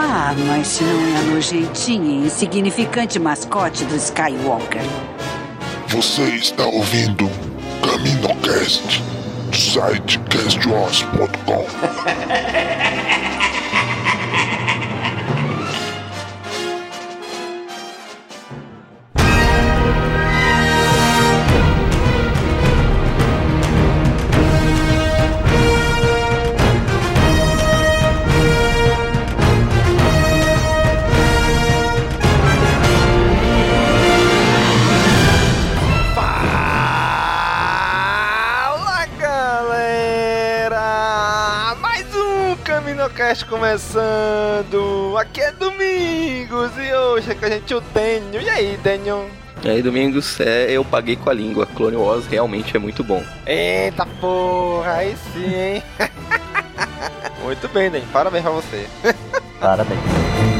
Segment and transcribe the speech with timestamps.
[0.00, 4.80] Ah, mas não é a nojentinha e insignificante mascote do Skywalker.
[5.88, 7.28] Você está ouvindo
[7.82, 9.02] CaminoCast
[9.50, 11.66] do site castwars.com.
[43.28, 45.16] CaminoCast começando!
[45.18, 48.42] Aqui é Domingos e hoje é com a gente o Daniel.
[48.42, 49.28] E aí, Daniel?
[49.62, 51.66] E aí, Domingos, é, eu paguei com a língua.
[51.66, 53.22] Clone Wars realmente é muito bom.
[53.46, 55.82] Eita porra, aí sim, hein?
[57.42, 58.10] Muito bem, Daniel.
[58.12, 58.86] Parabéns pra você.
[59.60, 60.57] Parabéns.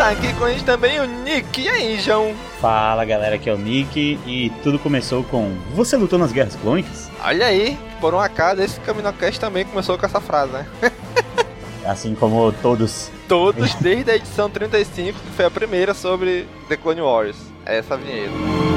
[0.00, 1.60] Tá aqui com a gente também o Nick.
[1.60, 2.34] E aí, João?
[2.58, 7.10] Fala galera, aqui é o Nick e tudo começou com Você lutou nas guerras clônicas?
[7.22, 10.66] Olha aí, por um acaso, esse CaminoCast também começou com essa frase, né?
[11.84, 13.10] Assim como todos.
[13.28, 17.36] Todos desde a edição 35, que foi a primeira sobre The Clone Wars.
[17.66, 18.69] É essa vinheta.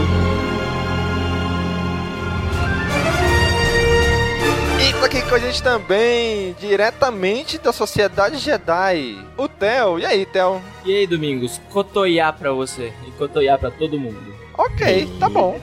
[5.03, 9.99] E aqui com a gente também, diretamente da Sociedade Jedi, o Theo.
[9.99, 10.61] E aí, Theo?
[10.85, 14.33] E aí, Domingos, cotoiá pra você e cotoiá pra todo mundo.
[14.57, 15.59] Ok, tá bom.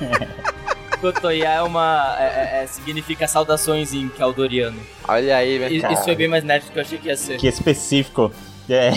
[1.00, 2.16] Cotoiá é uma.
[2.18, 4.80] É, é- significa saudações em caldoriano.
[5.06, 5.92] Olha aí, meu cara.
[5.92, 7.36] Isso foi bem mais nerd do que eu achei que ia ser.
[7.36, 8.32] Que específico.
[8.68, 8.88] É.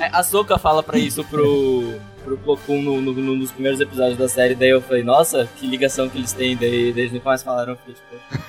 [0.00, 1.94] É, A Soka fala pra isso pro.
[2.24, 5.48] pro Plo Koon no, no- no- nos primeiros episódios da série, daí eu falei, nossa,
[5.56, 8.44] que ligação que eles têm, daí daí eles nunca mais falaram, fiquei tipo.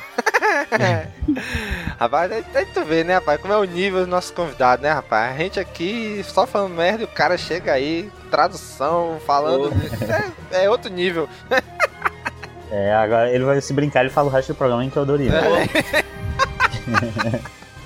[2.00, 4.92] rapaz, aí, aí tu vê, né, rapaz, como é o nível dos nossos convidados, né,
[4.92, 5.36] rapaz?
[5.36, 9.72] A gente aqui só falando merda e o cara chega aí, tradução, falando.
[10.52, 11.28] É, é outro nível.
[12.74, 15.36] É, agora ele vai se brincar, ele fala o resto do programa em Teodorino.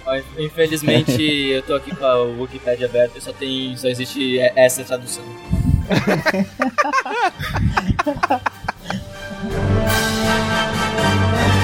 [0.05, 3.75] Ó, Infelizmente eu tô aqui com a Wikipedia aberta e só tem.
[3.75, 5.23] só existe essa tradução.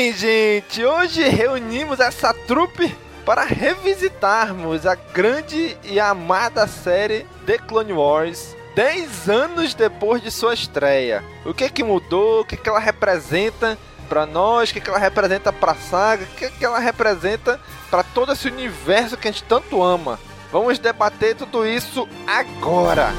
[0.00, 0.82] bem, gente!
[0.82, 9.28] Hoje reunimos essa trupe para revisitarmos a grande e amada série The Clone Wars 10
[9.28, 11.22] anos depois de sua estreia.
[11.44, 12.40] O que que mudou?
[12.40, 13.76] O que que ela representa
[14.08, 14.70] para nós?
[14.70, 16.24] O que que ela representa para a saga?
[16.24, 20.18] O que que ela representa para todo esse universo que a gente tanto ama?
[20.50, 23.12] Vamos debater tudo isso agora!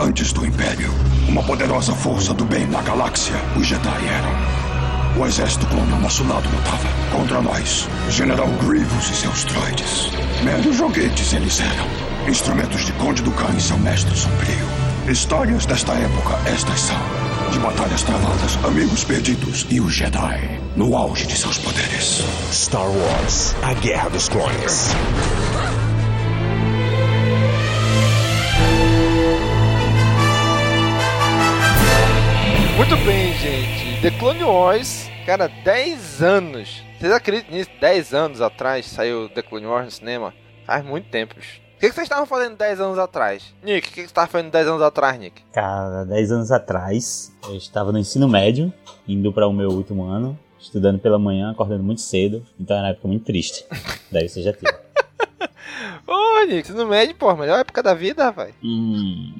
[0.00, 0.90] Antes do Império,
[1.28, 5.20] uma poderosa força do bem na galáxia, os Jedi eram.
[5.20, 7.86] O exército clone ao nosso lado lutava contra nós.
[8.08, 10.10] General Grievous e seus droides.
[10.42, 11.86] Meros joguetes eles eram.
[12.26, 14.66] Instrumentos de Conde Dukan e seu mestre sombrio.
[15.06, 17.00] Histórias desta época, estas são.
[17.50, 22.22] De batalhas travadas, amigos perdidos e os Jedi, no auge de seus poderes.
[22.50, 24.88] Star Wars, a Guerra dos Clones.
[32.76, 34.00] Muito bem, gente.
[34.00, 36.82] The Clone Wars, cara, 10 anos.
[36.98, 37.70] Vocês acreditam nisso?
[37.80, 40.34] 10 anos atrás saiu The Clone Wars no cinema?
[40.66, 41.34] Faz muito tempo.
[41.34, 43.54] O que, que vocês estavam fazendo 10 anos atrás?
[43.62, 45.42] Nick, o que, que você estava fazendo 10 anos atrás, Nick?
[45.52, 48.72] Cara, 10 anos atrás, eu estava no ensino médio,
[49.06, 52.90] indo para o meu último ano, estudando pela manhã, acordando muito cedo, então era uma
[52.92, 53.64] época muito triste.
[54.10, 54.74] Deve ser já teve.
[56.06, 56.68] Ô, Nick?
[56.70, 58.54] Ensino médio, pô, melhor época da vida, rapaz.
[58.62, 59.34] Hum.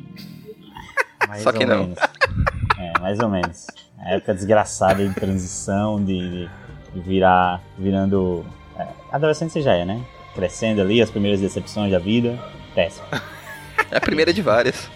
[1.42, 1.94] Só que não.
[2.82, 3.66] É, mais ou menos.
[4.00, 6.48] A época desgraçada de transição, de,
[6.92, 7.62] de virar.
[7.78, 8.44] virando.
[8.76, 10.02] É, adolescente você já é, né?
[10.34, 12.38] Crescendo ali, as primeiras decepções da vida.
[12.74, 13.06] Péssimo.
[13.90, 14.90] É a primeira de várias.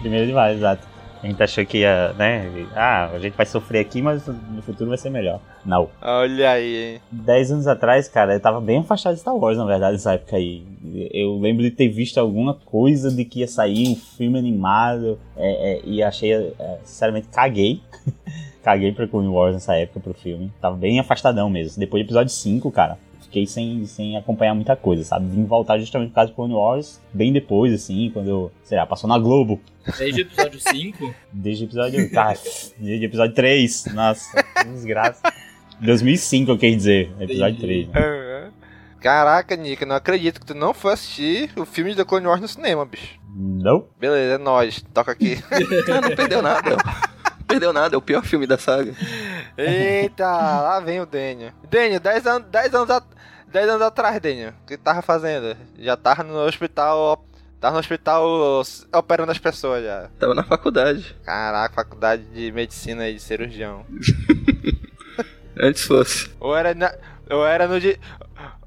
[0.00, 0.88] Primeiro de vários, exato.
[1.22, 2.66] A gente achou que ia, né?
[2.74, 5.40] Ah, a gente vai sofrer aqui, mas no futuro vai ser melhor.
[5.64, 5.88] Não.
[6.02, 7.00] Olha aí?
[7.12, 10.36] Dez anos atrás, cara, eu tava bem afastado de Star Wars, na verdade, nessa época
[10.36, 10.64] aí.
[11.12, 15.74] Eu lembro de ter visto alguma coisa de que ia sair um filme animado é,
[15.74, 17.80] é, e achei, é, sinceramente, caguei.
[18.60, 20.52] caguei pra Clone Wars nessa época pro filme.
[20.60, 21.78] Tava bem afastadão mesmo.
[21.78, 22.98] Depois do episódio 5, cara,
[23.32, 25.26] fiquei sem, sem acompanhar muita coisa, sabe?
[25.26, 29.08] Vim voltar justamente por causa do Clone Wars, bem depois, assim, quando, sei lá, passou
[29.08, 29.58] na Globo.
[29.98, 31.14] Desde o episódio 5?
[31.32, 32.10] Desde o episódio.
[32.10, 32.38] Cara,
[32.78, 33.86] desde o episódio 3.
[33.94, 35.22] Nossa, que desgraça.
[35.80, 37.10] 2005, eu quis dizer.
[37.18, 37.88] Episódio 3.
[37.88, 38.50] Né?
[39.00, 42.26] Caraca, Nick, eu não acredito que tu não foi assistir o filme de The Clone
[42.26, 43.18] Wars no cinema, bicho.
[43.34, 43.86] Não?
[43.98, 44.84] Beleza, é nóis.
[44.92, 45.42] Toca aqui.
[45.50, 46.76] Ah, não perdeu nada.
[47.48, 48.94] Perdeu nada, é o pior filme da saga.
[49.58, 51.52] Eita, lá vem o Daniel.
[51.68, 53.02] Daniel, 10 anos, 10 anos, a,
[53.52, 54.54] 10 anos atrás, Daniel.
[54.62, 55.56] O que tava fazendo?
[55.78, 57.24] Já tava no hospital.
[57.60, 58.62] Tava no hospital
[58.92, 60.08] operando as pessoas já.
[60.18, 61.14] Tava na faculdade.
[61.24, 63.84] Caraca, faculdade de medicina e de cirurgião.
[65.60, 66.30] Antes fosse.
[66.40, 66.92] Ou era na,
[67.30, 67.96] ou era no di,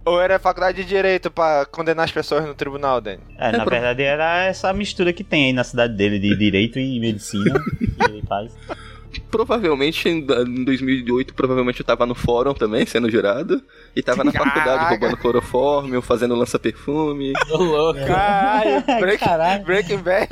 [0.05, 3.21] ou era faculdade de direito pra condenar as pessoas no tribunal, Dani?
[3.37, 6.99] É, na verdade era essa mistura que tem aí na cidade dele de direito e
[6.99, 8.55] medicina que ele faz.
[9.21, 10.21] Provavelmente em
[10.63, 13.61] 2008, provavelmente eu tava no fórum também, sendo jurado.
[13.95, 14.51] E tava na Caraca.
[14.51, 17.33] faculdade roubando clorofórmio, fazendo lança-perfume.
[17.47, 17.99] Tô louco.
[18.05, 19.63] Caralho, break, Caralho.
[19.63, 20.29] Breaking Bad.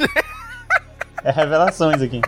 [1.24, 2.22] É revelações aqui.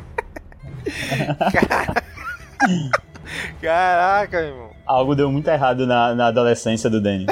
[3.62, 4.70] Caraca, meu irmão.
[4.86, 7.26] Algo deu muito errado na, na adolescência do Danny.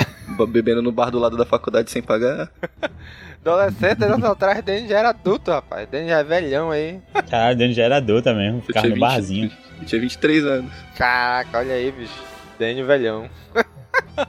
[0.49, 2.49] Bebendo no bar do lado da faculdade sem pagar.
[3.45, 5.87] Adolescente, 10 anos atrás, Danny já era adulto, rapaz.
[5.89, 6.99] Danny já é velhão aí.
[7.29, 9.51] Caralho, Danny já era adulto mesmo, Eu ficava tinha, no 20, barzinho.
[9.81, 10.71] eu tinha 23 anos.
[10.97, 12.23] Caraca, olha aí, bicho.
[12.57, 13.29] Danny velhão.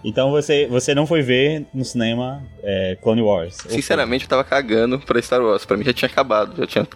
[0.02, 3.56] Então você, você não foi ver no cinema é, Clone Wars?
[3.68, 5.64] Sinceramente, eu tava cagando pra Star Wars.
[5.64, 6.56] Pra mim já tinha acabado.
[6.56, 6.88] Já tinha.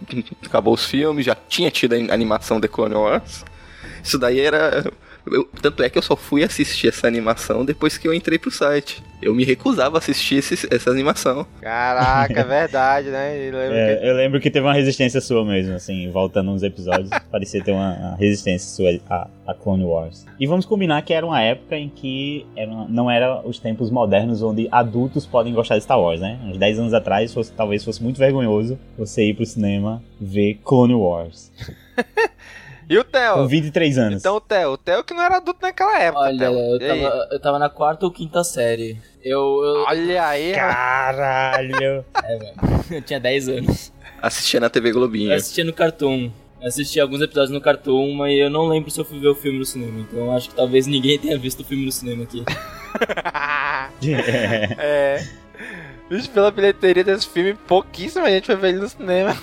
[0.45, 3.45] Acabou os filmes, já tinha tido a animação de Clone Wars.
[4.03, 4.91] Isso daí era.
[5.27, 8.51] Eu- tanto é que eu só fui assistir essa animação depois que eu entrei pro
[8.51, 9.01] site.
[9.21, 11.45] Eu me recusava a assistir esse- essa animação.
[11.61, 13.37] Caraca, é verdade, né?
[13.47, 16.63] E lembra que- É, eu lembro que teve uma resistência sua mesmo, assim, voltando uns
[16.63, 20.25] episódios, parecia ter uma, uma resistência sua a, a Clone Wars.
[20.39, 24.41] E vamos combinar que era uma época em que era não era os tempos modernos
[24.41, 26.39] onde adultos podem gostar de Star Wars, né?
[26.45, 30.93] Uns 10 anos atrás, fosse, talvez fosse muito vergonhoso você ir pro cinema ver Clone
[30.95, 31.51] Wars.
[32.89, 33.35] E o Theo?
[33.35, 34.19] Com 23 anos.
[34.19, 36.59] Então o Theo, o Theo que não era adulto naquela época, Olha, Theo.
[36.59, 38.97] eu tava, eu tava na quarta ou quinta série.
[39.23, 39.39] Eu.
[39.63, 42.03] eu Olha aí, Caralho!
[42.23, 42.53] é, velho.
[42.89, 43.93] Eu tinha 10 anos.
[44.19, 45.31] Assistia na TV Globinho.
[45.31, 46.31] Eu assistia no Cartoon.
[46.59, 49.35] Eu assisti alguns episódios no Cartoon, mas eu não lembro se eu fui ver o
[49.35, 49.99] filme no cinema.
[49.99, 52.43] Então eu acho que talvez ninguém tenha visto o filme no cinema aqui.
[54.79, 55.23] é.
[56.09, 59.37] Bicho, pela bilheteria desse filme, pouquíssima gente foi ver ele no cinema.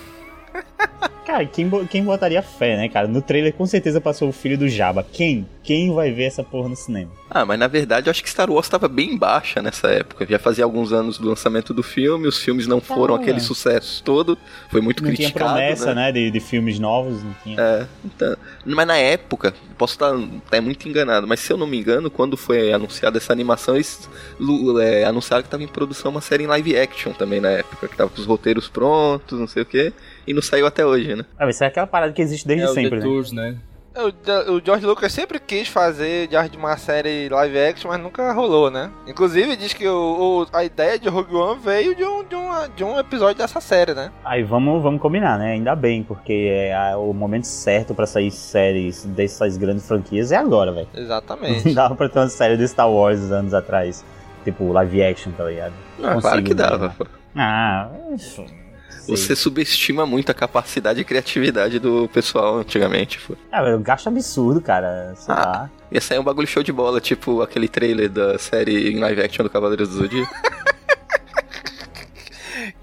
[1.27, 3.09] Cara, quem, quem botaria fé, né, cara?
[3.09, 5.05] No trailer com certeza passou o filho do Jabba.
[5.13, 5.45] Quem?
[5.65, 7.11] Quem vai ver essa porra no cinema?
[7.29, 10.25] Ah, mas na verdade eu acho que Star Wars tava bem baixa nessa época.
[10.25, 13.19] Já fazia alguns anos do lançamento do filme, os filmes não foram Ah.
[13.19, 14.39] aquele sucesso todo.
[14.71, 15.55] Foi muito não tinha criticado.
[15.55, 16.03] promessa, né?
[16.07, 17.61] né, de, de filmes novos, não tinha.
[17.61, 20.15] É, então, mas na época, posso estar
[20.47, 24.09] até muito enganado, mas se eu não me engano, quando foi anunciada essa animação, eles
[24.81, 27.97] é, anunciaram que estava em produção uma série em live action também na época, que
[27.97, 29.93] tava com os roteiros prontos, não sei o que,
[30.25, 31.25] e não saiu até hoje, né?
[31.39, 33.03] Ah, isso é aquela parada que existe desde é o sempre, The né?
[33.03, 33.57] Tours, né?
[33.99, 38.71] O, o George Lucas sempre quis fazer de uma série live action, mas nunca rolou,
[38.71, 38.91] né?
[39.07, 42.51] Inclusive diz que o, o- a ideia de Rogue One veio de um, de, um,
[42.77, 44.13] de um episódio dessa série, né?
[44.23, 45.53] Aí vamos, vamos combinar, né?
[45.53, 50.73] Ainda bem, porque é o momento certo pra sair séries dessas grandes franquias é agora,
[50.73, 50.89] velho.
[50.93, 51.73] Não Exatamente.
[51.73, 54.05] dava pra ter uma série de Star Wars anos atrás.
[54.45, 55.73] Tipo, live action, tá ligado?
[56.05, 56.91] Ah, claro que dava.
[56.99, 57.07] pô.
[57.35, 58.45] Ah, isso.
[59.09, 63.19] Você subestima muito a capacidade e criatividade do pessoal antigamente.
[63.27, 63.35] Pô.
[63.53, 65.15] Ah, velho, gasto absurdo, cara.
[65.17, 65.39] Sei Ah.
[65.39, 65.71] lá.
[65.93, 69.45] Ia sair um bagulho show de bola, tipo aquele trailer da série em live action
[69.45, 70.33] do Cavaleiros do Zodíaco.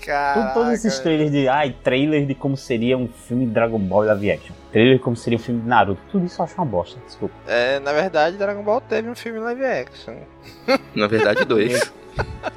[0.06, 1.48] Caraca, Todos esses trailers de.
[1.48, 4.56] Ai, trailer de como seria um filme de Dragon Ball live action.
[4.72, 6.02] Trailer de como seria um filme de Naruto.
[6.12, 7.34] Tudo isso eu acho uma bosta, desculpa.
[7.48, 10.16] É, na verdade, Dragon Ball teve um filme live action.
[10.96, 11.92] Na verdade, dois.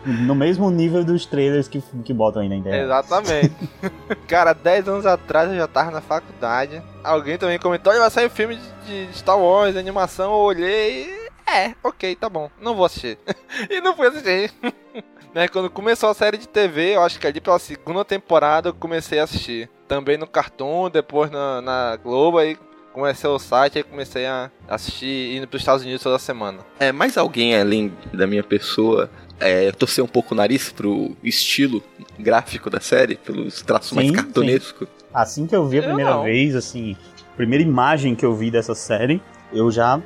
[0.04, 2.84] No mesmo nível dos trailers que, que botam aí na internet.
[2.84, 3.52] Exatamente.
[4.28, 6.82] Cara, 10 anos atrás eu já tava na faculdade.
[7.02, 10.32] Alguém também comentou: olha, vai sair um filme de, de Star Wars, animação.
[10.32, 11.25] Eu olhei.
[11.46, 13.18] É, ok, tá bom, não vou assistir.
[13.70, 14.52] e não fui assistir.
[15.34, 18.74] né, quando começou a série de TV, eu acho que ali pela segunda temporada eu
[18.74, 19.68] comecei a assistir.
[19.86, 22.58] Também no Cartoon, depois na, na Globo, aí
[22.92, 26.60] comecei o site e comecei a assistir indo para os Estados Unidos toda semana.
[26.80, 31.82] É, mais alguém além da minha pessoa é, torcer um pouco o nariz pro estilo
[32.18, 34.88] gráfico da série, pelos traços sim, mais cartunescos?
[35.12, 36.96] Assim que eu vi a primeira vez, assim,
[37.36, 39.20] primeira imagem que eu vi dessa série,
[39.52, 40.00] eu já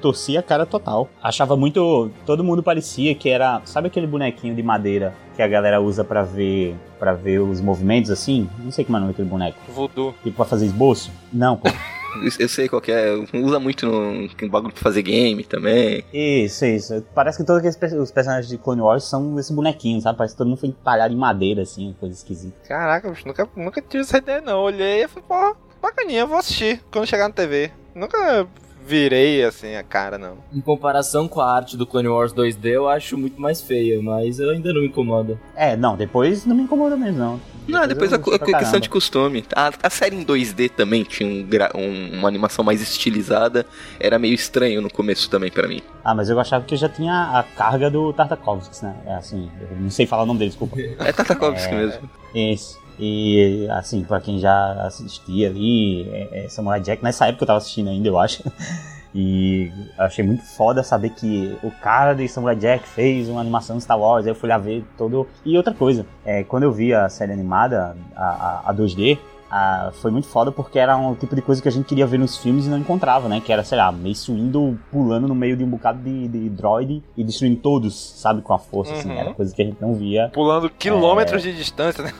[0.00, 1.08] torci a cara total.
[1.22, 2.10] Achava muito.
[2.24, 3.60] Todo mundo parecia que era.
[3.64, 8.10] Sabe aquele bonequinho de madeira que a galera usa para ver para ver os movimentos
[8.10, 8.48] assim?
[8.58, 9.58] Não sei como é o nome daquele boneco.
[9.68, 10.14] Voodoo.
[10.22, 11.10] Tipo pra fazer esboço?
[11.32, 11.68] Não, pô.
[12.38, 13.12] Eu sei qual é.
[13.34, 16.02] Usa muito no, no bagulho pra fazer game também.
[16.12, 17.04] Isso, isso.
[17.14, 20.16] Parece que todos os personagens de Clone Wars são esse bonequinho, sabe?
[20.16, 22.56] Parece que todo mundo foi empalhado em madeira, assim, coisa esquisita.
[22.66, 24.60] Caraca, bicho, nunca, nunca tive essa ideia, não.
[24.60, 27.70] Olhei e falei, pô, bacaninha, vou assistir quando chegar na TV.
[27.94, 28.46] Nunca
[28.86, 30.38] virei assim a cara, não.
[30.54, 34.38] Em comparação com a arte do Clone Wars 2D, eu acho muito mais feia, mas
[34.38, 35.38] eu ainda não me incomoda.
[35.56, 37.40] É, não, depois não me incomoda mesmo, não.
[37.66, 39.44] Não, depois, depois a, a questão de costume.
[39.54, 43.66] A, a, série em 2D também tinha um, um, uma animação mais estilizada.
[43.98, 45.80] Era meio estranho no começo também para mim.
[46.04, 48.96] Ah, mas eu achava que já tinha a carga do Tartakovsky, né?
[49.04, 50.76] É assim, eu não sei falar o nome dele, desculpa.
[50.80, 52.10] É Tartakovsky é, mesmo.
[52.32, 52.85] Isso.
[52.98, 57.58] E, assim, pra quem já assistia ali, é, é Samurai Jack, nessa época eu tava
[57.58, 58.42] assistindo ainda, eu acho.
[59.18, 63.82] E achei muito foda saber que o cara de Samurai Jack fez uma animação de
[63.82, 64.26] Star Wars.
[64.26, 65.26] Aí eu fui lá ver todo.
[65.42, 69.18] E outra coisa, é, quando eu vi a série animada, a, a, a 2D,
[69.50, 72.18] a, foi muito foda porque era um tipo de coisa que a gente queria ver
[72.18, 73.40] nos filmes e não encontrava, né?
[73.40, 77.02] Que era, sei lá, Mace Windu pulando no meio de um bocado de, de droid
[77.16, 79.08] e destruindo todos, sabe, com a força, assim.
[79.08, 79.14] uhum.
[79.14, 79.24] assim.
[79.24, 80.30] Era coisa que a gente não via.
[80.34, 81.50] Pulando quilômetros é...
[81.50, 82.12] de distância, né?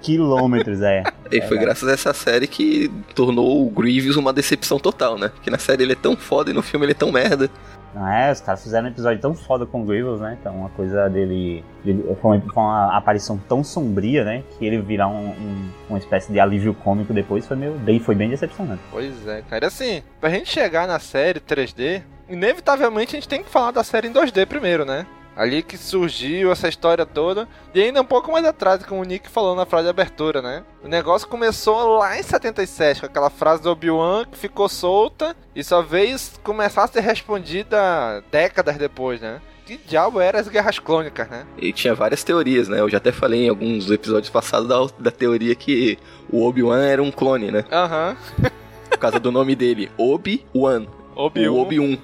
[0.00, 1.02] Quilômetros, é.
[1.30, 5.28] E foi é, graças a essa série que tornou o Grievous uma decepção total, né?
[5.28, 7.48] Porque na série ele é tão foda e no filme ele é tão merda.
[7.94, 10.36] Não é, os caras fizeram um episódio tão foda com o Grievous, né?
[10.40, 11.64] Então, uma coisa dele.
[11.84, 14.44] dele com, uma aparição tão sombria, né?
[14.58, 18.14] Que ele virar um, um, uma espécie de alívio cômico depois foi, meio, bem, foi
[18.14, 18.82] bem decepcionante.
[18.90, 19.66] Pois é, cara.
[19.66, 24.08] Assim, pra gente chegar na série 3D, inevitavelmente a gente tem que falar da série
[24.08, 25.04] em 2D primeiro, né?
[25.36, 27.48] Ali que surgiu essa história toda.
[27.74, 30.62] E ainda um pouco mais atrás, como o Nick falou na frase de abertura, né?
[30.84, 35.62] O negócio começou lá em 77, com aquela frase do Obi-Wan que ficou solta e
[35.64, 39.40] só veio começar a ser respondida décadas depois, né?
[39.70, 41.46] que diabo eram as guerras clônicas, né?
[41.56, 42.80] E tinha várias teorias, né?
[42.80, 45.96] Eu já até falei em alguns episódios passados da, da teoria que
[46.28, 47.64] o Obi-Wan era um clone, né?
[47.70, 48.16] Aham.
[48.38, 48.50] Uhum.
[48.90, 50.86] Por causa do nome dele, Obi-Wan.
[51.14, 51.60] Obi-Wan.
[51.60, 51.98] Obi-Wan.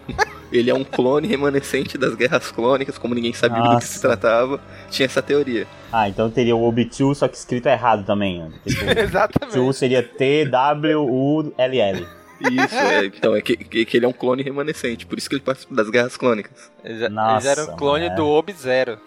[0.53, 3.75] Ele é um clone remanescente das guerras clônicas, como ninguém sabia Nossa.
[3.75, 4.61] do que se tratava.
[4.91, 5.67] Tinha essa teoria.
[5.93, 8.41] Ah, então teria o Obi-2, só que escrito errado também.
[8.41, 8.51] Né?
[8.67, 9.57] Tipo, Exatamente.
[9.57, 10.47] 2 seria T-W-U-L-L.
[12.39, 15.43] Isso, é, então é que, que, ele é um clone remanescente, por isso que ele
[15.43, 16.71] participa das guerras clônicas.
[16.85, 18.99] Eles, Nossa, eles eram um clone do Ob-Zero.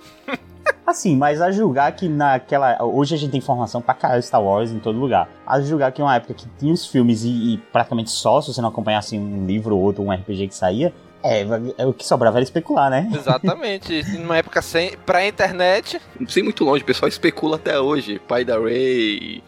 [0.86, 2.84] Assim, mas a julgar que naquela.
[2.84, 5.29] Hoje a gente tem informação pra caralho Star Wars em todo lugar.
[5.46, 8.60] A julgar que uma época que tinha os filmes e, e praticamente só, se você
[8.60, 10.91] não acompanhasse um livro ou outro, um RPG que saía,
[11.23, 11.45] é,
[11.77, 13.09] é, o que sobrava era especular, né?
[13.13, 14.03] Exatamente.
[14.17, 15.99] Numa época sem pré-internet.
[16.27, 18.19] Sem muito longe, o pessoal especula até hoje.
[18.27, 19.43] Pai da Ray,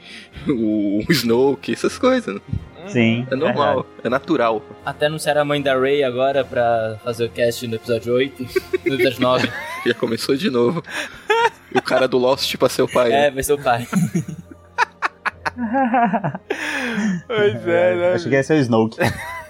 [0.48, 2.36] o Snoke, essas coisas.
[2.36, 2.42] Né?
[2.88, 3.28] Sim.
[3.32, 4.62] É normal, é, é natural.
[4.86, 8.44] Até anunciar a mãe da Ray agora pra fazer o cast no episódio 8,
[8.86, 9.52] no episódio 9.
[9.88, 10.84] Já começou de novo.
[11.74, 13.14] E o cara do Lost, tipo, a seu pai.
[13.14, 13.88] É, vai ser o pai.
[17.28, 18.14] pois é, né?
[18.14, 18.98] Acho que ia ser o Snoke.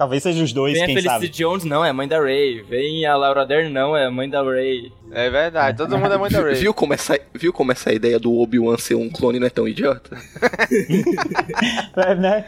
[0.00, 1.28] Talvez seja os dois, Vem quem a Felicity sabe.
[1.28, 2.62] Jones, não, é mãe da Ray.
[2.62, 4.90] Vem a Laura Dern, não, é mãe da Ray.
[5.12, 6.54] É verdade, todo mundo é mãe da Ray.
[6.54, 9.68] Viu como essa, viu como essa ideia do Obi-Wan ser um clone não é tão
[9.68, 10.16] idiota?
[11.98, 12.46] é, né?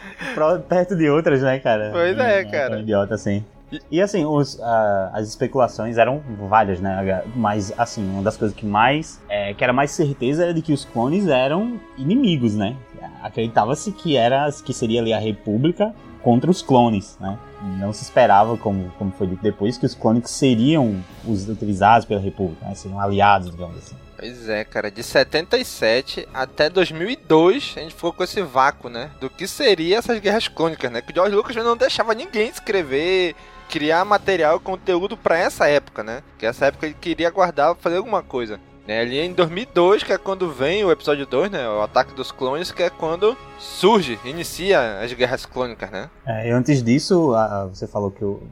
[0.67, 1.91] Perto de outras, né, cara?
[1.93, 2.79] Pois é, é cara.
[2.79, 3.45] É idiota, assim.
[3.91, 7.23] E assim, os, uh, as especulações eram várias, né?
[7.37, 9.21] Mas assim, uma das coisas que mais.
[9.29, 12.77] É, que era mais certeza era de que os clones eram inimigos, né?
[13.23, 17.39] Acreditava-se que era que seria ali a República contra os clones, né?
[17.79, 22.21] Não se esperava, como, como foi dito depois, que os clones seriam os utilizados pela
[22.21, 22.75] República, né?
[22.75, 23.97] seriam aliados, digamos assim.
[24.17, 29.11] Pois é, cara, de 77 até 2002 a gente ficou com esse vácuo, né?
[29.21, 31.03] Do que seria essas guerras clônicas, né?
[31.03, 33.35] Que o George Lucas não deixava ninguém escrever,
[33.69, 36.23] criar material, conteúdo para essa época, né?
[36.39, 38.61] Que essa época ele queria guardar, fazer alguma coisa.
[38.87, 41.69] É ali em 2002, que é quando vem o episódio 2, né?
[41.69, 46.11] O Ataque dos Clones, que é quando surge, inicia as Guerras Clônicas, né?
[46.27, 48.43] É, e antes disso, a, você falou que o,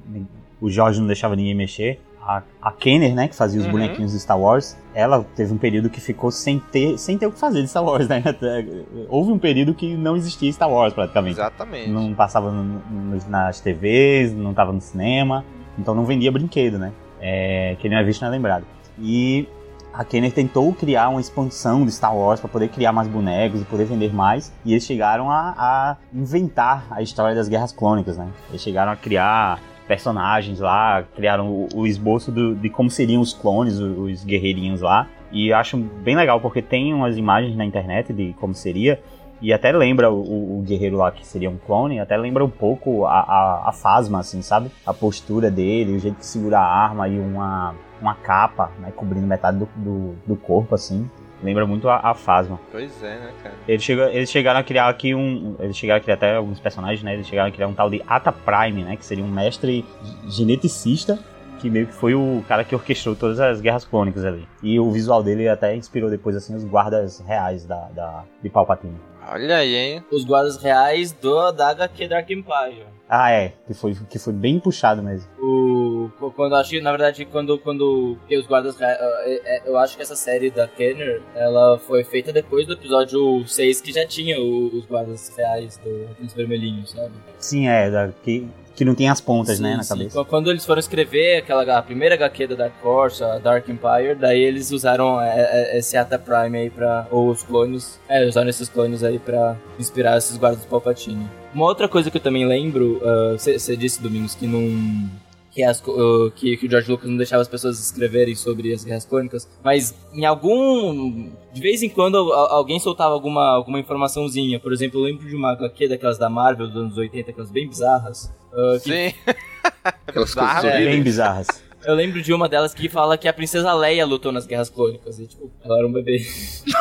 [0.61, 2.01] o Jorge não deixava ninguém mexer.
[2.23, 3.73] A, a Kenner, né, que fazia os uhum.
[3.73, 7.33] bonequinhos de Star Wars, ela teve um período que ficou sem ter, sem ter o
[7.33, 8.23] que fazer de Star Wars, né?
[9.09, 11.41] Houve um período que não existia Star Wars, praticamente.
[11.41, 11.89] Exatamente.
[11.89, 15.45] Não passava no, no, nas TVs, não estava no cinema.
[15.79, 16.93] Então não vendia brinquedo, né?
[17.21, 18.65] É, quem não é visto não é lembrado.
[18.99, 19.49] E
[19.93, 23.65] a Kenner tentou criar uma expansão de Star Wars para poder criar mais bonecos e
[23.65, 24.53] poder vender mais.
[24.65, 28.29] E eles chegaram a, a, inventar a história das Guerras Clônicas, né?
[28.49, 33.35] Eles chegaram a criar personagens lá, criaram o, o esboço do, de como seriam os
[33.35, 35.09] clones, os, os guerreirinhos lá.
[35.33, 39.01] E acho bem legal porque tem umas imagens na internet de como seria.
[39.41, 43.07] E até lembra o, o, guerreiro lá que seria um clone, até lembra um pouco
[43.07, 44.71] a, a, a Fasma, assim, sabe?
[44.85, 48.93] A postura dele, o jeito que segura a arma e uma, uma capa, né?
[48.95, 51.09] Cobrindo metade do, do, do corpo, assim.
[51.43, 52.61] Lembra muito a, a Fasma.
[52.71, 53.55] Pois é, né, cara?
[53.67, 55.57] Eles, chegam, eles chegaram a criar aqui um.
[55.59, 57.15] Eles chegaram a criar até alguns personagens, né?
[57.15, 58.97] Eles chegaram a criar um tal de Ata Prime, né?
[58.97, 59.85] Que seria um mestre
[60.29, 61.19] geneticista
[61.61, 64.49] que meio que foi o cara que orquestrou todas as guerras clônicas ali.
[64.63, 68.97] E o visual dele até inspirou depois, assim, os guardas reais da, da, de Palpatine.
[69.33, 70.05] Olha aí, hein?
[70.11, 72.85] Os guardas reais do, da HQ Dark Empire.
[73.09, 73.53] Ah, é.
[73.65, 75.29] Que foi, que foi bem puxado mesmo.
[75.39, 78.99] O, quando acho que, na verdade, quando, quando os guardas reais...
[79.01, 83.47] É, é, eu acho que essa série da Kenner, ela foi feita depois do episódio
[83.47, 87.13] 6, que já tinha os guardas reais do, dos vermelhinhos, sabe?
[87.39, 87.89] Sim, é.
[87.89, 89.89] Da, que, que não tem as pontas, sim, né, na sim.
[89.91, 90.25] cabeça.
[90.25, 94.41] Quando eles foram escrever aquela a primeira HQ da Dark Horse, a Dark Empire, daí
[94.41, 97.07] eles usaram é, é, esse Ata Prime aí pra.
[97.11, 98.01] Ou os clones.
[98.09, 101.29] É, usaram esses clones aí pra inspirar esses guardas do Palpatine.
[101.55, 103.01] Uma outra coisa que eu também lembro,
[103.33, 105.11] você uh, disse, Domingos, que não
[105.51, 108.85] que, as, uh, que, que, o George Lucas não deixava as pessoas escreverem sobre as
[108.85, 111.29] guerras clônicas, mas em algum.
[111.53, 114.61] De vez em quando alguém soltava alguma, alguma informaçãozinha.
[114.61, 117.69] Por exemplo, eu lembro de uma HQ daquelas da Marvel dos anos 80, aquelas bem
[117.69, 118.33] bizarras.
[118.53, 119.11] Uh, que...
[119.11, 119.15] Sim.
[120.07, 121.49] aquelas coisas é, bem bizarras.
[121.85, 125.19] Eu lembro de uma delas que fala que a princesa Leia lutou nas guerras clônicas.
[125.19, 126.25] E, tipo, ela era um bebê.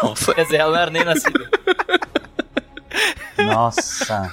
[0.04, 0.34] Nossa.
[0.36, 1.50] Quer dizer, ela não era nem nascida.
[3.38, 4.32] Nossa.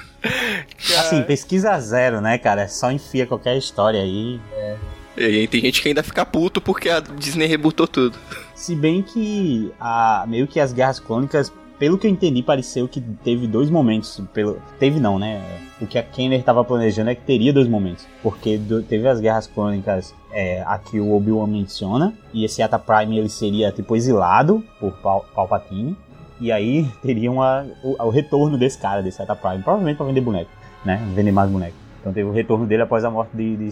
[0.98, 2.68] Assim, pesquisa zero, né, cara?
[2.68, 4.40] Só enfia qualquer história aí.
[4.52, 4.76] É.
[5.16, 8.16] E aí tem gente que ainda fica puto porque a Disney rebutou tudo.
[8.54, 13.00] Se bem que a, meio que as guerras clônicas, pelo que eu entendi, pareceu que
[13.00, 14.20] teve dois momentos.
[14.32, 15.42] Pelo, teve não, né?
[15.80, 18.06] O que a Kenner estava planejando é que teria dois momentos.
[18.22, 22.14] Porque do, teve as guerras clônicas é, a que o Obi-Wan menciona.
[22.32, 25.96] E esse Ata Prime ele seria tipo exilado por Pal Palpatine.
[26.40, 30.20] E aí teria uma, o, o, retorno desse cara, desse Ata Prime, provavelmente para vender
[30.20, 30.50] boneco,
[30.84, 31.02] né?
[31.14, 31.76] Vender mais boneco.
[32.00, 33.70] Então teve o retorno dele após a morte de, de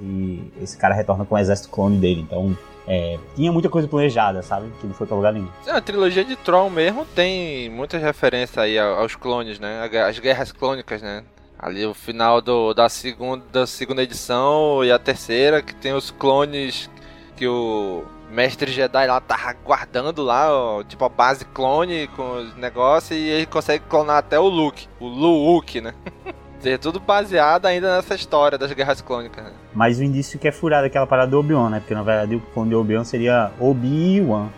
[0.00, 2.20] e esse cara retorna com o exército clone dele.
[2.20, 2.54] Então
[2.86, 4.70] é, tinha muita coisa planejada, sabe?
[4.80, 5.48] Que não foi pra lugar nenhum.
[5.66, 9.88] A trilogia de Tron mesmo tem muitas referências aí aos clones, né?
[10.06, 11.22] As guerras clônicas, né?
[11.58, 16.10] Ali o final do, da, segunda, da segunda edição e a terceira, que tem os
[16.10, 16.88] clones
[17.36, 22.56] que o mestre Jedi lá tá guardando lá, ó, tipo a base clone com os
[22.56, 25.94] negócios e ele consegue clonar até o Luke, o Luke, né?
[26.64, 29.44] É tudo baseado ainda nessa história das guerras clônicas.
[29.44, 29.52] Né?
[29.72, 31.78] Mas o indício que é furado aquela parada do Obi-Wan, né?
[31.78, 34.48] Porque na verdade o clone de Obi-Wan seria Obi-Wan.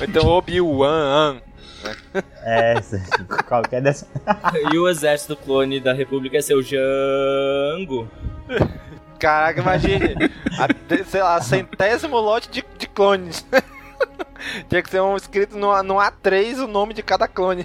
[0.00, 1.34] então Obi-Wan.
[1.34, 1.42] Né?
[2.44, 2.74] É,
[3.48, 4.06] qualquer dessa.
[4.72, 8.08] e o exército clone da República é seu Jango.
[9.22, 10.16] Caraca, imagine.
[10.58, 13.46] a, sei lá, centésimo lote de, de clones.
[14.68, 17.64] Tinha que ser um escrito no, no A3 o nome de cada clone.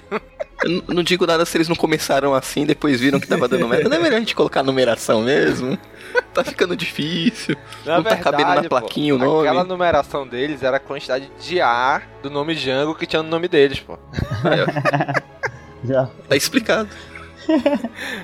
[0.62, 3.88] Eu não digo nada se eles não começaram assim, depois viram que tava dando merda.
[3.88, 5.76] Não é melhor a gente colocar numeração mesmo?
[6.32, 7.56] Tá ficando difícil.
[7.84, 9.48] Na não verdade, tá cabendo na plaquinha pô, o nome.
[9.48, 13.48] Aquela numeração deles era a quantidade de A do nome Django que tinha no nome
[13.48, 13.98] deles, pô.
[15.82, 16.08] Já.
[16.28, 16.88] Tá explicado.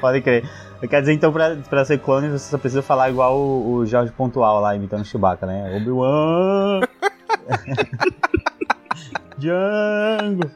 [0.00, 0.48] Pode crer.
[0.88, 4.12] Quer dizer, então, pra, pra ser clone, você só precisa falar igual o, o Jorge
[4.12, 5.76] Pontual lá, imitando o Chewbacca, né?
[5.76, 6.80] Obi-Wan!
[9.38, 10.50] Django!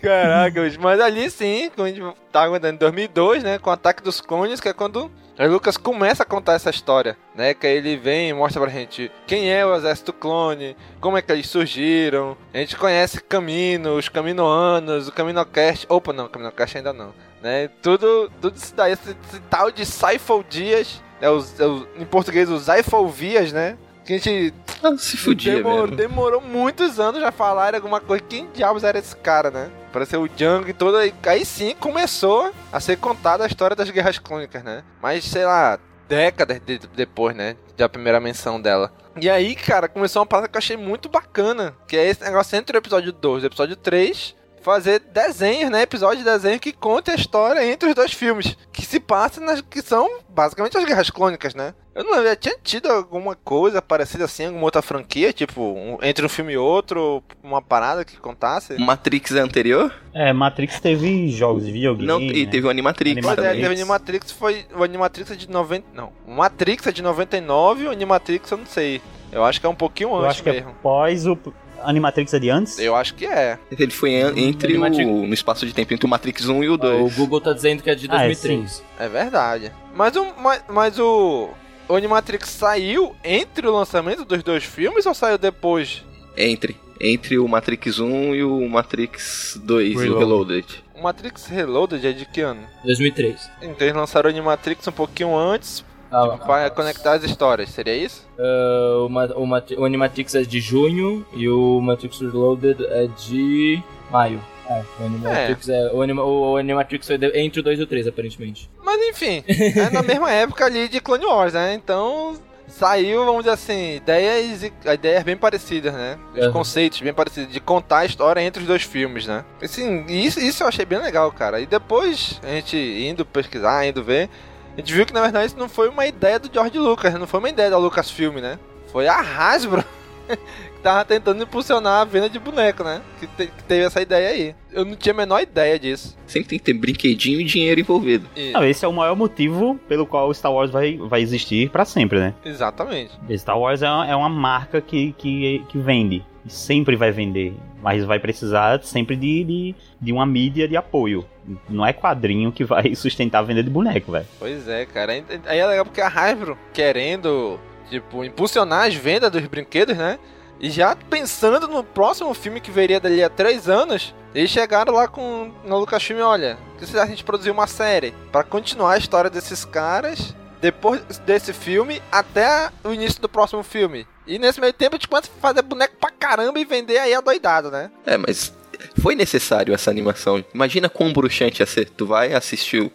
[0.00, 4.02] Caraca, mas ali sim, quando a gente tá aguentando em 2002, né, com o Ataque
[4.02, 7.78] dos Clones, que é quando o Lucas começa a contar essa história, né, que aí
[7.78, 11.48] ele vem e mostra pra gente quem é o Exército Clone, como é que eles
[11.48, 17.12] surgiram, a gente conhece Camino, os Caminoanos, o Caminocast, opa, não, Caminocast ainda não,
[17.46, 21.86] né, tudo, tudo isso daí, esse, esse tal de Cypher Dias, é os, é os,
[21.96, 22.66] em português os
[23.14, 28.00] Vias, né, que a gente ah, se fudia demorou, demorou muitos anos já falar alguma
[28.00, 28.22] coisa.
[28.28, 29.68] Quem diabos era esse cara, né?
[29.92, 31.00] Pareceu o Django e toda.
[31.24, 34.84] Aí sim começou a ser contada a história das guerras clônicas, né?
[35.02, 35.78] Mas sei lá,
[36.08, 37.56] décadas de, depois, né?
[37.76, 38.92] Da primeira menção dela.
[39.20, 41.74] E aí, cara, começou uma parada que eu achei muito bacana.
[41.88, 45.82] Que é esse negócio entre o episódio 2 e o episódio 3 fazer desenhos, né?
[45.82, 48.58] Episódio de desenho que conte a história entre os dois filmes.
[48.72, 49.60] Que se passam nas.
[49.60, 51.72] que são basicamente as guerras clônicas, né?
[51.94, 56.26] Eu não lembro, tinha tido alguma coisa parecida assim, alguma outra franquia, tipo, um, entre
[56.26, 58.76] um filme e outro, uma parada que contasse?
[58.78, 59.94] Matrix é anterior?
[60.12, 62.06] É, Matrix teve jogos de videogame.
[62.06, 62.50] Não, e né?
[62.50, 63.20] teve o Animatrix.
[63.22, 63.62] Pois é, também.
[63.62, 64.66] teve Animatrix, foi.
[64.76, 65.86] O Animatrix é de 90.
[65.94, 69.00] Não, o Matrix é de 99 o Animatrix eu não sei.
[69.30, 70.70] Eu acho que é um pouquinho Eu antes acho que mesmo.
[70.70, 71.36] é pós o
[71.82, 72.78] Animatrix é de antes?
[72.78, 73.58] Eu acho que é.
[73.70, 75.08] Ele foi en- entre o, Animatrix.
[75.10, 77.12] no espaço de tempo entre o Matrix 1 e o 2.
[77.12, 78.82] O Google tá dizendo que é de Ah, é, 2003.
[78.98, 79.72] É verdade.
[79.94, 80.26] Mas o.
[80.38, 81.48] Mas, mas o.
[81.88, 86.04] O Animatrix saiu entre o lançamento dos dois filmes ou saiu depois?
[86.36, 86.76] Entre.
[87.00, 90.18] Entre o Matrix 1 e o Matrix 2, e o Reloaded.
[90.18, 90.84] Reloaded.
[90.94, 92.62] O Matrix Reloaded é de que ano?
[92.84, 93.50] 2003.
[93.62, 98.26] Então eles lançaram o Animatrix um pouquinho antes Ah, para conectar as histórias, seria isso?
[98.38, 103.06] ah, o, Ma- o, Mat- o Animatrix é de junho e o Matrix Reloaded é
[103.26, 104.40] de maio.
[104.68, 105.90] É, o Animatrix, é.
[105.92, 108.68] o, Anima- o Animatrix foi de- entre o 2 e o 3, aparentemente.
[108.84, 111.74] Mas enfim, é na mesma época ali de Clone Wars, né?
[111.74, 112.34] Então
[112.68, 116.18] saiu, vamos dizer assim, ideias, ideias bem parecidas, né?
[116.36, 116.52] Os Uhum.
[116.52, 119.44] conceitos bem parecidos, de contar a história entre os dois filmes, né?
[119.62, 121.60] Assim, isso, isso eu achei bem legal, cara.
[121.60, 124.28] E depois, a gente indo pesquisar, indo ver,
[124.76, 127.26] a gente viu que na verdade isso não foi uma ideia do George Lucas, não
[127.26, 128.58] foi uma ideia da Lucasfilm, né?
[128.92, 129.82] Foi a Hasbro
[130.28, 133.00] que tava tentando impulsionar a venda de boneco, né?
[133.20, 134.54] Que, te- que teve essa ideia aí.
[134.72, 136.16] Eu não tinha a menor ideia disso.
[136.26, 138.26] Sempre tem que ter brinquedinho e dinheiro envolvido.
[138.36, 141.70] E- Não, esse é o maior motivo pelo qual o Star Wars vai, vai existir
[141.70, 142.34] pra sempre, né?
[142.44, 143.12] Exatamente.
[143.38, 146.24] Star Wars é uma, é uma marca que, que, que vende.
[146.44, 147.54] E sempre vai vender.
[147.86, 151.24] Mas vai precisar sempre de, de, de uma mídia de apoio.
[151.68, 154.26] Não é quadrinho que vai sustentar a venda de boneco, velho.
[154.40, 155.12] Pois é, cara.
[155.12, 160.18] Aí é legal porque a Hasbro querendo, tipo, impulsionar as vendas dos brinquedos, né?
[160.58, 165.06] E já pensando no próximo filme que veria dali a três anos, eles chegaram lá
[165.06, 169.30] com na Lucasfilm, olha, que se a gente produzir uma série pra continuar a história
[169.30, 174.08] desses caras depois desse filme até o início do próximo filme.
[174.26, 177.70] E nesse meio tempo a gente pode fazer boneco pra caramba e vender aí adoidado,
[177.70, 177.90] né?
[178.04, 178.52] É, mas
[179.00, 180.44] foi necessário essa animação.
[180.52, 181.88] Imagina quão bruxante ia ser.
[181.90, 182.92] Tu vai assistir o,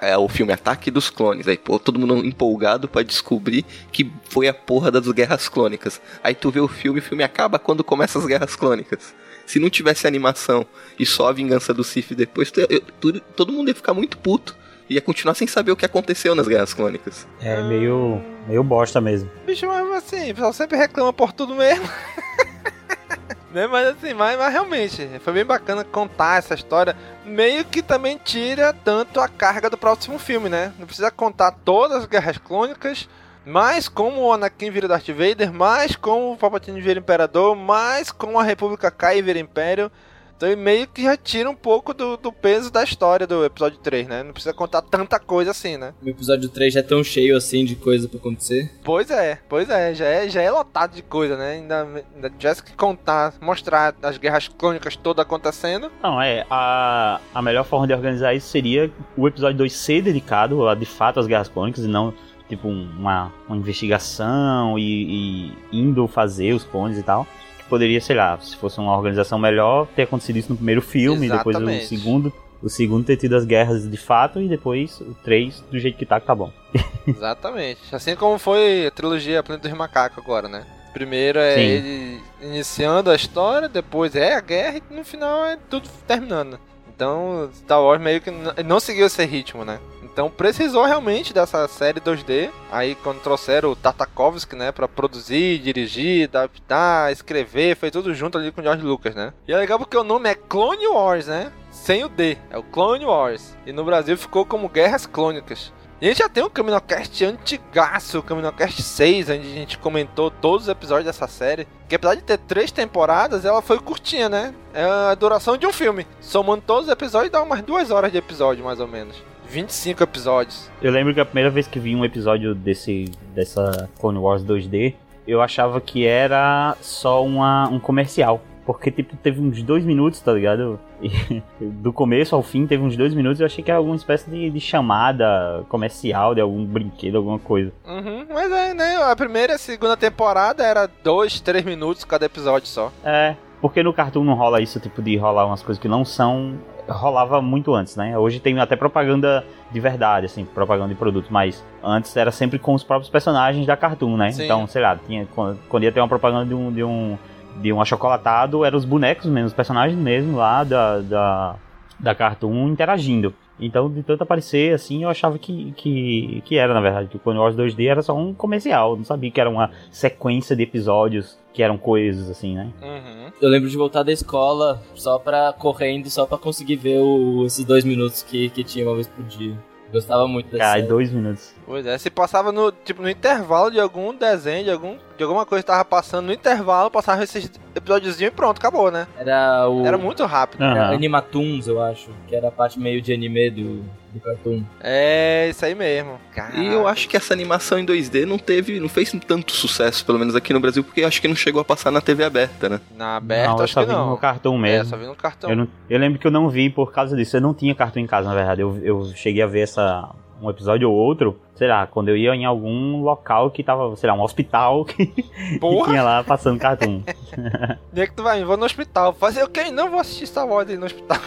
[0.00, 1.46] é, o filme Ataque dos Clones.
[1.46, 6.00] Aí, pô, todo mundo empolgado pra descobrir que foi a porra das guerras clônicas.
[6.24, 9.14] Aí tu vê o filme, o filme acaba quando começa as guerras clônicas.
[9.44, 10.66] Se não tivesse animação
[10.98, 14.16] e só a vingança do Sith depois, tu- eu- tu- todo mundo ia ficar muito
[14.18, 14.56] puto.
[14.88, 17.26] Ia continuar sem saber o que aconteceu nas guerras clônicas.
[17.40, 19.28] É meio, meio bosta mesmo.
[19.44, 21.84] Bicho, mas assim, o pessoal sempre reclama por tudo mesmo.
[23.52, 23.66] né?
[23.66, 26.96] Mas assim, mas, mas realmente, foi bem bacana contar essa história.
[27.24, 30.72] Meio que também tira tanto a carga do próximo filme, né?
[30.78, 33.08] Não precisa contar todas as guerras clônicas,
[33.44, 38.38] mais como o Anakin vira Darth Vader, mais como o Palpatine vira Imperador, mais como
[38.38, 39.90] a República cai e vira Império.
[40.36, 44.06] Então meio que já tira um pouco do, do peso da história do episódio 3,
[44.06, 44.22] né?
[44.22, 45.94] Não precisa contar tanta coisa assim, né?
[46.04, 48.70] O episódio 3 já é tão cheio assim de coisa pra acontecer.
[48.84, 51.52] Pois é, pois é, já é, já é lotado de coisa, né?
[51.52, 55.90] Ainda, ainda tivesse que contar, mostrar as guerras clônicas todas acontecendo.
[56.02, 56.44] Não, é.
[56.50, 60.84] A, a melhor forma de organizar isso seria o episódio 2 ser dedicado a, de
[60.86, 62.12] fato às guerras clônicas e não
[62.48, 67.26] tipo um- uma, uma investigação e, e indo fazer os clones e tal.
[67.68, 71.56] Poderia, sei lá, se fosse uma organização melhor, ter acontecido isso no primeiro filme, depois
[71.56, 71.86] o Exatamente.
[71.86, 72.32] segundo.
[72.62, 76.06] O segundo ter tido as guerras de fato e depois o 3 do jeito que
[76.06, 76.50] tá, que tá bom.
[77.06, 77.80] Exatamente.
[77.92, 80.64] Assim como foi a trilogia Planeta dos Macacos agora, né?
[80.92, 81.60] Primeiro é Sim.
[81.60, 86.58] ele iniciando a história, depois é a guerra e no final é tudo terminando.
[86.88, 88.30] Então, Star Wars meio que
[88.64, 89.78] não seguiu esse ritmo, né?
[90.16, 92.50] Então precisou realmente dessa série 2D.
[92.72, 98.50] Aí quando trouxeram o Tartakovsky, né, Pra produzir, dirigir, adaptar, escrever, foi tudo junto ali
[98.50, 99.34] com o George Lucas, né?
[99.46, 101.52] E é legal porque o nome é Clone Wars, né?
[101.70, 103.54] Sem o D, é o Clone Wars.
[103.66, 105.70] E no Brasil ficou como Guerras Clônicas.
[106.00, 110.30] E a gente já tem um Caminocast antigaço, o Caminocast 6, onde a gente comentou
[110.30, 111.68] todos os episódios dessa série.
[111.90, 114.54] Que apesar de ter três temporadas, ela foi curtinha, né?
[114.72, 116.06] É a duração de um filme.
[116.22, 119.22] Somando todos os episódios, dá umas duas horas de episódio, mais ou menos.
[119.48, 120.70] 25 episódios.
[120.82, 124.94] Eu lembro que a primeira vez que vi um episódio desse dessa Clone Wars 2D,
[125.26, 128.40] eu achava que era só uma, um comercial.
[128.64, 130.80] Porque, tipo, teve uns dois minutos, tá ligado?
[131.00, 134.28] E, do começo ao fim teve uns dois minutos eu achei que era alguma espécie
[134.28, 137.72] de, de chamada comercial de algum brinquedo, alguma coisa.
[137.86, 138.96] Uhum, mas é, né?
[138.96, 142.90] A primeira e a segunda temporada era dois, três minutos cada episódio só.
[143.04, 146.58] É, porque no cartoon não rola isso, tipo, de rolar umas coisas que não são.
[146.88, 148.16] Rolava muito antes, né?
[148.16, 152.74] Hoje tem até propaganda de verdade, assim, propaganda de produto, mas antes era sempre com
[152.74, 154.30] os próprios personagens da cartoon, né?
[154.30, 154.44] Sim.
[154.44, 156.72] Então, sei lá, tinha, quando, quando ia ter uma propaganda de um.
[156.72, 157.18] De um
[157.58, 161.56] de um achocolatado, eram os bonecos mesmo, os personagens mesmo lá da, da,
[161.98, 163.34] da Cartoon interagindo.
[163.58, 167.18] Então, de tanto aparecer, assim, eu achava que, que, que era, na verdade, que o
[167.18, 168.90] Clone Wars 2D era só um comercial.
[168.90, 172.68] Eu não sabia que era uma sequência de episódios que eram coisas, assim, né?
[172.82, 173.32] Uhum.
[173.40, 177.64] Eu lembro de voltar da escola só pra correndo, só pra conseguir ver o, esses
[177.64, 179.56] dois minutos que, que tinha uma vez por dia.
[179.90, 180.86] Gostava muito dessa Cara, série.
[180.88, 181.54] dois minutos.
[181.66, 185.44] Pois é, se passava no, tipo, no intervalo de algum desenho, de, algum, de alguma
[185.44, 189.08] coisa que tava passando no intervalo, passava esses episódiozinho e pronto, acabou, né?
[189.18, 189.84] Era o.
[189.84, 190.62] Era muito rápido.
[190.62, 190.94] Era Aham.
[190.94, 192.10] Animatoons, eu acho.
[192.28, 194.62] Que era a parte meio de anime do, do cartoon.
[194.80, 196.20] É, isso aí mesmo.
[196.54, 200.20] E eu acho que essa animação em 2D não teve, não fez tanto sucesso, pelo
[200.20, 202.68] menos aqui no Brasil, porque eu acho que não chegou a passar na TV aberta,
[202.68, 202.80] né?
[202.96, 204.10] Na aberta, não, eu acho só que vi não.
[204.10, 204.82] no cartão mesmo.
[204.82, 205.50] É, só vi no cartão.
[205.50, 207.36] Eu, não- eu lembro que eu não vi por causa disso.
[207.36, 208.60] Eu não tinha cartão em casa, na verdade.
[208.60, 210.08] Eu, eu cheguei a ver essa
[210.40, 214.08] um episódio ou outro, sei lá, quando eu ia em algum local que tava, sei
[214.08, 217.02] lá, um hospital que, que tinha lá passando cartoon.
[217.92, 218.44] Onde é que tu vai?
[218.44, 219.12] Vou no hospital.
[219.12, 219.70] Fazer o quê?
[219.70, 221.18] Não vou assistir Star Wars no hospital.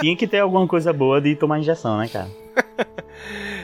[0.00, 2.28] tinha que ter alguma coisa boa de tomar injeção, né, cara?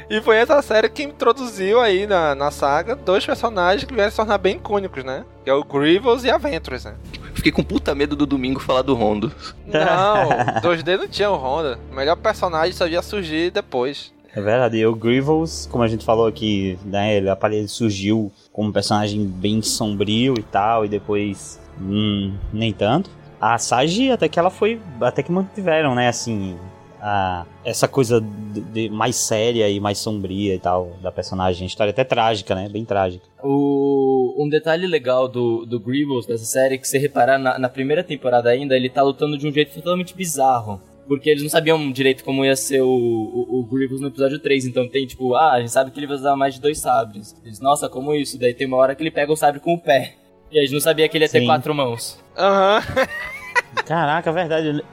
[0.08, 4.16] E foi essa série que introduziu aí na, na saga dois personagens que vieram se
[4.16, 5.24] tornar bem icônicos, né?
[5.44, 6.94] Que é o Grievous e a Ventress, né?
[7.34, 9.32] Fiquei com puta medo do domingo falar do Rondo.
[9.66, 10.28] Não,
[10.62, 11.78] 2D não tinha o Honda.
[11.90, 14.12] O melhor personagem só ia surgir depois.
[14.34, 18.70] É verdade, e o Grievous, como a gente falou aqui, né, ele, ele surgiu como
[18.70, 23.10] um personagem bem sombrio e tal, e depois hum, nem tanto.
[23.38, 26.56] A Sage até que ela foi, até que mantiveram, né, assim,
[27.02, 31.66] a, essa coisa de, de mais séria e mais sombria e tal da personagem, a
[31.66, 33.24] história até trágica, né, bem trágica.
[33.42, 37.68] O, um detalhe legal do, do Grievous dessa série é que se reparar na, na
[37.68, 40.80] primeira temporada ainda, ele tá lutando de um jeito totalmente bizarro.
[41.08, 44.66] Porque eles não sabiam direito como ia ser o, o, o Grievous no episódio 3.
[44.66, 47.36] Então tem tipo, ah, a gente sabe que ele vai usar mais de dois sabres.
[47.44, 48.38] Eles, nossa, como isso?
[48.38, 50.14] Daí tem uma hora que ele pega o sabre com o pé.
[50.50, 51.46] E a gente não sabia que ele ia ter Sim.
[51.46, 52.22] quatro mãos.
[52.38, 52.80] Aham.
[53.86, 54.84] Caraca, é verdade, ele,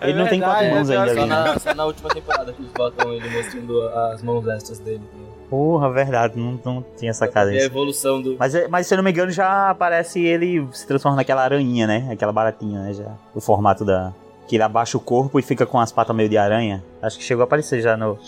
[0.00, 1.36] É não tem verdade, quatro mãos é ainda Só ali, né?
[1.36, 5.02] na, só na última temporada que eles botam ele mostrando as mãos extras dele.
[5.50, 7.66] Porra, verdade, não, não tinha sacado E a isso.
[7.66, 8.36] evolução do.
[8.38, 11.86] Mas, é- mas se eu não me engano, já aparece ele se transforma naquela aranha,
[11.86, 12.08] né?
[12.10, 12.92] Aquela baratinha, né?
[12.94, 13.12] Já.
[13.34, 14.12] O formato da.
[14.48, 16.82] Que ele abaixa o corpo e fica com as patas meio de aranha.
[17.02, 18.18] Acho que chegou a aparecer já no,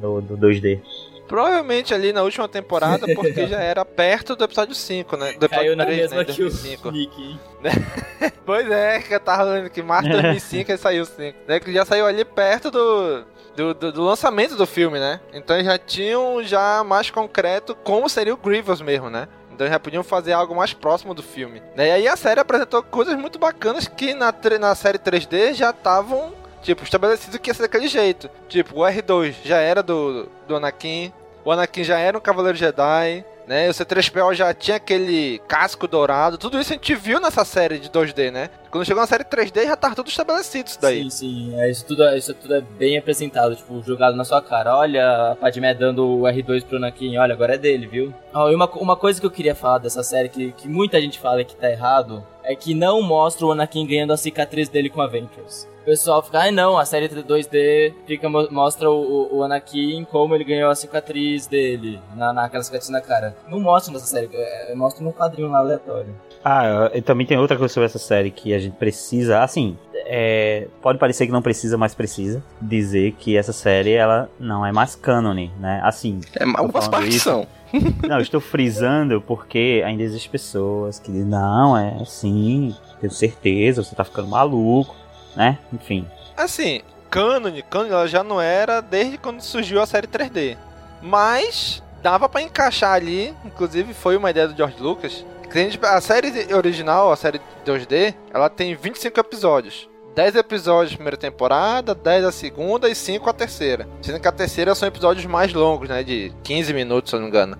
[0.00, 0.80] no, do 2D.
[1.26, 5.32] Provavelmente ali na última temporada, porque já era perto do episódio 5, né?
[5.32, 6.24] Do Caiu episódio na 3, mesma né?
[6.24, 6.90] que o 2005.
[6.90, 7.40] Nick.
[8.46, 11.38] Pois é, que eu tava lendo que março de 2005 ele saiu 5.
[11.46, 11.60] Né?
[11.60, 13.24] Que já saiu ali perto do,
[13.56, 15.20] do, do, do lançamento do filme, né?
[15.32, 19.28] Então eles já tinham já mais concreto como seria o Grievous mesmo, né?
[19.54, 21.62] Então já podiam fazer algo mais próximo do filme.
[21.76, 21.88] Né?
[21.88, 26.32] E aí a série apresentou coisas muito bacanas que na, na série 3D já estavam,
[26.64, 28.28] tipo, estabelecido que ia ser daquele jeito.
[28.48, 31.12] Tipo, o R2 já era do, do Anakin,
[31.44, 33.68] o Anakin já era um Cavaleiro Jedi, né?
[33.68, 36.38] O C3PO já tinha aquele casco dourado.
[36.38, 38.48] Tudo isso a gente viu nessa série de 2D, né?
[38.74, 41.04] Quando chegou na série 3D já tava tudo estabelecido isso daí.
[41.04, 41.60] Sim, sim.
[41.60, 44.76] É, isso, tudo, isso tudo é bem apresentado, tipo, jogado na sua cara.
[44.76, 48.12] Olha, a Padmé dando o R2 pro Anakin, olha, agora é dele, viu?
[48.34, 51.20] Ó, e uma, uma coisa que eu queria falar dessa série, que, que muita gente
[51.20, 55.00] fala que tá errado, é que não mostra o Anakin ganhando a cicatriz dele com
[55.00, 55.68] a Ventress.
[55.82, 58.94] O pessoal fica, ai não, a série 2D fica, mo- mostra o,
[59.30, 63.36] o- o Anakin como ele ganhou a cicatriz dele, na, naquela cicatriz na cara.
[63.48, 66.12] Não mostra nessa série, é, mostra num quadrinho lá aleatório.
[66.44, 69.42] Ah, e também tem outra coisa sobre essa série que a gente precisa.
[69.42, 74.64] Assim, é, pode parecer que não precisa, mas precisa dizer que essa série ela não
[74.64, 75.80] é mais cânone, né?
[75.82, 76.20] Assim.
[76.38, 77.46] É, algumas partes isso- são.
[78.08, 83.96] Não, estou frisando porque ainda existem pessoas que dizem, não, é assim, tenho certeza, você
[83.96, 84.94] tá ficando maluco,
[85.34, 85.58] né?
[85.72, 86.06] Enfim.
[86.36, 90.56] Assim, cânone, cânone ela já não era desde quando surgiu a série 3D.
[91.02, 95.24] Mas dava pra encaixar ali, inclusive foi uma ideia do George Lucas.
[95.54, 99.88] Que a série original, a série 2D, ela tem 25 episódios.
[100.14, 103.88] 10 episódios primeira temporada, 10 a segunda e 5 a terceira.
[104.02, 106.02] Sendo que a terceira são episódios mais longos, né?
[106.02, 107.56] De 15 minutos, se eu não me engano.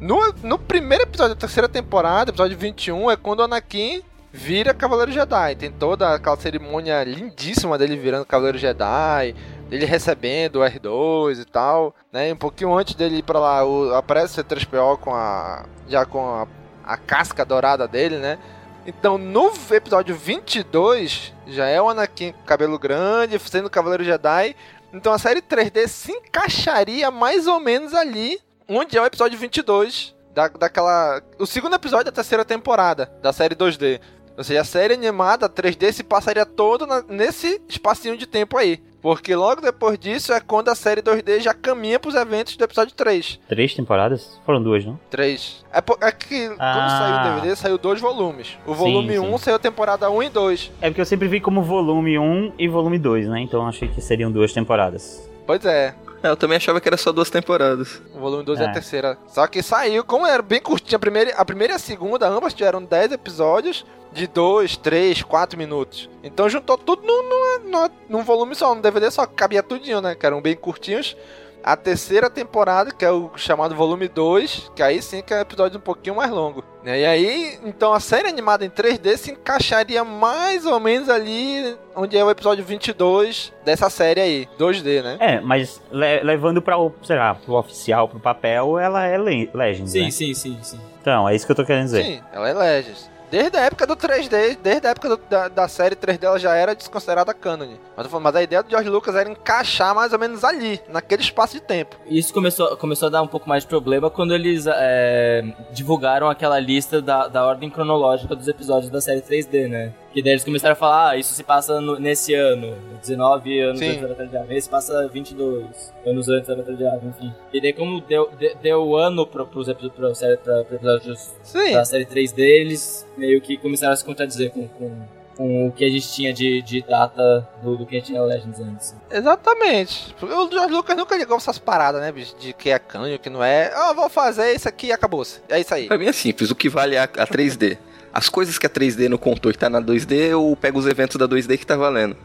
[0.00, 5.12] No, no primeiro episódio da terceira temporada, episódio 21, é quando o Anakin vira Cavaleiro
[5.12, 5.54] Jedi.
[5.56, 9.34] Tem toda aquela cerimônia lindíssima dele virando Cavaleiro Jedi,
[9.68, 12.32] dele recebendo o R2 e tal, né?
[12.32, 16.24] Um pouquinho antes dele ir pra lá, o, aparece o C3PO com a já com
[16.24, 16.46] a,
[16.84, 18.38] a casca dourada dele, né?
[18.86, 24.56] Então, no episódio 22, já é o Anakin com cabelo grande, sendo Cavaleiro Jedi.
[24.92, 30.14] Então, a série 3D se encaixaria mais ou menos ali, onde é o episódio 22
[30.34, 31.22] da, daquela...
[31.38, 34.00] O segundo episódio da terceira temporada da série 2D.
[34.36, 38.82] Ou seja, a série animada 3D se passaria todo na- nesse espacinho de tempo aí.
[39.02, 42.94] Porque logo depois disso é quando a série 2D já caminha pros eventos do episódio
[42.94, 43.40] 3.
[43.48, 44.38] Três temporadas?
[44.44, 44.98] Foram duas, não?
[45.08, 45.64] 3.
[45.72, 46.98] É, po- é que quando Ah.
[46.98, 48.58] saiu o DVD, saiu dois volumes.
[48.66, 49.18] O Sim, volume sim.
[49.18, 50.70] 1 saiu a temporada 1 e 2.
[50.82, 53.40] É porque eu sempre vi como volume 1 e volume 2, né?
[53.40, 55.28] Então eu achei que seriam duas temporadas.
[55.46, 55.94] Pois é.
[56.22, 58.02] É, eu também achava que era só duas temporadas.
[58.14, 58.66] O volume 2 é.
[58.66, 58.72] a É.
[58.72, 59.16] terceira.
[59.26, 62.52] Só que saiu, como era bem curtinho, a primeira, a primeira e a segunda, ambas
[62.52, 66.08] tiveram 10 episódios de 2, 3, 4 minutos.
[66.22, 70.00] Então juntou tudo num, num, num- num volume só, no DVD só, que cabia tudinho,
[70.00, 70.14] né?
[70.14, 71.16] Que eram bem curtinhos.
[71.62, 75.40] A terceira temporada, que é o chamado volume 2, que aí sim que é um
[75.42, 76.64] episódio um pouquinho mais longo.
[76.82, 77.00] né?
[77.00, 82.16] E aí, então a série animada em 3D se encaixaria mais ou menos ali onde
[82.16, 85.18] é o episódio 22 dessa série aí, 2D, né?
[85.20, 89.50] É, mas le- levando pra o, sei lá, pro oficial, pro papel, ela é le
[89.52, 90.10] Legends, Sim, né?
[90.10, 90.80] sim, sim, sim.
[91.02, 92.04] Então, é isso que eu tô querendo dizer.
[92.06, 93.10] Sim, ela é Legends.
[93.30, 96.54] Desde a época do 3D, desde a época do- da, da série 3D, ela já
[96.54, 97.74] era desconsiderada canon.
[97.96, 101.54] Mas, mas a ideia do George Lucas era encaixar mais ou menos ali, naquele espaço
[101.54, 101.96] de tempo.
[102.06, 106.58] Isso começou, começou a dar um pouco mais de problema quando eles é, divulgaram aquela
[106.58, 109.92] lista da, da ordem cronológica dos episódios da série 3D, né?
[110.12, 113.78] Que daí eles começaram a falar, ah, isso se passa no- nesse ano, 19 anos
[113.78, 113.88] Sim.
[113.90, 117.34] antes da Batalha de Yavin, esse passa 22 anos antes da Batalha de Yavin, enfim.
[117.52, 121.30] E daí como deu, de- deu ano pro, pros episódios, pra, série- pra, pra episódios
[121.44, 121.72] Sim.
[121.74, 124.90] da série 3D, eles meio que começaram a se contradizer com, com,
[125.36, 128.20] com o que a gente tinha de, de data do, do que a gente tinha
[128.20, 128.94] Legends antes.
[129.10, 130.14] Exatamente.
[130.20, 132.34] O George Lucas nunca ligou essas paradas, né, bicho?
[132.38, 133.70] De que é canon e o que não é.
[133.74, 135.40] Ah, vou fazer isso aqui e acabou-se.
[135.48, 135.86] É isso aí.
[135.86, 137.78] Pra mim é simples, o que vale é a, a 3D.
[138.12, 141.16] As coisas que a 3D não contou e tá na 2D, eu pego os eventos
[141.16, 142.16] da 2D que tá valendo.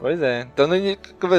[0.00, 0.46] Pois é.
[0.54, 0.74] Então no,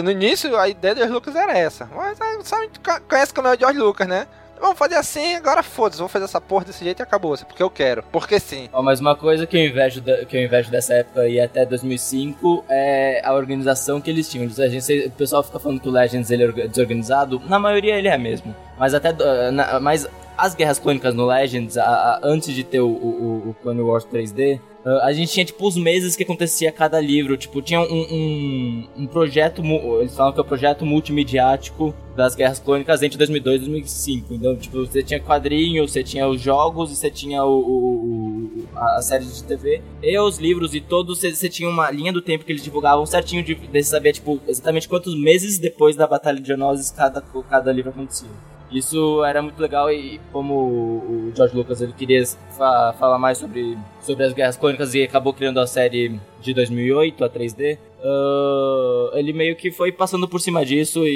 [0.03, 1.89] no início a ideia do George Lucas era essa.
[1.95, 4.27] Mas sabe, co- conhece como é o George Lucas, né?
[4.61, 7.37] Vamos fazer assim, agora foda-se, vou fazer essa porra desse jeito e acabou.
[7.37, 8.03] Porque eu quero.
[8.11, 8.67] Porque sim.
[8.73, 11.65] Ó, mas uma coisa que eu invejo da- que eu invejo dessa época e até
[11.65, 14.43] 2005 é a organização que eles tinham.
[14.43, 17.57] Eles- a gente- o pessoal fica falando que o Legends ele é orga- desorganizado, na
[17.57, 18.53] maioria ele é mesmo.
[18.77, 19.13] Mas até
[19.51, 20.05] na- mas
[20.45, 24.05] as guerras clônicas no Legends, a- a- antes de ter o, o, o Clone Wars
[24.05, 27.35] 3D, ah, a gente tinha, tipo, os meses que acontecia cada livro.
[27.37, 29.61] Tipo, tinha um, um, um projeto,
[29.99, 34.33] eles falam que é o projeto multimediático das Guerras Clônicas entre 2002 e 2005.
[34.33, 39.25] Então, tipo, você tinha quadrinho, você tinha os jogos você tinha o, o- a série
[39.25, 42.51] de TV e os livros e todos, você, você tinha uma linha do tempo que
[42.51, 46.89] eles divulgavam certinho, de, de saber, tipo, exatamente quantos meses depois da Batalha de Geonosis
[46.91, 48.29] cada, cada livro acontecia.
[48.71, 52.23] Isso era muito legal e como o George Lucas ele queria
[52.55, 57.23] fa- falar mais sobre, sobre as Guerras Clônicas e acabou criando a série de 2008,
[57.25, 61.09] a 3D, ah, ele meio que foi passando por cima disso e,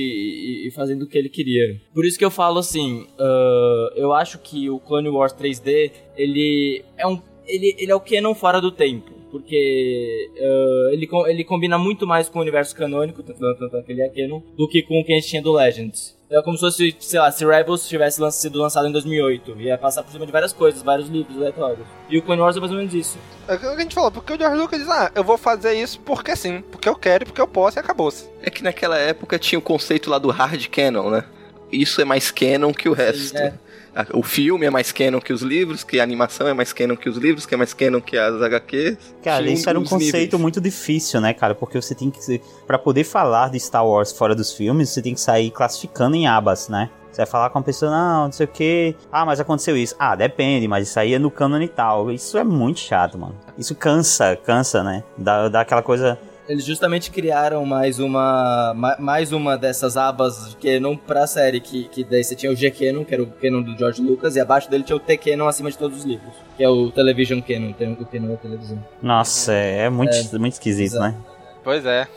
[0.63, 1.80] e- e fazendo o que ele queria.
[1.94, 6.84] Por isso que eu falo assim, ah, eu acho que o Clone Wars 3D, ele
[6.98, 9.12] é um ele, ele é o canon fora do tempo.
[9.30, 14.10] Porque ah, ele, ele combina muito mais com o universo canônico, tanto, tanto ele é
[14.58, 16.18] do que com o que a gente tinha do Legends.
[16.34, 19.52] É como se fosse, sei lá, se Rebels tivesse lan- sido lançado em 2008.
[19.62, 21.86] Ia passar por cima de várias coisas, vários livros aleatórios.
[22.10, 23.17] E o Clone Wars é mais ou menos isso.
[23.48, 25.74] É o que a gente falou, porque o George Lucas diz, ah, eu vou fazer
[25.74, 28.28] isso porque sim, porque eu quero, porque eu posso e acabou-se.
[28.41, 31.24] É que naquela época tinha o conceito lá do hard canon, né?
[31.72, 33.38] Isso é mais canon que o resto.
[33.38, 33.54] é.
[34.14, 37.08] O filme é mais canon que os livros, que a animação é mais canon que
[37.08, 38.98] os livros, que é mais canon que as HQs.
[39.24, 40.42] Cara, isso era um conceito níveis.
[40.42, 41.54] muito difícil, né, cara?
[41.54, 42.42] Porque você tem que.
[42.66, 46.28] Pra poder falar de Star Wars fora dos filmes, você tem que sair classificando em
[46.28, 46.90] abas, né?
[47.12, 48.96] Você vai falar com a pessoa, não, não sei o que.
[49.12, 49.96] Ah, mas aconteceu isso.
[50.00, 52.12] Ah, depende, mas isso aí é no canon e tal.
[52.12, 53.36] Isso é muito chato, mano.
[53.56, 55.04] Isso cansa, cansa, né?
[55.16, 56.18] Dá, dá aquela coisa.
[56.48, 61.86] Eles justamente criaram mais uma ma- mais uma dessas abas de canon pra série, que,
[61.86, 64.70] que daí você tinha o G-Canon, que era o canon do George Lucas, e abaixo
[64.70, 67.74] dele tinha o T-Canon acima de todos os livros, que é o Television Canon, o
[67.74, 68.86] canon- o canon da televisão.
[69.02, 71.16] Nossa, é, é muito, muito esquisito, né?
[71.64, 72.08] Pois é.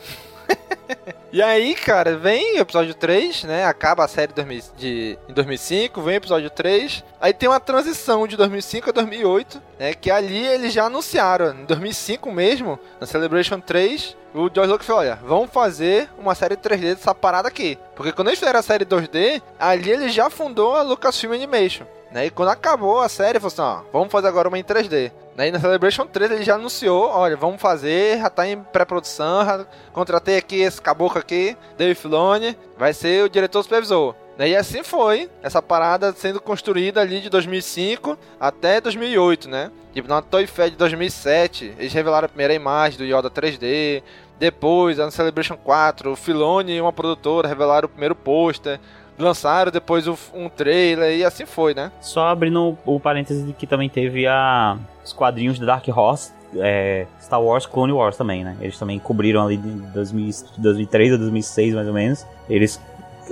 [1.31, 3.65] e aí, cara, vem o episódio 3, né?
[3.65, 7.03] Acaba a série 2000 de, em 2005, vem o episódio 3.
[7.19, 9.93] Aí tem uma transição de 2005 a 2008, né?
[9.93, 15.01] Que ali eles já anunciaram, em 2005 mesmo, na Celebration 3, o George Lucas falou,
[15.01, 17.77] olha, vamos fazer uma série 3D dessa parada aqui.
[17.95, 21.85] Porque quando eles fizeram a série 2D, ali ele já fundou a Lucasfilm Animation.
[22.11, 22.27] Né?
[22.27, 25.11] E quando acabou a série, falou assim, ó, vamos fazer agora uma em 3D.
[25.37, 25.49] Né?
[25.49, 30.35] E na Celebration 3 ele já anunciou, olha, vamos fazer, já tá em pré-produção, contratei
[30.35, 34.15] aqui esse caboclo aqui, Dave Filoni, vai ser o diretor supervisor.
[34.35, 34.49] Né?
[34.49, 39.71] E assim foi, essa parada sendo construída ali de 2005 até 2008, né?
[39.93, 44.03] Tipo, na Toy Fair de 2007, eles revelaram a primeira imagem do Yoda 3D,
[44.39, 48.79] depois, na Celebration 4, o Filoni e uma produtora revelaram o primeiro pôster,
[49.17, 51.91] lançaram depois um trailer e assim foi, né?
[52.01, 57.05] Só abrindo o parêntese de que também teve a, os quadrinhos da Dark Horse é,
[57.21, 58.55] Star Wars Clone Wars também, né?
[58.61, 62.25] Eles também cobriram ali de 2000, 2003 a 2006, mais ou menos.
[62.49, 62.79] Eles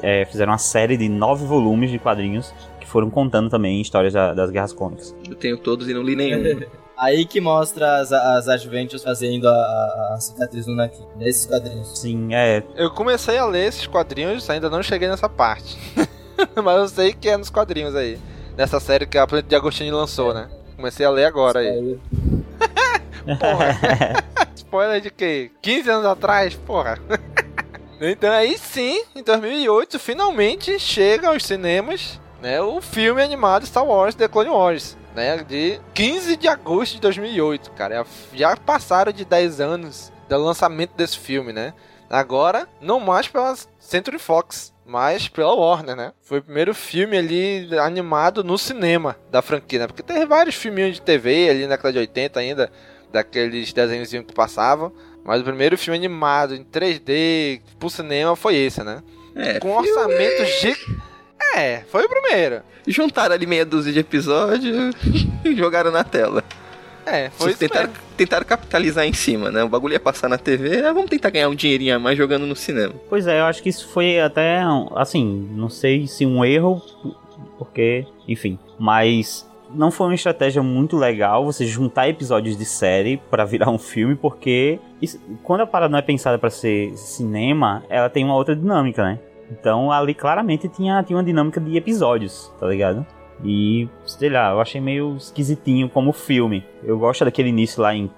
[0.01, 4.34] é, fizeram uma série de nove volumes de quadrinhos que foram contando também histórias da,
[4.34, 5.16] das Guerras Clônicas.
[5.28, 6.62] Eu tenho todos e não li nenhum.
[6.98, 12.00] Aí que mostra as, as Adventures fazendo a, a, cicatriz no Naki, nesses quadrinhos.
[12.00, 12.64] Sim, é.
[12.76, 15.78] Eu comecei a ler esses quadrinhos, ainda não cheguei nessa parte.
[16.64, 18.18] Mas eu sei que é nos quadrinhos aí.
[18.58, 20.50] Nessa série que a Planeta de Agostini lançou, né?
[20.76, 22.00] Comecei a ler agora aí.
[23.39, 24.24] porra.
[24.56, 25.52] Spoiler de quê?
[25.62, 26.56] 15 anos atrás?
[26.56, 26.98] Porra.
[28.00, 34.16] então aí sim, em 2008, finalmente chega aos cinemas né, o filme animado Star Wars
[34.16, 34.98] The Clone Wars.
[35.16, 38.05] Né, de 15 de agosto de 2008, cara.
[38.34, 41.74] Já passaram de 10 anos do lançamento desse filme, né?
[42.09, 46.11] Agora, não mais pela Century Fox, mas pela Warner, né?
[46.22, 49.88] Foi o primeiro filme ali animado no cinema da franquia, né?
[49.88, 52.72] Porque teve vários filminhos de TV ali na década de 80 ainda,
[53.11, 54.91] daqueles desenhos que passavam.
[55.24, 59.01] Mas o primeiro filme animado em 3D pro cinema foi esse, né?
[59.36, 60.97] É, Com um orçamento gigante.
[61.56, 62.62] É, foi o primeiro.
[62.86, 64.93] Juntaram ali meia dúzia de episódios
[65.43, 66.43] e jogaram na tela.
[67.06, 68.03] É, foi isso tentaram, mesmo.
[68.18, 69.64] tentaram capitalizar em cima, né?
[69.64, 72.45] O bagulho ia passar na TV, ah, vamos tentar ganhar um dinheirinho a mais jogando
[72.45, 72.93] no cinema.
[73.08, 74.62] Pois é, eu acho que isso foi até,
[74.95, 76.82] assim, não sei se um erro,
[77.58, 83.45] porque, enfim, mas não foi uma estratégia muito legal você juntar episódios de série para
[83.45, 88.10] virar um filme, porque isso, quando a parada não é pensada para ser cinema, ela
[88.10, 89.20] tem uma outra dinâmica, né?
[89.52, 93.06] Então ali claramente tinha, tinha uma dinâmica de episódios, tá ligado?
[93.43, 96.64] E, sei lá, eu achei meio esquisitinho como filme.
[96.84, 98.10] Eu gosto daquele início lá em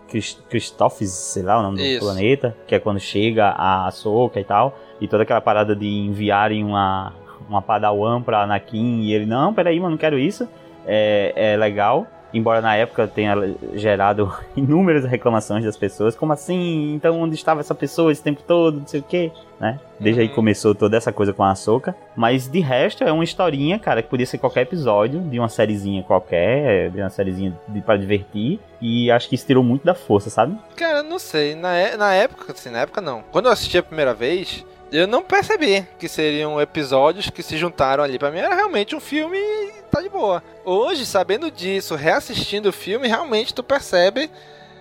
[0.49, 1.99] Christophs, sei lá o nome Isso.
[1.99, 5.87] do planeta, que é quando chega a Ahsoka e tal, e toda aquela parada de
[5.87, 7.13] enviarem uma,
[7.49, 10.47] uma Padawan pra Anakin, e ele, não, peraí, mano, não quero isso.
[10.85, 13.35] É, é legal, embora na época tenha
[13.73, 16.93] gerado inúmeras reclamações das pessoas, como assim?
[16.95, 19.79] Então onde estava essa pessoa esse tempo todo, não sei o que, né?
[19.99, 23.79] Desde aí começou toda essa coisa com a Ahsoka, mas de resto é uma historinha,
[23.79, 27.97] cara, que podia ser qualquer episódio de uma sériezinha qualquer, de uma sériezinha de, para
[27.97, 30.55] divertir, e acho que isso tirou muito da força, sabe?
[30.75, 31.55] Cara, não sei.
[31.55, 33.23] Na, é- na época, assim, na época não.
[33.31, 38.03] Quando eu assisti a primeira vez, eu não percebi que seriam episódios que se juntaram
[38.03, 38.17] ali.
[38.17, 40.41] Pra mim era realmente um filme e tá de boa.
[40.65, 44.29] Hoje, sabendo disso, reassistindo o filme, realmente tu percebe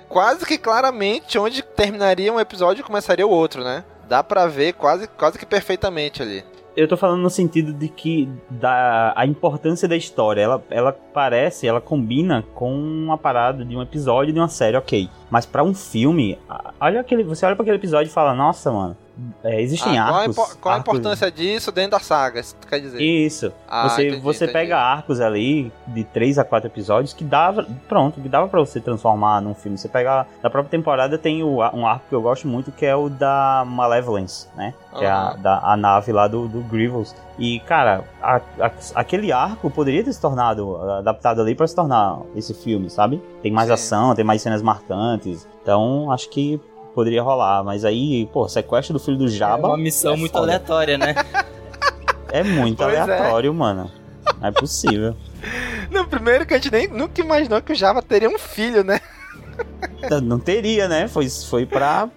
[0.09, 3.85] quase que claramente onde terminaria um episódio e começaria o outro, né?
[4.09, 6.45] Dá pra ver quase, quase que perfeitamente ali.
[6.77, 11.67] Eu tô falando no sentido de que da, a importância da história, ela, ela parece,
[11.67, 15.09] ela combina com uma parada de um episódio de uma série, ok.
[15.31, 16.39] Mas pra um filme,
[16.79, 18.95] olha aquele, você olha pra aquele episódio e fala, nossa, mano,
[19.45, 20.37] é, existem Ah, qual a arcos.
[20.37, 22.41] qual a arcos- importância disso dentro da saga?
[22.41, 23.01] Isso quer dizer?
[23.03, 23.53] Isso.
[23.69, 24.53] Ah, você entendi, você entendi.
[24.53, 28.81] pega arcos ali de 3 a 4 episódios que dava, pronto, que dava pra você
[28.81, 29.79] transformar num filme.
[29.79, 32.95] Você pega da própria temporada tem o, um arco que eu gosto muito que é
[32.95, 34.75] o da Malevolence, né?
[34.97, 37.15] Que é a, da, a nave lá do, do Grievous.
[37.39, 42.21] E cara, a- a- aquele arco poderia ter se tornado adaptado ali pra se tornar
[42.35, 43.23] esse filme, sabe?
[43.43, 43.75] Tem mais Sim.
[43.75, 45.47] ação, tem mais cenas marcantes.
[45.63, 46.61] Então, acho que
[46.97, 50.33] poderia rolar, mas aí, pô, sequestro do filho do É Jabba uma missão é muito
[50.33, 50.45] foda.
[50.47, 51.15] aleatória, né?
[52.31, 53.01] É muito Pois é.
[53.01, 53.91] aleatório, mano.
[54.41, 55.15] Não é possível.
[55.91, 59.01] No primeiro que a gente nem nunca imaginou que o Java teria um filho, né?
[60.23, 61.07] Não teria, né?
[61.09, 62.09] Foi, foi pra.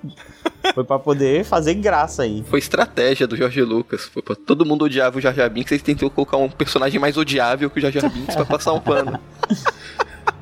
[0.74, 2.44] Foi pra poder fazer graça aí.
[2.50, 4.06] Foi estratégia do Jorge Lucas.
[4.06, 7.16] Foi pra todo mundo odiava o Jar Jar Binks, eles tentou colocar um personagem mais
[7.18, 9.20] odiável que o Jar Jar Binks pra passar um pano.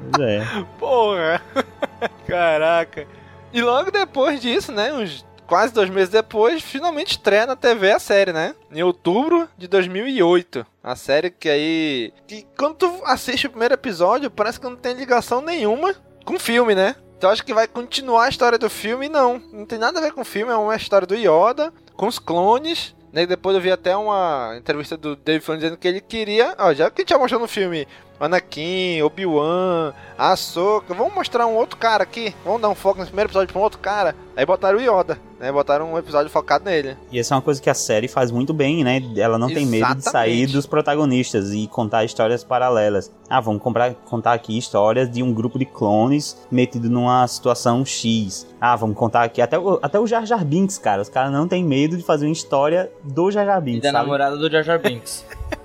[0.09, 0.45] Pois é.
[0.79, 1.41] Porra!
[2.25, 3.05] Caraca!
[3.53, 4.93] E logo depois disso, né?
[4.93, 8.53] Uns quase dois meses depois, finalmente estreia na TV a série, né?
[8.71, 10.65] Em outubro de 2008.
[10.83, 12.13] A série que aí.
[12.27, 15.95] Que quando tu assiste o primeiro episódio, parece que não tem ligação nenhuma
[16.25, 16.95] com o filme, né?
[17.17, 19.41] Então acho que vai continuar a história do filme não.
[19.51, 22.19] Não tem nada a ver com o filme, é uma história do Yoda, com os
[22.19, 22.95] clones.
[23.11, 23.25] Né?
[23.25, 26.53] Depois eu vi até uma entrevista do Dave Filoni dizendo que ele queria.
[26.59, 27.87] Ó, já que a gente já mostrou no filme
[28.19, 32.33] Anakin, Obi-Wan, Ahsoka, vamos mostrar um outro cara aqui.
[32.43, 34.15] Vamos dar um foco nesse primeiro episódio pra um outro cara.
[34.35, 35.51] Aí botaram o Yoda, né?
[35.51, 36.95] Botaram um episódio focado nele.
[37.11, 39.01] E essa é uma coisa que a série faz muito bem, né?
[39.17, 40.11] Ela não tem medo de Exatamente.
[40.11, 43.11] sair dos protagonistas e contar histórias paralelas.
[43.29, 48.45] Ah, vamos comprar, contar aqui histórias de um grupo de clones metido numa situação X.
[48.61, 49.41] Ah, vamos contar aqui.
[49.41, 51.01] Até, o- até o Jar Jar Binks, cara.
[51.01, 53.81] Os caras não têm medo de fazer uma história do Jar Jar E Binks.
[53.81, 54.03] da sabe?
[54.05, 55.25] namorada do Jar Jar Binks.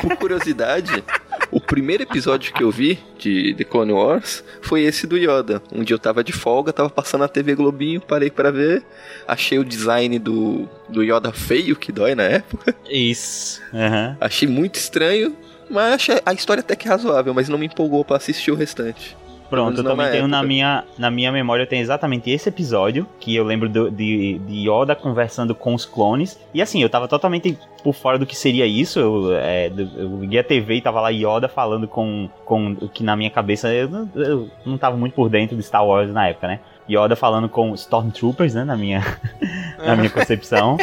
[0.00, 1.04] Por curiosidade,
[1.50, 5.62] o primeiro episódio que eu vi de The Clone Wars foi esse do Yoda.
[5.72, 8.84] Um dia eu tava de folga, tava passando na TV Globinho, parei pra ver,
[9.26, 12.74] achei o design do, do Yoda feio, que dói na época.
[12.90, 13.62] Isso.
[13.72, 14.16] Aham.
[14.20, 15.36] Achei muito estranho,
[15.70, 19.16] mas a história até que razoável, mas não me empolgou pra assistir o restante.
[19.48, 23.34] Pronto, eu também tenho na minha, na minha memória, eu tenho exatamente esse episódio, que
[23.36, 26.38] eu lembro do- de, de Yoda conversando com os clones.
[26.52, 28.98] E assim, eu tava totalmente por fora do que seria isso.
[28.98, 33.04] Eu, é, eu liguei a TV e tava lá Yoda falando com, com o que
[33.04, 36.28] na minha cabeça eu, não- eu não tava muito por dentro de Star Wars na
[36.28, 36.60] época, né?
[36.90, 38.64] Yoda falando com Stormtroopers, né?
[38.64, 39.00] Na minha,
[39.78, 40.76] na minha concepção.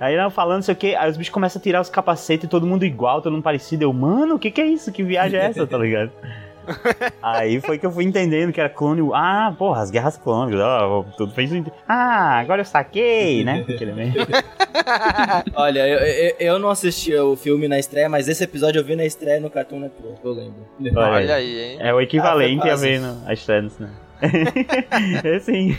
[0.00, 2.48] Aí ela falando, não sei o que, aí os bichos começam a tirar os capacetes
[2.48, 3.82] todo mundo igual, todo mundo parecido.
[3.82, 4.92] Eu, mano, o que que é isso?
[4.92, 6.12] Que viagem é essa, tá ligado?
[7.22, 9.08] Aí foi que eu fui entendendo que era clone.
[9.14, 11.74] Ah, porra, as guerras clônicas, ó, tudo fez sentido.
[11.86, 13.64] Ah, agora eu saquei, né?
[15.54, 18.96] Olha, eu, eu, eu não assisti o filme na estreia, mas esse episódio eu vi
[18.96, 20.66] na estreia no Cartoon Network, eu lembro.
[20.96, 21.78] Olha aí, hein?
[21.80, 23.94] É o equivalente Ah, a ver no, a estreia no cinema.
[25.24, 25.76] é sim.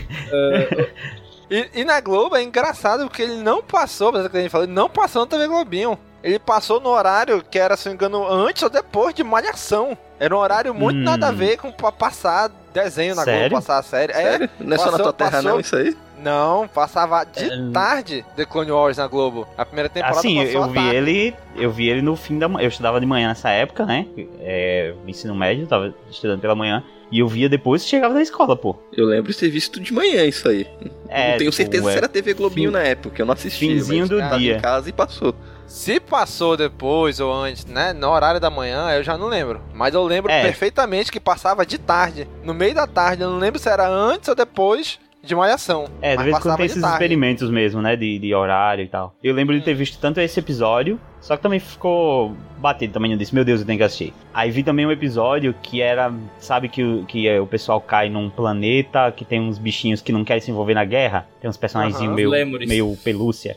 [1.50, 4.66] E, e na Globo é engraçado porque ele não passou, apesar que a gente falou,
[4.66, 5.98] ele não passou no TV Globinho.
[6.22, 9.96] Ele passou no horário que era, se não me engano, antes ou depois de Malhação.
[10.20, 11.02] Era um horário muito Hum.
[11.02, 13.48] nada a ver com passar desenho na Sério?
[13.50, 14.12] Globo, passar a série.
[14.12, 14.50] Sério?
[14.60, 15.96] Não é só na tua terra, não, isso aí?
[16.22, 19.48] Não, passava de tarde The Clone Wars na Globo.
[19.56, 20.94] A primeira temporada Assim, eu, passou eu à vi tarde.
[20.96, 22.64] ele, eu vi ele no fim da manhã.
[22.64, 24.06] Eu estudava de manhã nessa época, né?
[24.40, 26.84] É, ensino médio, tava estudando pela manhã.
[27.10, 28.76] E eu via depois que chegava da escola, pô.
[28.94, 30.66] Eu lembro de ter visto de manhã isso aí.
[31.08, 33.32] É, não tenho tipo, certeza é se era TV Globinho fim- na época, eu não
[33.32, 33.66] assisti.
[33.66, 34.58] finzinho mas do dia.
[34.58, 35.34] em casa e passou.
[35.70, 37.92] Se passou depois ou antes, né?
[37.92, 39.60] No horário da manhã, eu já não lembro.
[39.72, 40.42] Mas eu lembro É.
[40.42, 42.26] perfeitamente que passava de tarde.
[42.42, 43.22] No meio da tarde.
[43.22, 45.86] Eu não lembro se era antes ou depois de Malhação.
[46.02, 46.94] É, de vez em quando tem esses tarde.
[46.96, 47.94] experimentos mesmo, né?
[47.94, 49.14] De, de horário e tal.
[49.22, 53.12] Eu lembro de ter visto tanto esse episódio, só que também ficou batido também.
[53.12, 54.12] Eu disse, meu Deus, eu tenho que assistir.
[54.34, 58.08] Aí vi também um episódio que era, sabe que, o- que é, o pessoal cai
[58.08, 61.28] num planeta que tem uns bichinhos que não querem se envolver na guerra.
[61.40, 62.30] Tem uns personagens meio,
[62.66, 63.56] meio pelúcia.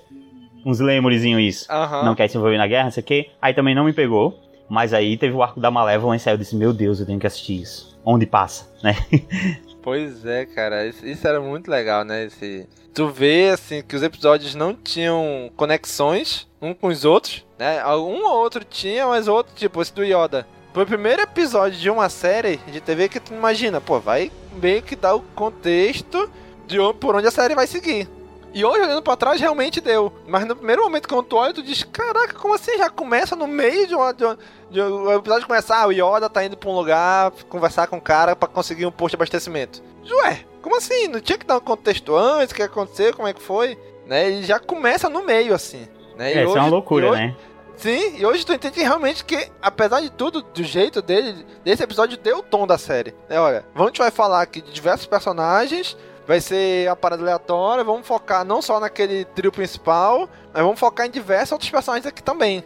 [0.66, 1.68] Uns lemurizinhos isso.
[2.04, 3.30] Não quer se envolver na guerra, não sei o quê.
[3.42, 4.40] Aí também não me pegou.
[4.70, 7.28] Mas aí teve o arco da Malévola e eu disse, meu Deus, eu tenho que
[7.28, 8.00] assistir isso.
[8.04, 8.96] Onde passa, né?
[9.84, 10.88] Pois é, cara.
[10.88, 12.24] Isso, isso era muito legal, né?
[12.24, 12.66] Esse...
[12.94, 17.86] Tu vê, assim, que os episódios não tinham conexões um com os outros, né?
[17.88, 20.48] Um ou outro tinha, mas outro, tipo, esse do Yoda.
[20.74, 24.82] Foi o primeiro episódio de uma série de TV que tu imagina, pô, vai meio
[24.82, 26.32] que dar o contexto
[26.66, 28.08] de onde, por onde a série vai seguir.
[28.54, 30.14] E hoje, olhando pra trás, realmente deu.
[30.28, 32.78] Mas no primeiro momento, quando tu olha, tu diz, caraca, como assim?
[32.78, 34.38] Já começa no meio de, uma, de, uma-
[34.70, 37.98] de um- o episódio começar, ah, o Yoda tá indo pra um lugar conversar com
[37.98, 39.82] o cara pra conseguir um posto de abastecimento.
[40.08, 41.08] Ué, como assim?
[41.08, 42.52] Não tinha que dar um contexto antes?
[42.52, 43.14] O que aconteceu?
[43.16, 43.78] Como é que foi?
[44.06, 44.28] Né?
[44.28, 45.88] Ele já começa no meio, assim.
[46.16, 46.34] Né?
[46.36, 47.36] E É, isso é uma hoje- loucura, e hoje- né?
[47.76, 52.18] Sim, e hoje tu entende realmente que, apesar de tudo, do jeito dele, desse episódio
[52.20, 53.16] deu o tom da série.
[53.28, 55.98] É, olha, gente vai falar aqui de diversos personagens,
[56.28, 61.06] vai ser a parada aleatória, vamos focar não só naquele trio principal, mas vamos focar
[61.06, 62.64] em diversos outros personagens aqui também.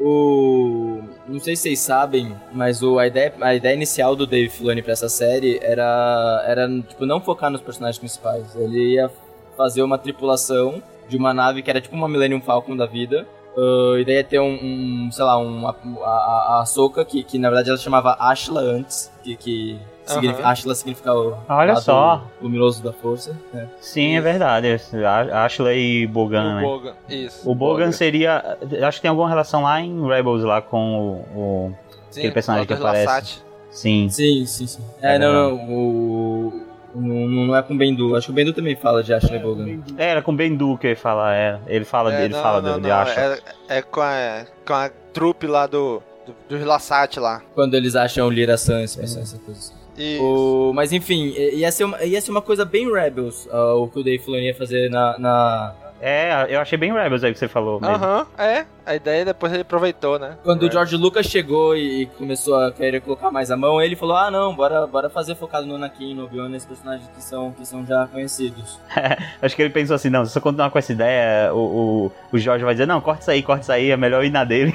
[0.00, 1.00] O.
[1.26, 4.80] Não sei se vocês sabem, mas o, a, ideia, a ideia inicial do Dave Filoni
[4.80, 8.54] pra essa série era, era tipo, não focar nos personagens principais.
[8.54, 9.10] Ele ia
[9.56, 13.26] fazer uma tripulação de uma nave que era tipo uma Millennium Falcon da vida.
[13.56, 17.24] Uh, e daí ia ter um, um, sei lá, um, a, a, a Ahsoka, que,
[17.24, 20.50] que na verdade ela chamava Ashla antes, que, que significa, Aham.
[20.52, 22.24] Ashla significa o Olha lado só.
[22.42, 23.36] luminoso da força.
[23.54, 23.66] É.
[23.80, 24.80] Sim, é verdade.
[25.04, 26.62] A- Ashley e Bogan, o né?
[26.62, 27.50] Bogan, isso.
[27.50, 28.58] O Bogan seria.
[28.86, 30.98] Acho que tem alguma relação lá em Rebels lá com
[31.34, 31.38] o.
[31.38, 31.74] o-
[32.10, 33.06] Sim, aquele personagem que aparece.
[33.06, 33.42] Lassati.
[33.70, 34.08] Sim.
[34.08, 34.82] Sim, sim, sim.
[35.02, 36.62] É É, não, não, o.
[36.94, 38.16] Não, não é com o Bendu.
[38.16, 39.78] Acho que o Bendu também fala de Ashley Bogan.
[39.98, 41.58] É, era com Bendu que ele fala, é.
[41.66, 43.20] Ele fala, É, ele não, fala não, de, de não, Asha.
[43.68, 47.42] É, é com, a, com a trupe lá do, do, dos Lassati lá.
[47.54, 49.74] Quando eles acham Lyra Sans, essa, essa coisa assim.
[49.98, 50.22] Isso.
[50.22, 53.98] O, mas enfim, ia ser, uma, ia ser uma coisa bem Rebels ah, o que
[53.98, 57.48] o Dave Filoni ia fazer na, na- É, eu achei bem Rebels aí que você
[57.48, 57.94] falou mesmo.
[57.96, 58.64] Aham, é.
[58.86, 60.38] A ideia depois ele aproveitou, né?
[60.44, 60.68] Quando É.
[60.68, 64.30] o George Lucas chegou e começou a querer colocar mais a mão, ele falou: Ah,
[64.30, 67.84] não, bora, bora fazer focado no Anakin, no Obi-Wan, nesses personagens que são, que são
[67.84, 68.78] já conhecidos.
[69.42, 71.58] Acho que ele pensou assim, não, se eu continuar com essa ideia, o,
[72.06, 74.30] o, o Jorge vai dizer, não, corta isso aí, corta isso aí, é melhor ir
[74.30, 74.72] na dele.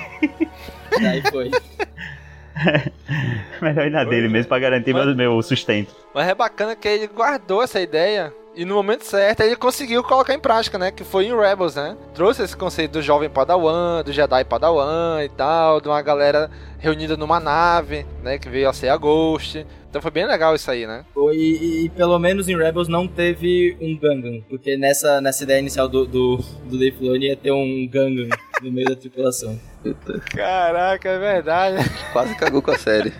[1.01, 1.49] Daí foi.
[3.61, 5.95] melhor ir na dele mesmo pra garantir meu, meu sustento.
[6.13, 10.33] Mas é bacana que ele guardou essa ideia e no momento certo ele conseguiu colocar
[10.33, 10.91] em prática, né?
[10.91, 11.97] Que foi em Rebels, né?
[12.13, 17.17] Trouxe esse conceito do jovem Padawan, do Jedi Padawan e tal, de uma galera reunida
[17.17, 18.37] numa nave, né?
[18.37, 19.65] Que veio a ser a Ghost.
[19.89, 21.05] Então foi bem legal isso aí, né?
[21.13, 25.59] Foi, E, e pelo menos em Rebels não teve um Gangan, porque nessa, nessa ideia
[25.59, 28.29] inicial do, do, do Dave Filoni ia ter um Gangan
[28.61, 29.59] no meio da tripulação.
[30.35, 31.77] Caraca, é verdade.
[32.11, 33.13] Quase cagou com a série.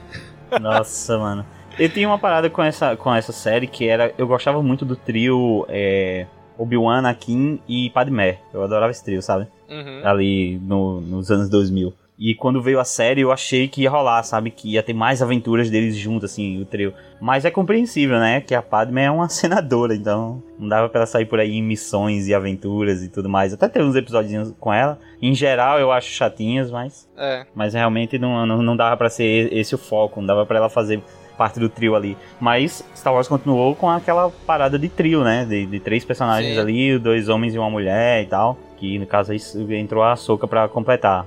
[0.60, 1.46] Nossa, mano.
[1.80, 4.14] Eu tinha uma parada com essa, com essa série que era.
[4.18, 6.26] Eu gostava muito do trio é,
[6.58, 8.40] Obi-Wan, Anakin e Padmé.
[8.54, 9.48] Eu adorava esse trio, sabe?
[9.70, 10.02] Uhum.
[10.04, 11.94] Ali no- nos anos 2000.
[12.20, 14.52] E quando veio a série, eu achei que ia rolar, sabe?
[14.52, 16.94] Que ia ter mais aventuras deles juntos, assim, o trio.
[17.20, 18.40] Mas é compreensível, né?
[18.40, 21.64] Que a Padme é uma senadora, então não dava pra ela sair por aí em
[21.64, 23.52] missões e aventuras e tudo mais.
[23.52, 25.00] Até teve uns episódios com ela.
[25.20, 27.10] Em geral, eu acho chatinhas, mas.
[27.18, 27.48] É.
[27.56, 30.70] Mas realmente não, não, não dava para ser esse o foco, não dava para ela
[30.70, 31.02] fazer
[31.38, 32.18] parte do trio ali.
[32.40, 35.46] Mas Star Wars continuou com aquela parada de trio, né?
[35.46, 36.60] De, de três personagens Sim.
[36.60, 38.58] ali, dois homens e uma mulher e tal.
[38.78, 39.32] Que no caso
[39.70, 41.26] entrou a Soka pra completar.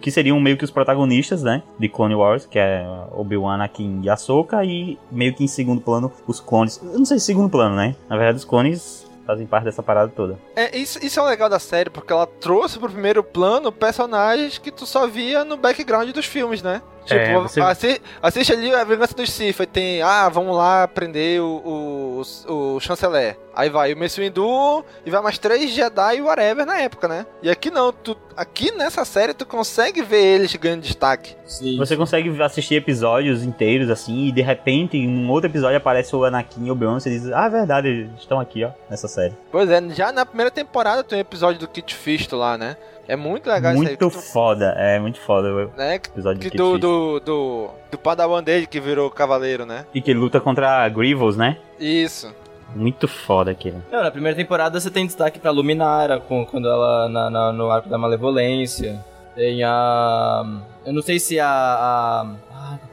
[0.00, 1.62] Que seriam meio que os protagonistas, né?
[1.78, 4.64] De Clone Wars, que é Obi-Wan, Anakin e Ahsoka.
[4.64, 6.80] E meio que em segundo plano, os clones.
[6.82, 7.94] Eu não sei se segundo plano, né?
[8.08, 10.38] Na verdade, os clones fazem parte dessa parada toda.
[10.54, 14.56] É, isso, isso é o legal da série, porque ela trouxe pro primeiro plano personagens
[14.56, 16.80] que tu só via no background dos filmes, né?
[17.06, 20.88] Tipo, É, você- assi- assiste ali a Vingança dos Sith, aí tem, ah, vamos lá
[20.88, 23.38] prender o, o, o chanceler.
[23.54, 27.24] Aí vai o Mace Windu e vai mais três Jedi e whatever na época, né?
[27.42, 31.34] E aqui não, tu, aqui nessa série tu consegue ver eles ganhando destaque.
[31.46, 31.78] Sim.
[31.78, 36.22] Você consegue assistir episódios inteiros assim, e de repente, em um outro episódio aparece o
[36.24, 39.32] Anakin e o Obi-Wan, você diz, ah, é verdade, eles estão aqui, ó, nessa série.
[39.50, 42.76] Pois é, já na primeira temporada tem um episódio do Kit Fisto lá, né?
[43.08, 43.88] É muito legal isso aí.
[43.88, 45.94] muito foda, é muito foda o né?
[45.96, 49.86] episódio Que de do, do, do, do Padawan dele que virou cavaleiro, né?
[49.94, 51.58] E que luta contra a Grievous, né?
[51.78, 52.34] Isso.
[52.74, 53.78] Muito foda aquele.
[53.90, 57.70] Não, na primeira temporada você tem destaque pra Luminara, com, quando ela na, na- no
[57.70, 59.02] arco da Malevolência.
[59.34, 60.42] Tem a.
[60.84, 61.46] Eu não sei se a.
[61.48, 62.26] a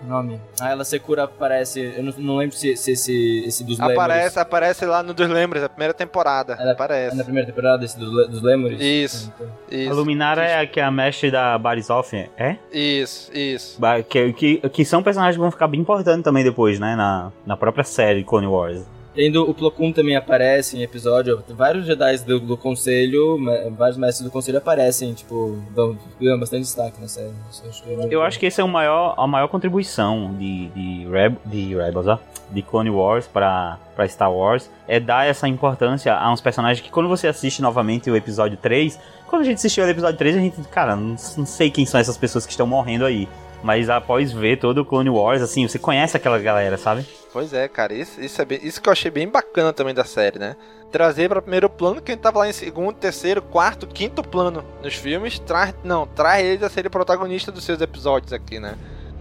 [0.08, 0.40] nome?
[0.60, 1.94] A ela Secura aparece.
[1.96, 5.64] Eu não, não lembro se, se esse, esse dos Aparece, aparece lá no dos Lembres,
[5.64, 6.58] a primeira temporada.
[6.60, 7.14] Ela- aparece.
[7.16, 8.80] É na primeira temporada esse do, dos Lemures?
[8.82, 9.34] Isso.
[9.40, 9.94] A Isso.
[9.94, 12.58] Luminara é a que é a mestre da Barisoff, é?
[12.72, 13.80] Isso, isso.
[14.10, 16.96] Que, que, que são personagens que vão ficar bem importantes também depois, né?
[16.96, 18.84] Na, na própria série Clone Wars.
[19.16, 21.44] Tendo o Plo Koon também aparece em episódio.
[21.50, 23.38] Vários Jedi do, do conselho,
[23.78, 27.32] vários mestres do conselho aparecem, tipo, dão, dão bastante destaque na série.
[27.52, 30.34] Isso eu acho que é Eu acho que esse é o maior, a maior contribuição
[30.34, 35.28] de, de, Reb, de Rebels, ó, de Clone Wars pra, pra Star Wars, é dar
[35.28, 39.46] essa importância a uns personagens que quando você assiste novamente o episódio 3, quando a
[39.46, 42.46] gente assistiu o episódio 3, a gente, cara, não, não sei quem são essas pessoas
[42.46, 43.28] que estão morrendo aí.
[43.64, 47.06] Mas após ver todo o Clone Wars, assim, você conhece aquela galera, sabe?
[47.34, 50.06] Pois é, cara, isso, isso, é bem- isso que eu achei bem bacana também da
[50.06, 50.56] série, né?
[50.92, 55.40] Trazer pra primeiro plano quem tava lá em segundo, terceiro, quarto, quinto plano nos filmes,
[55.40, 58.76] traz, não, traz eles a serem protagonista dos seus episódios aqui, né?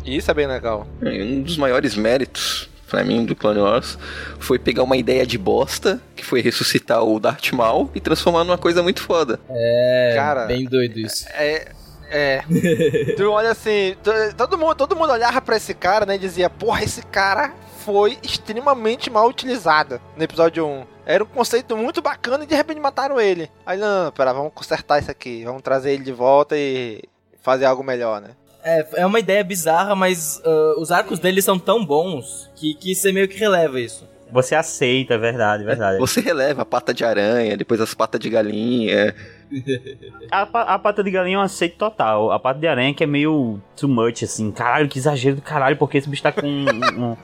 [0.05, 0.87] E isso é bem legal.
[1.01, 3.97] E Um dos maiores méritos, pra mim, do Clone Wars
[4.39, 8.59] foi pegar uma ideia de bosta, que foi ressuscitar o Darth Maul, e transformar numa
[8.59, 9.41] coisa muito foda.
[9.49, 11.25] É, Cara, bem doido isso.
[11.31, 11.73] É.
[12.11, 12.43] É.
[13.17, 16.51] tu olha assim, to- todo mundo, todo mundo olhava pra esse cara, né, e dizia,
[16.51, 17.55] porra, esse cara
[17.85, 20.85] foi extremamente mal utilizado no episódio 1.
[21.05, 23.51] Era um conceito muito bacana e de repente mataram ele.
[23.67, 27.03] Aí, não, pera, vamos consertar isso aqui, vamos trazer ele de volta e
[27.43, 28.31] fazer algo melhor, né?
[28.65, 32.95] É, é uma ideia bizarra, mas ah, os arcos dele são tão bons que, que
[32.95, 34.07] você meio que releva isso.
[34.31, 35.99] Você aceita, é verdade, é verdade.
[35.99, 39.15] Você releva a pata de aranha, depois as patas de galinha.
[40.31, 40.43] A,
[40.75, 42.31] a pata de galinha eu aceito total.
[42.33, 44.51] A pata de aranha que é meio too much, assim.
[44.51, 46.65] Caralho, que exagero do caralho, porque esse bicho tá com um,
[47.11, 47.17] um-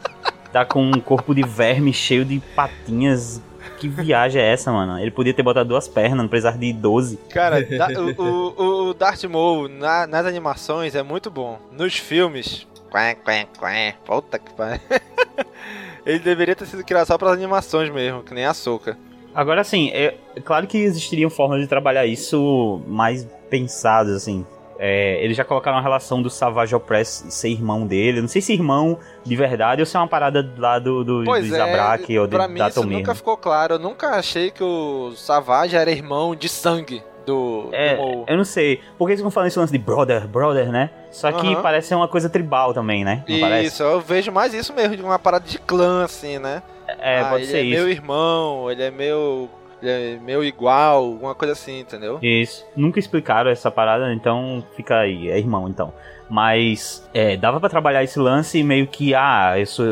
[0.52, 3.40] tá com um corpo de verme cheio de patinhas.
[3.78, 4.98] Que viagem é essa, mano?
[4.98, 7.16] Ele podia ter botado duas pernas, não precisava de 12.
[7.30, 7.88] Cara, da-
[8.18, 11.58] o, o, o Darth Maul na- nas animações é muito bom.
[11.70, 13.70] Nos filmes, quá, quá, quá,
[14.04, 14.80] puta que pariu.
[16.04, 18.96] Ele deveria ter sido criado só para animações mesmo, que nem a Soca.
[19.34, 24.44] Agora, assim, é, é claro que existiriam formas de trabalhar isso mais pensadas, assim.
[24.78, 28.18] É, eles já colocaram a relação do Savage Opress ser irmão dele.
[28.18, 31.22] Eu Não sei se irmão de verdade ou se é uma parada lá do, do,
[31.24, 33.74] Pois do é, Zabrak ou de, pra mim da isso nunca ficou claro.
[33.74, 38.44] Eu nunca achei que o Savage era irmão de sangue do, É, do eu não
[38.44, 38.80] sei.
[38.96, 40.90] Porque eles vão falando esse lance de brother, brother, né?
[41.10, 41.62] Só que Aham.
[41.62, 43.24] parece ser uma coisa tribal também, né?
[43.28, 43.66] Não parece?
[43.68, 46.62] Isso, eu vejo mais isso mesmo, de uma parada de clã, assim, né?
[47.00, 47.82] É, Ah, pode ele ser é isso.
[47.82, 49.50] meu irmão, ele é meu.
[49.82, 52.18] É meu igual, alguma coisa assim, entendeu?
[52.22, 52.66] Isso.
[52.74, 55.92] Nunca explicaram essa parada, então fica aí, é irmão então.
[56.28, 59.82] Mas é, dava pra trabalhar esse lance meio que, ah, isso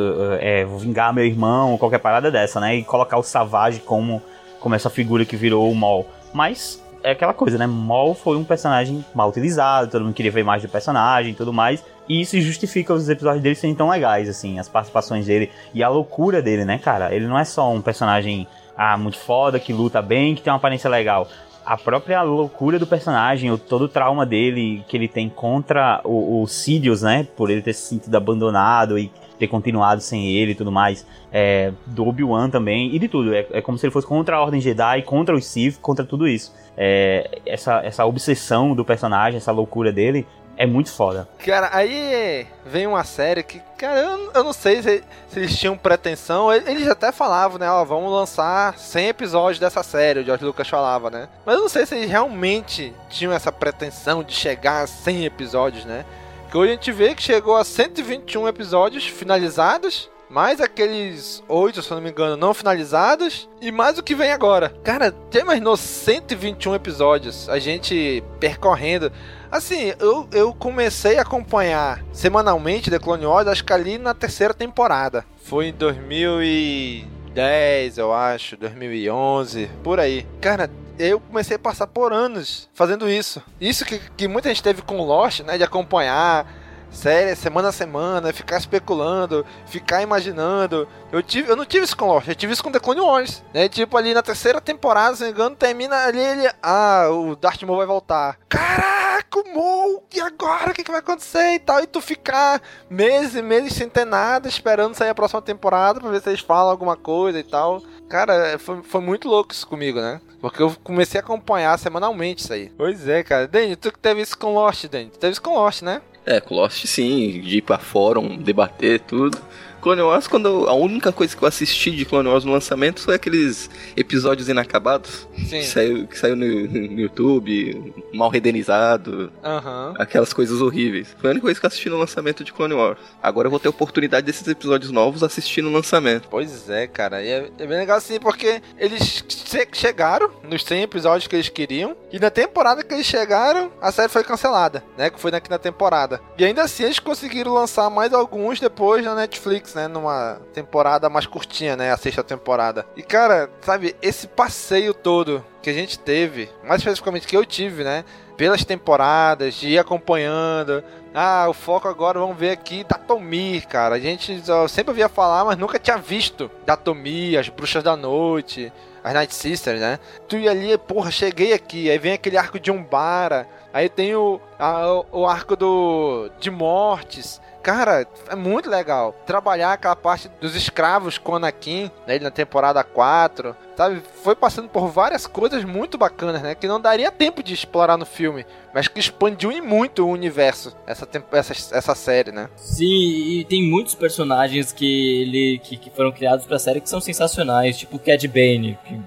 [0.40, 2.76] é, vou vingar meu irmão, qualquer parada dessa, né?
[2.76, 4.22] E colocar o Savage como,
[4.60, 6.06] como essa figura que virou o Maul.
[6.34, 7.66] Mas é aquela coisa, né?
[7.66, 11.52] Maul foi um personagem mal utilizado, todo mundo queria ver mais do personagem e tudo
[11.52, 11.82] mais.
[12.08, 15.88] E isso justifica os episódios dele serem tão legais, assim, as participações dele e a
[15.88, 17.14] loucura dele, né, cara?
[17.14, 18.46] Ele não é só um personagem
[18.76, 21.28] ah, muito foda, que luta bem, que tem uma aparência legal.
[21.64, 26.42] A própria loucura do personagem, o, todo o trauma dele que ele tem contra o,
[26.42, 27.26] o Sidious, né?
[27.36, 31.06] Por ele ter se sentido abandonado e ter continuado sem ele e tudo mais.
[31.32, 33.34] É, do Obi-Wan também, e de tudo.
[33.34, 36.28] É, é como se ele fosse contra a Ordem Jedi, contra os Sith, contra tudo
[36.28, 36.54] isso.
[36.76, 41.28] É, essa, essa obsessão do personagem, essa loucura dele, é muito foda.
[41.44, 45.76] Cara, aí vem uma série que, cara, eu, eu não sei se, se, eles tinham
[45.76, 46.52] pretensão.
[46.52, 47.70] Eles até falavam, né?
[47.70, 51.28] Ó, vamos lançar 100 episódios dessa série, o George Lucas falava, né?
[51.44, 55.84] Mas eu não sei se eles realmente tinham essa pretensão de chegar a 100 episódios,
[55.84, 56.04] né?
[56.50, 61.90] Que hoje a gente vê que chegou a 121 episódios finalizados mais aqueles oito, se
[61.90, 64.74] eu não me engano, não finalizados, e mais o que vem agora.
[64.82, 69.10] Cara, já imaginou 121 episódios, a gente percorrendo.
[69.50, 74.52] Assim, eu, eu comecei a acompanhar semanalmente The Clone Wars, acho que ali na terceira
[74.52, 75.24] temporada.
[75.44, 80.26] Foi em 2010, eu acho, 2011, por aí.
[80.40, 80.68] Cara,
[80.98, 83.42] eu comecei a passar por anos fazendo isso.
[83.60, 86.46] Isso que, que muita gente teve com Lost, né, de acompanhar
[86.90, 90.88] série semana a semana, ficar especulando, ficar imaginando.
[91.12, 93.42] Eu tive, eu não tive isso com Lost, eu tive isso com The Clone Wars,
[93.52, 93.68] né?
[93.68, 97.62] Tipo ali na terceira temporada, se não me engano, termina ali ele, ah, o Darth
[97.62, 98.38] Maul vai voltar.
[98.48, 101.80] Caraca, o Maul, e agora o que, que vai acontecer e tal?
[101.80, 106.10] E tu ficar meses e meses sem ter nada, esperando sair a próxima temporada pra
[106.10, 107.82] ver se eles falam alguma coisa e tal.
[108.08, 110.20] Cara, foi, foi muito louco isso comigo, né?
[110.40, 112.70] Porque eu comecei a acompanhar semanalmente isso aí.
[112.76, 113.48] Pois é, cara.
[113.48, 115.10] Dani, tu que teve isso com Lost, Dani.
[115.10, 116.00] Tu teve isso com Lost, né?
[116.26, 119.38] É, com Lost sim, de ir pra fórum, debater tudo.
[119.86, 123.14] Clone Wars, quando a única coisa que eu assisti de Clone Wars no lançamento foi
[123.14, 125.28] aqueles episódios inacabados.
[125.38, 125.60] Sim.
[125.60, 129.32] Que saiu, que saiu no, no YouTube, mal renderizado.
[129.44, 129.94] Uhum.
[129.96, 131.14] Aquelas coisas horríveis.
[131.20, 132.98] Foi a única coisa que eu assisti no lançamento de Clone Wars.
[133.22, 136.26] Agora eu vou ter a oportunidade desses episódios novos assistir no lançamento.
[136.28, 137.22] Pois é, cara.
[137.22, 141.48] E é, é bem legal assim, porque eles che chegaram nos 100 episódios que eles
[141.48, 141.96] queriam.
[142.10, 145.10] E na temporada que eles chegaram, a série foi cancelada, né?
[145.10, 146.20] Que foi na quinta temporada.
[146.36, 149.86] E ainda assim eles conseguiram lançar mais alguns depois na Netflix, né?
[149.86, 151.92] Numa temporada mais curtinha, né?
[151.92, 152.84] A sexta temporada.
[152.96, 157.84] E cara, sabe, esse passeio todo que a gente teve, mais especificamente que eu tive,
[157.84, 158.04] né?
[158.36, 160.82] Pelas temporadas, de ir acompanhando.
[161.14, 163.94] Ah, o foco agora, vamos ver aqui, Datomir, cara.
[163.94, 168.70] A gente sempre ouvia falar, mas nunca tinha visto Datomir, as Bruxas da Noite,
[169.02, 169.98] as Night Sisters, né?
[170.28, 171.90] Tu ia ali, porra, cheguei aqui.
[171.90, 173.48] Aí vem aquele arco de Umbara.
[173.72, 177.40] Aí tem o, a, o arco do de mortes.
[177.66, 179.12] Cara, é muito legal.
[179.26, 184.02] Trabalhar aquela parte dos escravos com Anakin, né, na temporada 4, sabe?
[184.22, 186.54] Foi passando por várias coisas muito bacanas, né?
[186.54, 190.74] Que não daria tempo de explorar no filme, mas que expandiu em muito o universo,
[190.86, 192.48] essa, essa, essa série, né?
[192.56, 197.00] Sim, e tem muitos personagens que, ele, que, que foram criados pra série que são
[197.00, 198.98] sensacionais, tipo o Cad Bane, que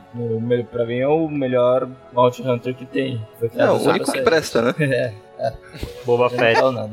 [0.71, 3.25] pra mim é o melhor Bounty Hunter que tem.
[3.39, 4.75] Foi criado não, o único que presta, né?
[4.79, 5.13] é.
[5.39, 5.53] É.
[6.05, 6.59] Boba Fett.
[6.59, 6.91] Não, não.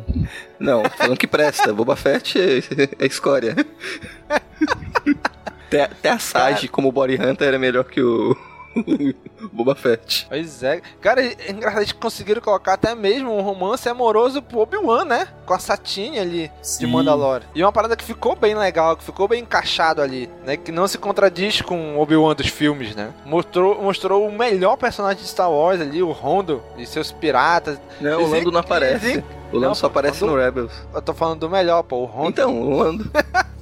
[0.61, 1.75] não, falando que presta.
[1.75, 2.59] Boba Fett é,
[3.03, 3.57] é escória.
[5.67, 8.37] até, até a Sage como Body Hunter era melhor que o,
[9.53, 10.27] Boba Fett.
[10.29, 10.81] Pois é.
[11.01, 15.29] Cara, é engraçado, eles conseguiram colocar até mesmo um romance amoroso pro Obi-Wan, né?
[15.45, 16.81] Com a Satine ali, Sim.
[16.81, 17.45] de Mandalore.
[17.55, 20.57] E uma parada que ficou bem legal, que ficou bem encaixado ali, né?
[20.57, 23.13] Que não se contradiz com o Obi-Wan dos filmes, né?
[23.25, 27.79] Mostrou, mostrou o melhor personagem de Star Wars ali, o Rondo, e seus piratas.
[28.01, 29.23] Não, o Lando não aparece.
[29.53, 30.73] O Lando só aparece no Rebels.
[30.93, 32.31] Eu tô falando do melhor, pô, o Rondo.
[32.31, 33.11] Então, o Lando.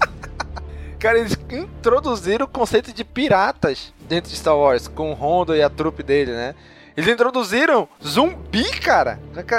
[1.05, 5.63] Cara, eles introduziram o conceito de piratas dentro de Star Wars, com o Rondo e
[5.63, 6.55] a trupe dele, né?
[6.97, 9.19] Eles introduziram zumbi, cara.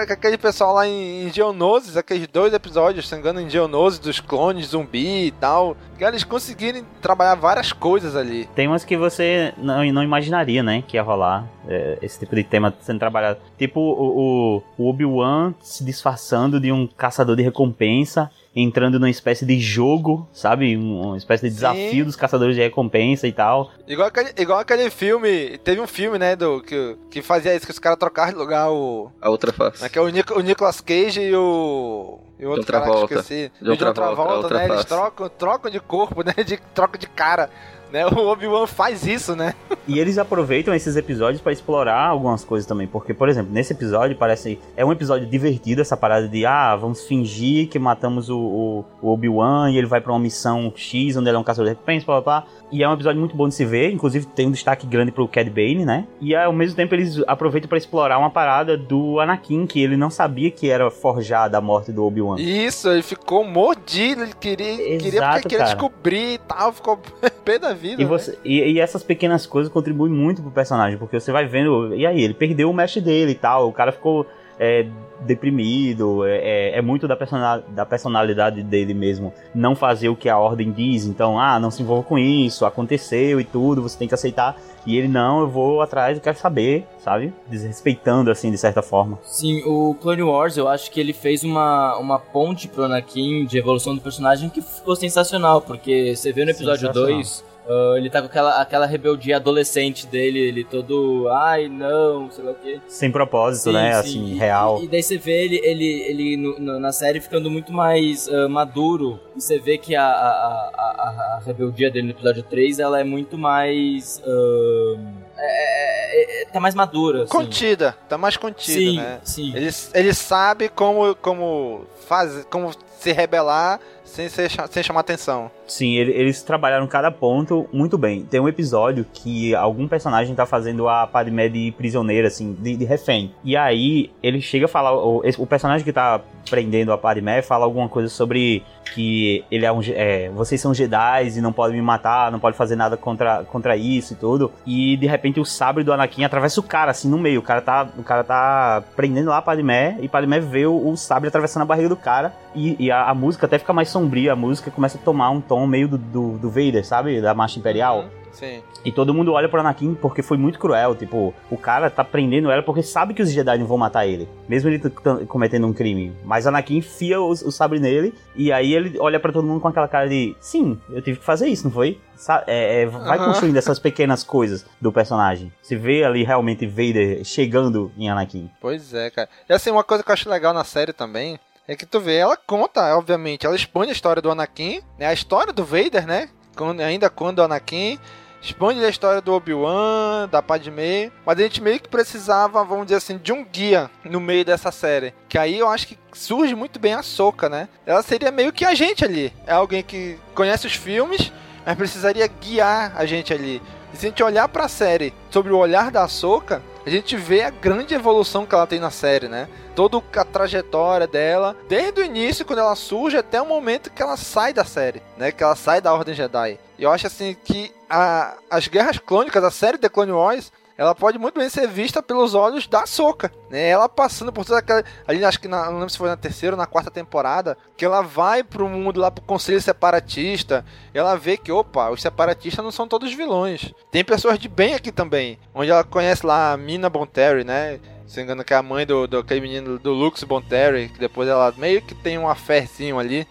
[0.09, 5.31] Aquele pessoal lá em, Geonosis, aqueles dois episódios, engano, em Geonosis, dos clones zumbi e
[5.31, 5.77] tal.
[5.99, 8.49] Cara, eles conseguiram trabalhar várias coisas ali.
[8.55, 12.43] Tem umas que você não, não imaginaria, né, que ia rolar é, esse tipo de
[12.43, 13.37] tema sendo trabalhado.
[13.55, 19.59] Tipo o, o Obi-Wan se disfarçando de um caçador de recompensa entrando numa espécie de
[19.59, 20.77] jogo, sabe?
[20.77, 22.03] Uma espécie de desafio Sim.
[22.03, 23.71] dos caçadores de recompensa e tal.
[23.87, 27.71] Igual aquele, igual aquele filme, teve um filme, né, do, que, que fazia isso, que
[27.71, 29.11] os caras trocaram de lugar o...
[29.21, 29.83] A outra face.
[29.83, 32.19] Né, que é o, Nic o Nicolas Cage e o...
[32.37, 33.51] E outro cara que esqueci.
[33.61, 34.67] De outra, outra volta, outra né?
[34.67, 34.73] Face.
[34.73, 36.33] Eles trocam, trocam de corpo, né?
[36.45, 37.49] De, trocam de cara.
[37.91, 38.05] Né?
[38.07, 39.53] O Obi-Wan faz isso, né?
[39.87, 42.87] E eles aproveitam esses episódios para explorar algumas coisas também.
[42.87, 44.59] Porque, por exemplo, nesse episódio parece.
[44.75, 49.13] É um episódio divertido, essa parada de ah, vamos fingir que matamos o, o, o
[49.13, 52.05] Obi-Wan e ele vai para uma missão X, onde ele é um caçador de recompensa,
[52.05, 52.47] blá blá blá.
[52.71, 55.27] E é um episódio muito bom de se ver, inclusive tem um destaque grande pro
[55.27, 56.07] Cad Bane, né?
[56.19, 60.09] E ao mesmo tempo eles aproveitam para explorar uma parada do Anakin, que ele não
[60.09, 62.39] sabia que era forjada a morte do Obi-Wan.
[62.39, 66.99] Isso, ele ficou mordido, ele queria, Exato, queria, porque queria descobrir e tal, ficou
[67.45, 68.01] pé da vida.
[68.01, 68.09] E, né?
[68.09, 72.05] você, e, e, essas pequenas coisas contribuem muito pro personagem, porque você vai vendo, e
[72.05, 74.25] aí, ele perdeu o mestre dele e tal, o cara ficou
[74.59, 74.85] é,
[75.21, 80.29] deprimido, é, é, é muito da, personal, da personalidade dele mesmo não fazer o que
[80.29, 84.07] a ordem diz, então, ah, não se envolva com isso, aconteceu e tudo, você tem
[84.07, 84.57] que aceitar.
[84.85, 87.33] E ele, não, eu vou atrás, eu quero saber, sabe?
[87.47, 89.17] Desrespeitando, assim, de certa forma.
[89.23, 93.57] Sim, o Clone Wars, eu acho que ele fez uma, uma ponte pro Anakin de
[93.57, 98.21] evolução do personagem que ficou sensacional, porque você vê no episódio 2 Uh, ele tá
[98.21, 102.79] com aquela, aquela rebeldia adolescente dele, ele todo, ai não, sei lá o quê.
[102.87, 103.93] Sem propósito, sim, né?
[103.93, 103.99] Sim.
[103.99, 104.81] Assim, real.
[104.81, 108.27] E, e, daí você vê ele, ele, ele no, no, na série ficando muito mais
[108.27, 109.19] uh, maduro.
[109.35, 113.03] E você vê que a, a, a, a, rebeldia dele no episódio 3 ela é
[113.03, 114.21] muito mais.
[114.23, 114.99] Uh,
[115.35, 117.23] é, é, tá mais madura.
[117.23, 117.31] Assim.
[117.31, 119.19] Contida, tá mais contida, sim, né?
[119.23, 119.55] Sim.
[119.55, 125.51] Ele, ele sabe como, como, faz, como se rebelar sem, ser, sem chamar atenção.
[125.67, 128.23] Sim, eles trabalharam cada ponto muito bem.
[128.23, 132.85] Tem um episódio que algum personagem tá fazendo a Padmé de prisioneira, assim, de, de
[132.85, 133.33] refém.
[133.43, 134.93] E aí ele chega a falar.
[134.93, 139.71] O, o personagem que tá prendendo a Padmé fala alguma coisa sobre que ele é
[139.71, 139.81] um.
[139.87, 143.75] É, vocês são Jedi e não podem me matar, não pode fazer nada contra, contra
[143.75, 144.51] isso e tudo.
[144.65, 147.39] E de repente o sabre do Anakin atravessa o cara, assim, no meio.
[147.39, 150.95] O cara tá, o cara tá prendendo lá a Padmé e Padmé vê o, o
[150.95, 152.33] sabre atravessando a barriga do cara.
[152.53, 155.41] E, e a, a, música até fica mais sombria, a música começa a tomar um
[155.41, 157.21] tom meio do, do, do Vader, sabe?
[157.21, 158.01] Da Marcha Imperial.
[158.01, 158.25] Uhum.
[158.35, 158.61] Sim.
[158.83, 160.93] E todo mundo olha pro Anakin porque foi muito cruel.
[160.93, 164.27] Tipo, o cara tá prendendo ela porque sabe que os Jedi não vão matar ele.
[164.47, 164.79] Mesmo ele
[165.27, 166.13] cometendo um crime.
[166.23, 168.13] Mas Anakin enfia o, o sabre nele.
[168.35, 171.25] E aí ele olha para todo mundo com aquela cara de: Sim, eu tive que
[171.25, 171.99] fazer isso, não foi?
[172.47, 173.25] É, é, vai uhum.
[173.25, 175.51] construindo essas pequenas coisas do personagem.
[175.61, 178.49] Você vê ali realmente Vader chegando em Anakin.
[178.59, 179.29] Pois é, cara.
[179.49, 182.17] E assim, uma coisa que eu acho legal na série também é que tu vê,
[182.17, 185.07] ela conta, obviamente, ela expõe a história do Anakin, né?
[185.07, 186.29] A história do Vader, né?
[186.55, 187.99] Quando, ainda quando o Anakin
[188.45, 192.97] expande a história do Obi-Wan, da Padmé, mas a gente meio que precisava, vamos dizer
[192.97, 195.13] assim, de um guia no meio dessa série.
[195.27, 197.67] Que aí eu acho que surge muito bem a Soca, né?
[197.85, 199.33] Ela seria meio que a gente ali.
[199.47, 201.31] É alguém que conhece os filmes,
[201.65, 203.61] mas precisaria guiar a gente ali.
[203.91, 207.15] E se a gente olhar para a série sobre o olhar da Soca, a gente
[207.15, 209.47] vê a grande evolução que ela tem na série, né?
[209.75, 214.15] Toda a trajetória dela, desde o início, quando ela surge, até o momento que ela
[214.15, 215.31] sai da série, né?
[215.31, 216.59] Que ela sai da Ordem Jedi.
[216.77, 220.93] E eu acho assim que a, as Guerras Clônicas, a série The Clone Wars, ela
[220.93, 223.69] pode muito bem ser vista pelos olhos da Soca, né?
[223.69, 224.83] Ela passando por toda aquela.
[225.07, 227.85] Ali, acho que na, não lembro se foi na terceira ou na quarta temporada, que
[227.85, 230.65] ela vai pro mundo lá pro conselho separatista.
[230.93, 233.73] ela vê que, opa, os separatistas não são todos vilões.
[233.89, 235.39] Tem pessoas de bem aqui também.
[235.53, 237.79] Onde ela conhece lá a Mina Bonteri, né?
[238.05, 241.29] Se engano, que é a mãe do, do aquele menino do Lux Bonteri, que depois
[241.29, 243.25] ela meio que tem um aférzinho ali.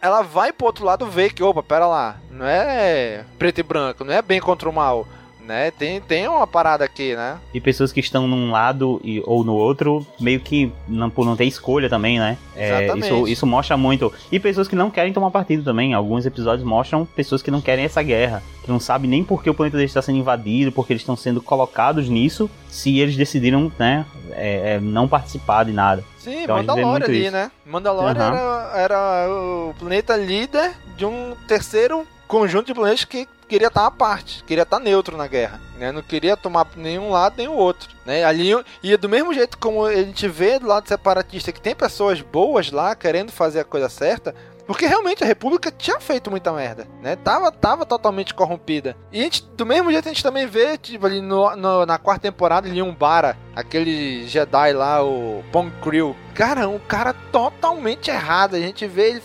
[0.00, 4.04] Ela vai pro outro lado ver que, opa, pera lá, não é preto e branco,
[4.04, 5.04] não é bem contra o mal
[5.44, 5.70] né?
[5.70, 7.38] Tem, tem uma parada aqui, né?
[7.52, 11.36] E pessoas que estão num lado e, ou no outro, meio que não, por não
[11.36, 12.36] ter escolha também, né?
[12.56, 14.12] É, isso, isso mostra muito.
[14.30, 15.94] E pessoas que não querem tomar partido também.
[15.94, 19.50] Alguns episódios mostram pessoas que não querem essa guerra, que não sabem nem por que
[19.50, 23.70] o planeta deles está sendo invadido, porque eles estão sendo colocados nisso, se eles decidiram,
[23.78, 26.04] né, é, é, não participar de nada.
[26.18, 27.32] Sim, então, Mandalore ali, isso.
[27.32, 27.50] né?
[27.66, 28.24] Mandalore uhum.
[28.24, 33.90] era, era o planeta líder de um terceiro conjunto de planetas que queria estar à
[33.90, 35.92] parte, queria estar neutro na guerra, né?
[35.92, 38.24] Não queria tomar nenhum lado nem o outro, né?
[38.24, 42.20] Ali e do mesmo jeito como a gente vê do lado separatista que tem pessoas
[42.20, 44.34] boas lá querendo fazer a coisa certa,
[44.66, 47.16] porque realmente a República tinha feito muita merda, né?
[47.16, 48.96] Tava, tava totalmente corrompida.
[49.12, 51.98] E a gente, do mesmo jeito a gente também vê, tipo, ali no, no na
[51.98, 56.16] quarta temporada, ali um Bara, aquele Jedi lá, o Pong Crew.
[56.34, 58.54] Cara, um cara totalmente errado.
[58.54, 59.20] A gente vê ele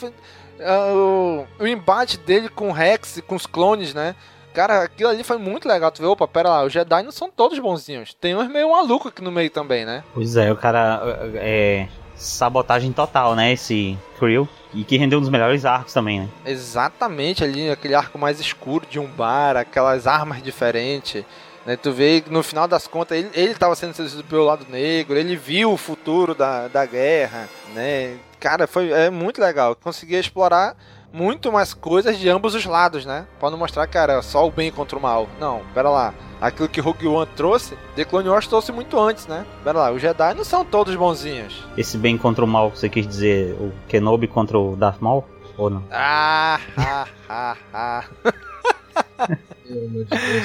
[0.60, 4.16] o, o embate dele com o Rex, com os clones, né?
[4.54, 5.92] Cara, aquilo ali foi muito legal.
[5.92, 8.14] Tu vê, opa, pera lá, os Jedi não são todos bonzinhos.
[8.14, 10.04] Tem uns meio maluco aqui no meio também, né?
[10.14, 11.02] Pois é, o cara.
[11.36, 11.88] É.
[12.16, 13.54] Sabotagem total, né?
[13.54, 14.46] Esse Creel.
[14.74, 16.30] E que rendeu um dos melhores arcos também, né?
[16.46, 21.24] Exatamente, ali, aquele arco mais escuro de um bar, aquelas armas diferentes.
[21.66, 21.78] Né?
[21.78, 25.18] Tu vê que no final das contas ele, ele tava sendo seduzido pelo lado negro,
[25.18, 28.18] ele viu o futuro da, da guerra, né?
[28.40, 29.76] Cara, foi é muito legal.
[29.76, 30.76] Conseguia explorar
[31.12, 33.26] muito mais coisas de ambos os lados, né?
[33.40, 35.28] Pra não mostrar, cara, só o bem contra o mal.
[35.40, 36.14] Não, pera lá.
[36.40, 39.46] Aquilo que Rogue One trouxe, The Clone Wars trouxe muito antes, né?
[39.64, 41.66] Pera lá, os Jedi não são todos bonzinhos.
[41.78, 45.26] Esse bem contra o mal, você quis dizer o Kenobi contra o Darth Maul?
[45.58, 45.84] Ou não?
[45.92, 48.04] Ah, ah, ah, ah.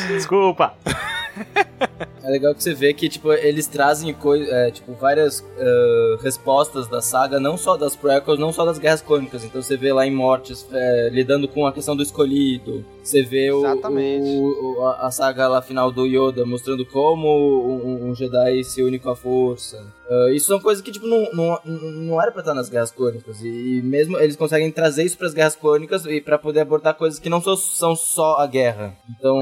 [0.08, 0.74] Desculpa.
[2.24, 4.16] É legal que você vê que, tipo, eles trazem
[4.48, 9.02] é, tipo, várias uh, respostas da saga, não só das prequels, não só das Guerras
[9.02, 9.44] Clônicas.
[9.44, 12.82] Então você vê lá em Mortes é, lidando com a questão do escolhido.
[13.04, 13.60] Você vê o,
[14.80, 19.10] o- a, saga lá final do Yoda mostrando como um, um Jedi se une com
[19.10, 19.84] a força.
[20.10, 23.40] Ah, isso são coisas que, tipo, não, não, não era pra estar nas Guerras Clônicas.
[23.42, 27.28] E, mesmo eles conseguem trazer isso pras Guerras Clônicas e pra poder abordar coisas que
[27.30, 28.94] não só, são só a guerra.
[29.08, 29.40] Então,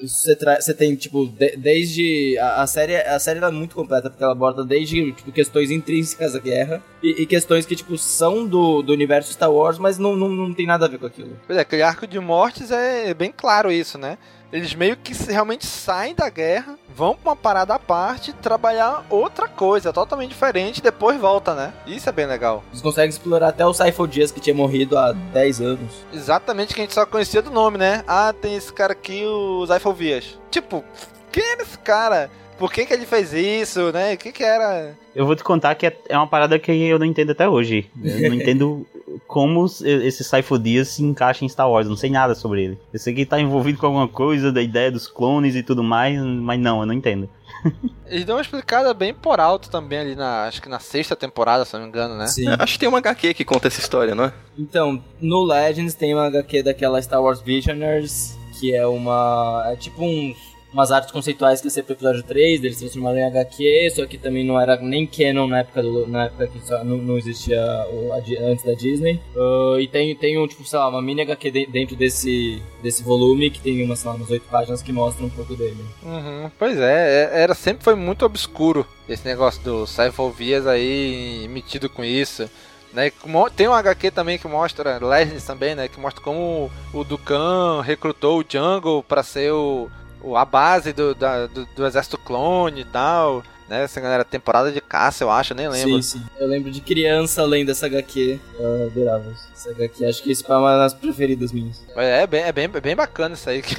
[0.00, 2.38] você, tra- você tem, tipo, de- desde.
[2.38, 6.34] A, a série, a série é muito completa, porque ela aborda desde tipo, questões intrínsecas
[6.34, 10.16] à guerra e, e questões que, tipo, são do, do universo Star Wars, mas não,
[10.16, 11.36] não, não tem nada a ver com aquilo.
[11.46, 14.18] Pois é, aquele arco de mortes é bem claro isso, né?
[14.50, 19.04] Eles meio que se- realmente saem da guerra, vão pra uma parada à parte, trabalhar
[19.10, 21.74] outra coisa, totalmente diferente, e depois volta, né?
[21.86, 22.64] Isso é bem legal.
[22.70, 25.92] Eles conseguem explorar até o Cypher Dias que tinha morrido há 10 anos.
[26.14, 28.02] Exatamente que a gente só conhecia do nome, né?
[28.08, 30.38] Ah, tem esse cara aqui, o Zyphovias.
[30.50, 30.82] Tipo,
[31.30, 32.30] quem era esse cara?
[32.58, 34.14] Por que, que ele fez isso, né?
[34.14, 34.96] O que que era?
[35.14, 37.88] Eu vou te contar que é é uma parada que eu não entendo até hoje.
[38.02, 38.84] Eu não entendo
[39.26, 41.86] como esse Cypher Dias se encaixa em Star Wars.
[41.86, 42.78] Eu não sei nada sobre ele.
[42.92, 45.82] Eu sei que ele tá envolvido com alguma coisa da ideia dos clones e tudo
[45.82, 47.28] mais, mas não, eu não entendo.
[48.06, 51.64] Eles dão uma explicada bem por alto também ali na, acho que na sexta temporada,
[51.64, 52.26] se não me engano, né?
[52.26, 52.46] Sim.
[52.58, 54.32] Acho que tem uma HQ que conta essa história, não é?
[54.56, 59.64] Então, no Legends tem uma HQ daquela Star Wars Visionaries, que é uma.
[59.66, 60.36] É tipo uns.
[60.72, 64.18] Umas artes conceituais que ia ser pro episódio 3, deles transformaram em HQ, só que
[64.18, 67.58] também não era nem canon na época, do, na época que só não, não existia
[67.90, 68.18] o, a
[68.50, 69.18] antes da Disney.
[69.34, 73.02] Ah, e tem, tem um, tipo, sei lá, uma mini HQ de- dentro desse, desse
[73.02, 75.78] volume, que tem umas, lá, umas 8 páginas que mostram um pouco dele.
[76.02, 81.88] Uhum, pois é, é- era sempre foi muito obscuro esse negócio do Cyphovias aí metido
[81.88, 82.48] com isso.
[82.92, 83.10] Né,
[83.54, 85.88] tem um HQ também que mostra, Legends também, né?
[85.88, 89.90] Que mostra como o Dukan recrutou o Jungle pra ser o-
[90.36, 93.42] a base do, da- do, do exército clone e tal.
[93.68, 96.02] Né, essa galera, temporada de caça, eu acho, nem lembro.
[96.02, 96.26] Sim, sim.
[96.38, 98.40] Eu lembro de criança lendo essa HQ.
[98.58, 100.06] Eu adorava essa HQ.
[100.06, 101.84] Acho que isso é uma das preferidas minhas.
[101.94, 103.62] É bem, é bem, é bem bacana isso aí.
[103.68, 103.76] Que,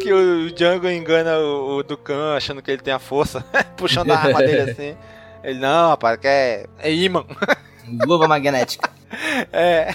[0.00, 3.44] que o Django engana o, o Dukan achando que ele tem a força,
[3.76, 4.96] puxando a arma dele assim.
[5.44, 7.24] Ele, não, rapaz, que é, é imã.
[8.06, 8.90] Luva magnética.
[9.52, 9.94] É.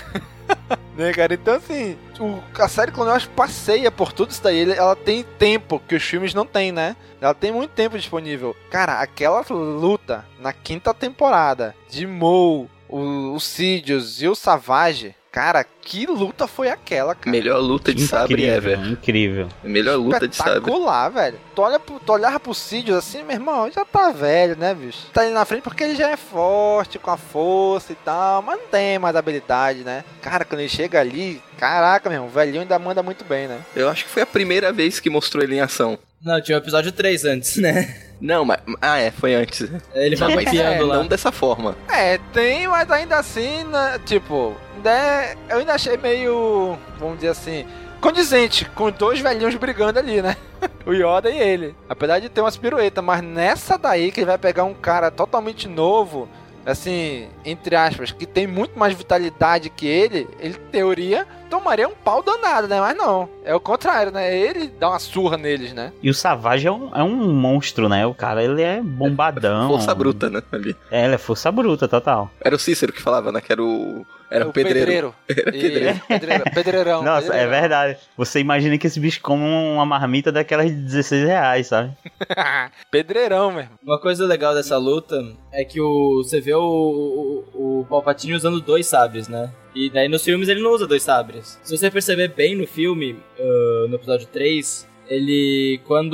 [0.95, 1.33] né, cara?
[1.33, 4.69] Então, assim, o- a série Clone Wars passeia por tudo isso daí.
[4.71, 6.95] Ela tem tempo que os filmes não têm, né?
[7.19, 8.55] Ela tem muito tempo disponível.
[8.69, 15.15] Cara, aquela luta na quinta temporada de Maul, o, o Sidious e o Savage.
[15.33, 17.31] Cara, que luta foi aquela, cara?
[17.31, 18.91] Melhor luta de sabre Incrível, ever.
[18.91, 19.49] Incrível.
[19.63, 20.59] Melhor luta de sabre.
[20.59, 21.39] Espetacular, velho.
[21.55, 25.07] Tu, olha pro, tu olhava pro Sidious assim, meu irmão, já tá velho, né, bicho?
[25.11, 28.59] Tá ali na frente porque ele já é forte, com a força e tal, mas
[28.59, 30.05] não tem mais habilidade, né?
[30.21, 33.59] Cara, quando ele chega ali, caraca, meu irmão, o velhinho ainda manda muito bem, né?
[33.75, 35.97] Eu acho que foi a primeira vez que mostrou ele em ação.
[36.21, 38.12] Não, tinha o episódio 3 antes, né?
[38.23, 38.59] Não, mas.
[38.81, 39.69] Ah, é, foi antes.
[39.93, 40.95] Ele vai Mas confiando lá.
[40.95, 41.75] Não dessa forma.
[41.89, 47.65] É, tem, mas ainda assim, né, tipo, né, eu ainda achei meio, vamos dizer assim,
[47.99, 50.37] condizente com dois velhinhos brigando ali, né?
[50.85, 51.75] o Yoda e ele.
[51.89, 55.67] Apesar de ter umas piruetas, mas nessa daí que ele vai pegar um cara totalmente
[55.67, 56.29] novo,
[56.65, 61.93] assim, entre aspas, que tem muito mais vitalidade que ele, ele, em teoria, tomaria um
[61.93, 62.79] pau danado, né?
[62.79, 64.35] Mas não, é o contrário, né?
[64.35, 65.93] Ele dá uma surra neles, né?
[66.01, 68.07] E o Savage é um, é um monstro, né?
[68.07, 69.67] O cara, ele é bombadão.
[69.69, 70.41] Força bruta, né?
[70.51, 70.75] Ali.
[70.89, 72.31] É, ele é força bruta, total.
[72.41, 73.39] Era o Cícero que falava, né?
[73.39, 74.03] Que era o.
[74.31, 75.13] Era o, o pedreiro.
[75.29, 76.01] Era E- pedreiro.
[76.07, 76.43] pedreiro.
[76.55, 77.03] Pedreirão.
[77.03, 77.99] Nossa, é verdade.
[78.17, 81.91] Você imagina que esse bicho come uma marmita daquelas de 16 reais, sabe?
[82.89, 83.71] Pedreirão, mesmo.
[83.83, 88.59] Uma coisa legal dessa luta é que o, você vê o, o, o Palpatine usando
[88.59, 89.51] dois sabres, né?
[89.75, 91.59] E daí nos filmes ele não usa dois sabres.
[91.63, 95.81] Se você perceber bem no filme, ah, no episódio 3, ele.
[95.85, 96.13] Quando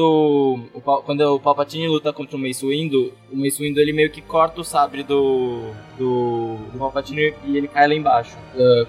[0.73, 4.21] o, quando o Palpatine luta contra o Mace Windu, o Mace Windu ele meio que
[4.21, 5.71] corta o sabre do.
[5.97, 8.35] do, do Palpatine e ele cai lá embaixo.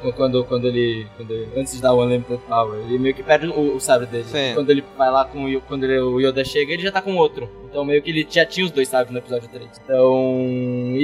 [0.01, 2.79] Qu- quando, quando, ele, quando ele- Antes de dar o Unlimited Power.
[2.87, 4.25] Ele meio que perde o, o sabre dele.
[4.25, 4.55] Sim.
[4.55, 7.17] Quando ele vai lá com o quando ele- o Yoda chega, ele já tá com
[7.17, 7.49] outro.
[7.69, 9.69] Então meio que ele já tinha os dois sabres no episódio 3.
[9.85, 10.47] Então.
[10.97, 11.03] E,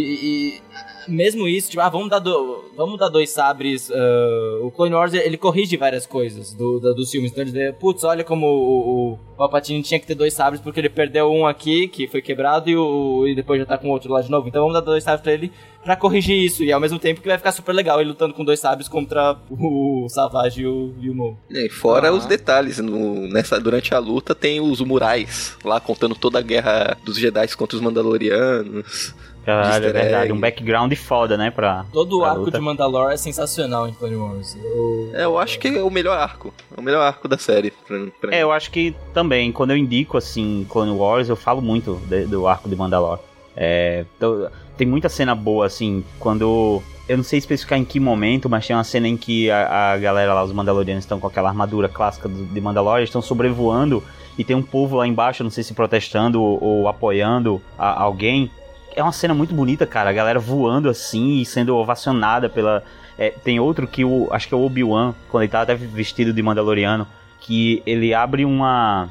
[0.55, 0.62] e-
[1.09, 3.90] mesmo isso, tipo, ah, vamos dar, do- vamos dar dois sabres.
[3.90, 7.30] ah, o Clone Wars ele corrige várias coisas do, da- dos filmes.
[7.32, 10.80] Então ele diz, putz, olha como o, o Palpatine tinha que ter dois sabres porque
[10.80, 14.12] ele perdeu um aqui que foi quebrado e, o, e depois já tá com outro
[14.12, 14.48] lá de novo.
[14.48, 15.52] Então vamos dar dois sabres pra ele
[15.84, 16.64] pra corrigir isso.
[16.64, 19.36] E ao mesmo tempo que vai ficar super legal ele lutando com dois sabres contra
[19.50, 21.36] o Savage e o, e o Maul.
[21.50, 22.16] E fora Aham.
[22.18, 26.96] os detalhes, no, nessa, durante a luta tem os murais lá contando toda a guerra
[27.04, 29.14] dos Jedi contra os Mandalorianos.
[29.47, 30.32] Caralho, é verdade.
[30.32, 31.51] Um background foda, né?
[31.53, 32.59] Pra, Todo o arco luta.
[32.59, 34.57] de Mandalore é sensacional em Clone Wars.
[34.62, 36.53] Eu- É, eu acho que é o melhor arco.
[36.76, 37.70] É o melhor arco da série.
[37.70, 41.62] Pra, pra É, eu acho que também, quando eu indico, assim, Clone Wars, eu falo
[41.62, 43.20] muito de- do arco de Mandalore.
[43.57, 48.51] É, então, tem muita cena boa, assim, quando eu não sei especificar em que momento,
[48.51, 51.49] mas tem uma cena em que a, a galera lá, os Mandalorianos, estão com aquela
[51.49, 54.03] armadura clássica do, de Mandalorian, estão sobrevoando
[54.36, 58.51] e tem um povo lá embaixo, não sei se protestando ou, ou apoiando a, alguém.
[58.97, 60.11] É uma cena muito bonita, cara.
[60.11, 62.82] A galera voando assim e sendo ovacionada pela.
[63.18, 64.28] É, tem outro que o.
[64.32, 67.07] Acho que é o Obi-Wan, quando ele tá até vestido de Mandaloriano,
[67.40, 69.09] que ele abre uma.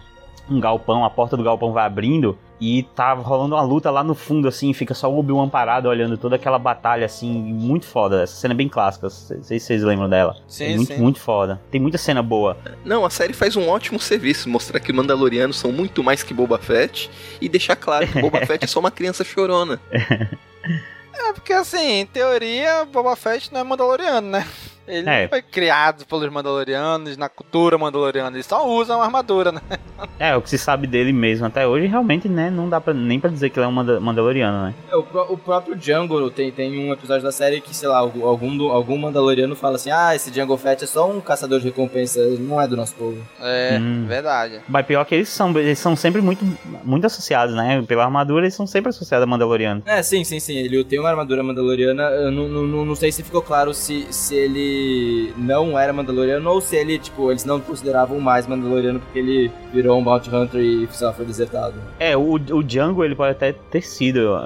[0.49, 4.15] Um galpão, a porta do galpão vai abrindo e tá rolando uma luta lá no
[4.15, 8.23] fundo, assim, fica só o Obi-Wan parado olhando toda aquela batalha, assim, muito foda.
[8.23, 10.37] Essa cena é bem clássica, não sei se vocês lembram dela.
[10.47, 11.01] Sim, é muito, sim.
[11.01, 11.61] muito foda.
[11.69, 12.57] Tem muita cena boa.
[12.83, 16.57] Não, a série faz um ótimo serviço, mostrar que Mandalorianos são muito mais que Boba
[16.57, 17.09] Fett
[17.41, 19.79] e deixar claro que Boba Fett é só uma criança chorona.
[21.17, 24.45] É, porque assim, em teoria, Boba Fett não é Mandaloriano, né?
[24.87, 25.23] Ele É.
[25.23, 29.61] não foi criado pelos Mandalorianos, na cultura Mandaloriana, ele só usa uma armadura, né?
[30.19, 33.19] É, o que se sabe dele mesmo até hoje, realmente, né, não dá pra, nem
[33.19, 34.73] pra dizer que ele é um Manda- Mandaloriano, né?
[34.91, 38.69] É, o, o próprio Django tem, tem um episódio da série que, sei lá, algum,
[38.71, 42.37] algum, Mandaloriano fala assim: ah, esse Django Fett é só um caçador de recompensa, ele
[42.43, 43.17] não é do nosso povo.
[43.41, 44.05] É, Hum.
[44.07, 44.61] verdade.
[44.67, 46.45] Mas pior que eles são, eles são sempre muito,
[46.83, 47.83] muito associados, né?
[47.87, 49.81] Pela armadura, eles são sempre associados a Mandaloriano.
[49.85, 50.57] É, sim, sim, sim.
[50.57, 52.03] Ele tem uma armadura mandaloriana.
[52.03, 54.74] Eu não, não, não, não sei se ficou claro se, se ele
[55.37, 59.99] não era mandaloriano ou se ele, tipo, eles não consideravam mais mandaloriano porque ele virou
[59.99, 61.75] um bounty hunter e foi desertado.
[61.99, 64.37] É, o, o Django, ele pode até ter sido,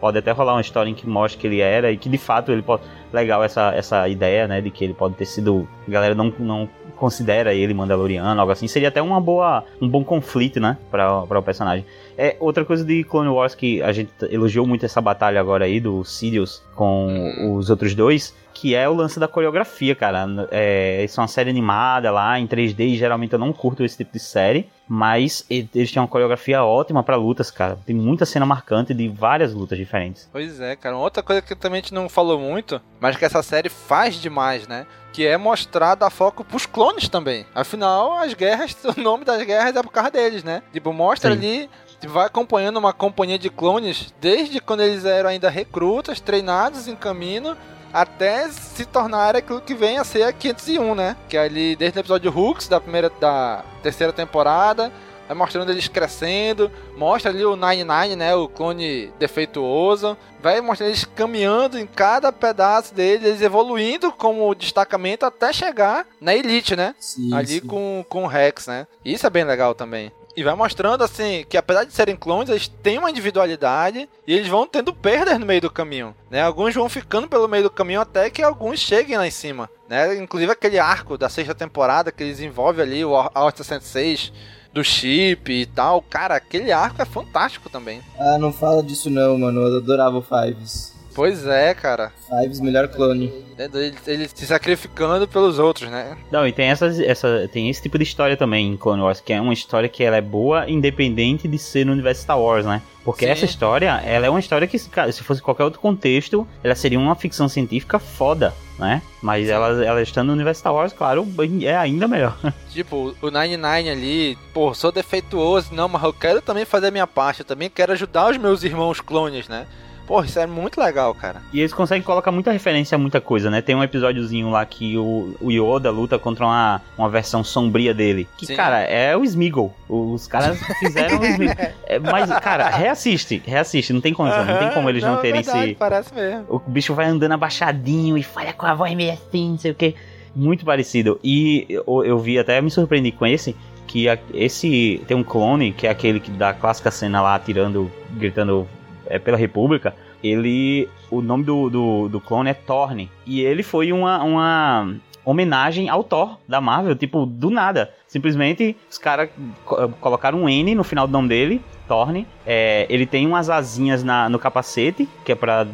[0.00, 2.52] pode até rolar uma história em que mostra que ele era e que de fato
[2.52, 2.82] ele pode...
[3.12, 5.68] Legal essa, essa ideia, né, de que ele pode ter sido...
[5.86, 8.66] A galera não, não considera ele Mandaloriano, algo assim.
[8.66, 11.84] Seria até uma boa, um bom conflito, né, pra o personagem.
[12.16, 15.78] É, outra coisa de Clone Wars que a gente elogiou muito essa batalha agora aí
[15.78, 20.24] do Sidious com os outros dois, que é o lance da coreografia, cara.
[20.52, 23.96] É, isso é uma série animada lá, em 3D, e geralmente eu não curto esse
[23.96, 27.76] tipo de série, mas eles têm uma coreografia ótima pra lutas, cara.
[27.84, 30.28] Tem muita cena marcante de várias lutas diferentes.
[30.30, 30.96] Pois é, cara.
[30.96, 34.68] Outra coisa que também a gente não falou muito, mas que essa série faz demais,
[34.68, 34.86] né?
[35.12, 37.44] Que é mostrar dar foco pros clones também.
[37.52, 40.62] Afinal, as guerras, o nome das guerras é por causa deles, né?
[40.72, 41.36] Tipo, mostra Sim.
[41.36, 46.86] ali, tipo, vai acompanhando uma companhia de clones desde quando eles eram ainda recrutas, treinados
[46.86, 47.56] em caminho,
[47.92, 51.16] até se tornar aquilo que vem a ser a 501, né?
[51.28, 54.92] Que é ali desde o episódio Hooks da primeira da terceira temporada,
[55.28, 60.90] vai mostrando eles crescendo, mostra ali o Nine Nine, né, o clone defeituoso, vai mostrando
[60.90, 66.94] eles caminhando em cada pedaço deles, eles evoluindo como destacamento até chegar na elite, né?
[66.98, 67.66] Sim, ali sim.
[67.66, 68.86] com com o Rex, né?
[69.04, 70.12] Isso é bem legal também.
[70.36, 74.48] E vai mostrando assim que apesar de serem clones, eles têm uma individualidade e eles
[74.48, 76.40] vão tendo perdas no meio do caminho, né?
[76.42, 80.16] Alguns vão ficando pelo meio do caminho até que alguns cheguem lá em cima, né?
[80.16, 84.32] Inclusive aquele arco da sexta temporada que eles envolvem ali o Orta 106
[84.72, 86.00] do chip e tal.
[86.00, 88.00] Cara, aquele arco é fantástico também.
[88.18, 89.60] Ah, não fala disso não, mano.
[89.60, 90.91] Eu adorava o Fives.
[91.14, 92.12] Pois é, cara.
[92.28, 93.32] Fives, melhor clone.
[93.58, 96.16] Ele, ele se sacrificando pelos outros, né?
[96.30, 99.32] Não, e tem, essas, essa, tem esse tipo de história também em Clone Wars, que
[99.32, 102.82] é uma história que ela é boa, independente de ser no universo Star Wars, né?
[103.04, 103.32] Porque Sim.
[103.32, 106.98] essa história, ela é uma história que, cara, se fosse qualquer outro contexto, ela seria
[106.98, 109.02] uma ficção científica foda, né?
[109.20, 111.26] Mas ela, ela estando no universo Star Wars, claro,
[111.62, 112.38] é ainda melhor.
[112.70, 117.06] Tipo, o 99 ali, pô, sou defeituoso, não, mas eu quero também fazer a minha
[117.06, 119.66] parte, eu também quero ajudar os meus irmãos clones, né?
[120.06, 121.40] Pô, isso é muito legal, cara.
[121.52, 123.62] E eles conseguem colocar muita referência a muita coisa, né?
[123.62, 128.26] Tem um episódiozinho lá que o, o Yoda luta contra uma, uma versão sombria dele.
[128.36, 128.56] Que, Sim.
[128.56, 129.72] cara, é o Smeagol.
[129.88, 131.66] Os caras fizeram o Smeagol.
[131.86, 133.92] É, mas, cara, reassiste, reassiste.
[133.92, 135.74] Não tem condição, não tem como eles não, é terem verdade, esse...
[135.76, 136.46] Parece mesmo.
[136.48, 139.74] O bicho vai andando abaixadinho e fala com a voz meio assim, não sei o
[139.74, 139.94] que.
[140.34, 141.20] Muito parecido.
[141.22, 143.54] E eu, eu vi, até me surpreendi com esse,
[143.86, 147.90] que a- esse tem um clone, que é aquele que da clássica cena lá atirando,
[148.12, 148.66] gritando
[149.06, 149.94] é, pela República.
[150.22, 150.88] Ele.
[151.10, 153.10] O nome do, do, do clone é Thorne.
[153.26, 154.94] E ele foi uma, uma
[155.24, 157.92] homenagem ao Thor da Marvel, tipo, do nada.
[158.06, 159.28] Simplesmente os caras
[159.64, 162.26] co- colocaram um N no final do nome dele, Thorne.
[162.46, 165.66] É, ele tem umas asinhas na, no capacete, que é pra.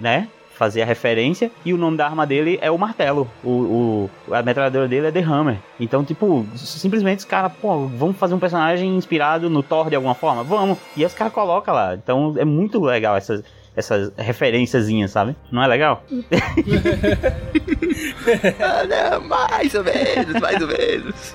[0.00, 0.28] né?
[0.58, 3.30] Fazer a referência, e o nome da arma dele é o martelo.
[3.44, 5.56] O, o- a metralhadora dele é The Hammer.
[5.78, 10.16] Então, tipo, simplesmente os caras, pô, vamos fazer um personagem inspirado no Thor de alguma
[10.16, 10.42] forma?
[10.42, 10.76] Vamos!
[10.96, 11.94] E aí os caras colocam lá.
[11.94, 13.44] Então é muito legal essas,
[13.76, 15.36] essas referenciazinhas, sabe?
[15.52, 16.02] Não é legal?
[18.60, 21.34] Ah, não, mais ou menos, mais ou menos.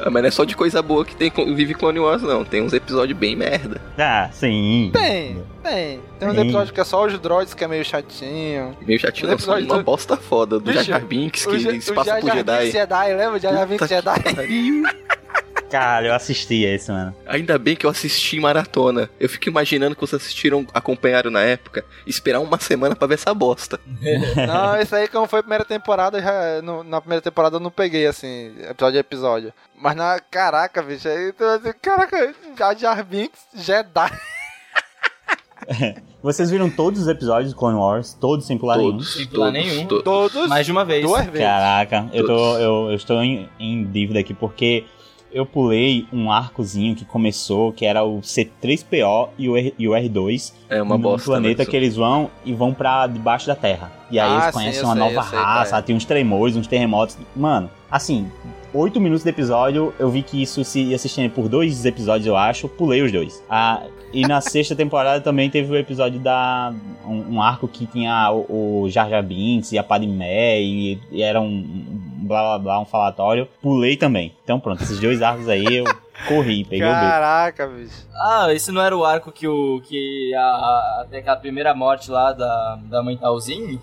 [0.00, 2.44] Ah, mas não é só de coisa boa que tem vive Clone Wars, não.
[2.44, 3.80] Tem uns episódios bem merda.
[3.98, 4.90] Ah, sim.
[4.92, 6.00] Tem, tem.
[6.18, 8.76] Tem uns episódios que é só os droids que é meio chatinho.
[8.86, 11.50] Meio chatinho, não, só episódios uma do- bosta foda do Bicho, Jar Jar Binks o
[11.50, 12.70] que Ja- se o passa Jar por Jedi.
[12.70, 13.32] Jedi, lembra?
[13.36, 14.82] O Jar Jar Binks Jedi.
[15.78, 15.94] Pariu.
[15.94, 17.14] Cara, eu assisti esse, mano.
[17.26, 19.10] Ainda bem que eu assisti em maratona.
[19.18, 23.34] Eu fico imaginando que vocês assistiram, acompanharam na época, esperar uma semana pra ver essa
[23.34, 23.78] bosta.
[24.46, 27.70] Não, isso aí, como foi a primeira temporada, já, no- na primeira temporada eu não
[27.70, 29.52] peguei, assim, episódio a episódio.
[29.76, 30.18] Mas na.
[30.20, 31.32] Caraca, bicho, aí.
[31.32, 32.34] tu vai dizer, Caraca,
[32.78, 34.10] Jar Binks, Jedi.
[36.22, 38.14] Vocês viram todos os episódios de Clone Wars?
[38.14, 39.00] Todos, sem pular nenhum?
[39.00, 39.86] Sem pular nenhum.
[39.86, 40.48] Todos.
[40.48, 41.02] Mais de uma vez.
[41.04, 41.40] Duas vezes.
[41.40, 44.84] Caraca, eu, tô, eu, eu estou em, em dívida aqui porque
[45.34, 49.92] eu pulei um arcozinho que começou, que era o C3PO e o, R, e o
[49.92, 50.52] R2.
[50.70, 51.70] É uma bosta planeta mesmo.
[51.70, 53.92] que eles vão e vão pra debaixo da Terra.
[54.10, 55.82] E aí Ah, eles sim, conhecem eu uma sei, nova sei qual raça, é.
[55.82, 57.18] tem uns tremores, uns terremotos.
[57.34, 58.30] Mano, assim,
[58.72, 62.36] oito minutos do episódio, eu vi que isso se ia assistindo por dois episódios, eu
[62.36, 63.42] acho, pulei os dois.
[63.50, 63.82] Ah,
[64.14, 66.72] e na sexta temporada também teve o episódio da.
[67.04, 71.22] Um, um arco que tinha o, o Jar Jar Binks e a Padmé e, e
[71.22, 73.46] era um, um blá blá blá, um falatório.
[73.60, 74.32] Pulei também.
[74.42, 75.84] Então pronto, esses dois arcos aí eu
[76.28, 77.00] corri, peguei o beco.
[77.02, 78.06] Caraca, bicho.
[78.14, 79.80] Ah, esse não era o arco que o.
[79.84, 83.80] que a, a, até aquela primeira morte lá da, da mãe Talzinho?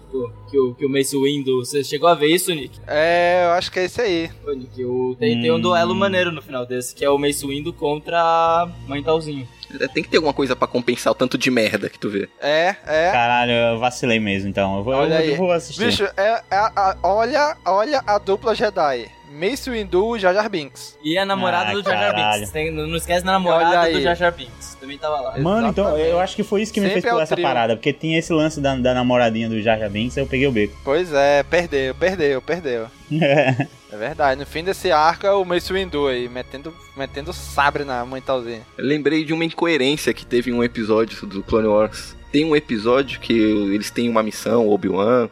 [0.49, 1.63] Que o, que o Mace Windu.
[1.63, 2.79] Você chegou a ver isso, Nick?
[2.87, 4.31] É, eu acho que é esse aí.
[4.47, 5.61] Ô, Nick, o, tem, tem um Hum.
[5.61, 9.47] duelo maneiro no final desse, que é o Mace Windu contra a mãe Talzinho.
[9.79, 12.27] É, Tem que ter alguma coisa pra compensar o tanto de merda que tu vê.
[12.41, 13.11] É, é.
[13.11, 14.77] Caralho, eu vacilei mesmo, então.
[14.77, 15.31] Eu vou, eu Olha aí.
[15.31, 15.85] eu vou assistir.
[15.85, 19.09] Bicho, é, é a- olha, olha a dupla Jedi.
[19.31, 20.97] Mace Windu e Jar Jar Binks.
[21.03, 22.15] E a namorada Ah, do Jar Jar.
[22.35, 22.49] Binks.
[22.51, 24.75] Tem- não esquece da namorada do Jar Jar Binks.
[24.79, 25.39] Também tava lá.
[25.39, 26.09] Mano, então Exatamente.
[26.11, 27.47] eu acho que foi isso que me Sempre fez é pular essa trio.
[27.47, 30.47] parada, porque tinha esse lance da, da namoradinha do Jar Jar Binks, aí eu peguei
[30.47, 30.75] o beco.
[30.83, 32.87] Pois é, perdeu, perdeu, perdeu.
[33.93, 38.05] É verdade, no fim desse arco é o Mace Windu aí, metendo, metendo sabre na
[38.05, 38.61] mãe Talzinha.
[38.77, 42.15] Eu lembrei de uma incoerência que teve em um episódio do Clone Wars.
[42.31, 45.29] Tem um episódio que eles têm uma missão, o Obi-Wan,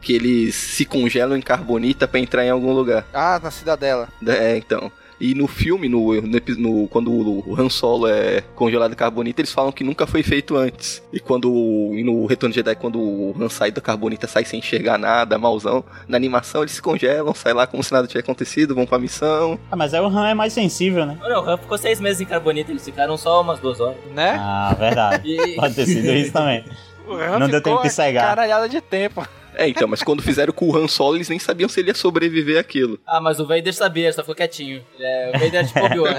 [0.00, 3.06] que eles se congelam em carbonita pra entrar em algum lugar.
[3.12, 4.08] Ah, na cidadela.
[4.26, 4.90] É, então.
[5.22, 9.52] E no filme, no, no, no- quando o Han Solo é congelado em carbonita, eles
[9.52, 11.02] falam que nunca foi feito antes.
[11.12, 14.46] E quando o- e no Retorno de Jedi, quando o Han sai da carbonita, sai
[14.46, 18.24] sem enxergar nada, malzão, na animação eles se congelam, sai lá como se nada tivesse
[18.24, 19.60] acontecido, vão pra missão.
[19.70, 21.18] ah, mas aí o Han é mais sensível, né?
[21.20, 23.98] Não, o Han ficou seis meses em Carbonita, eles ficaram só umas duas horas.
[24.14, 24.36] Né?
[24.40, 25.28] Ah, verdade.
[25.36, 26.64] E- Pode ter sido isso também.
[27.06, 28.24] O Han Não deu tempo de cegar.
[28.24, 29.26] Caralhada de tempo.
[29.54, 31.94] É, então, mas quando fizeram com o Han Solo, eles nem sabiam se ele ia
[31.94, 32.98] sobreviver àquilo.
[33.06, 34.82] Ah, mas o Vader sabia, só ficou quietinho.
[34.98, 36.14] É, o Vader é tipo Obi-Wan.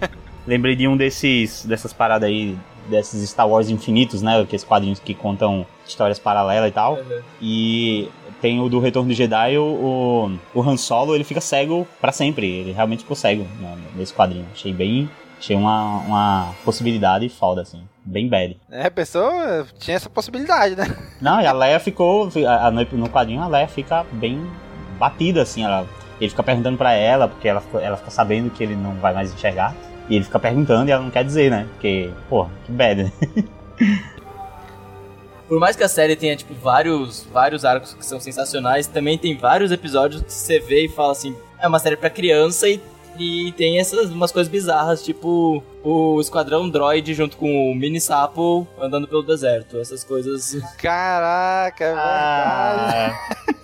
[0.46, 2.56] Lembrei de um desses dessas paradas aí,
[2.88, 4.40] desses Star Wars infinitos, né?
[4.40, 6.98] Aqueles quadrinhos que contam histórias paralelas e tal.
[7.40, 8.08] E
[8.42, 12.12] tem o do Retorno do Jedi, o, o, o Han Solo, ele fica cego pra
[12.12, 12.46] sempre.
[12.46, 14.46] Ele realmente ficou cego né, nesse quadrinho.
[14.52, 15.08] Achei bem.
[15.44, 17.82] Achei uma, uma possibilidade foda, assim.
[18.02, 18.58] Bem bad.
[18.70, 20.86] É, a pessoa tinha essa possibilidade, né?
[21.20, 22.30] Não, e a Leia ficou.
[22.48, 24.42] a- a- No quadrinho a Leia fica bem
[24.98, 25.62] batida, assim.
[25.62, 25.86] Ela,
[26.18, 29.12] ele fica perguntando pra ela, porque ela, fica- ela fica sabendo que ele não vai
[29.12, 29.74] mais enxergar.
[30.08, 31.66] E ele fica perguntando e ela não quer dizer, né?
[31.74, 33.12] Porque, pô, que bad, né?
[35.46, 39.36] Por mais que a série tenha, tipo, vários, vários arcos que são sensacionais, também tem
[39.36, 42.80] vários episódios que você vê e fala assim, é uma série pra criança e,
[43.18, 48.66] e tem essas umas coisas bizarras, tipo o Esquadrão Droid junto com o Mini Sapo
[48.80, 49.78] andando pelo deserto.
[49.78, 50.56] Essas coisas.
[50.78, 53.14] Caraca, é verdade.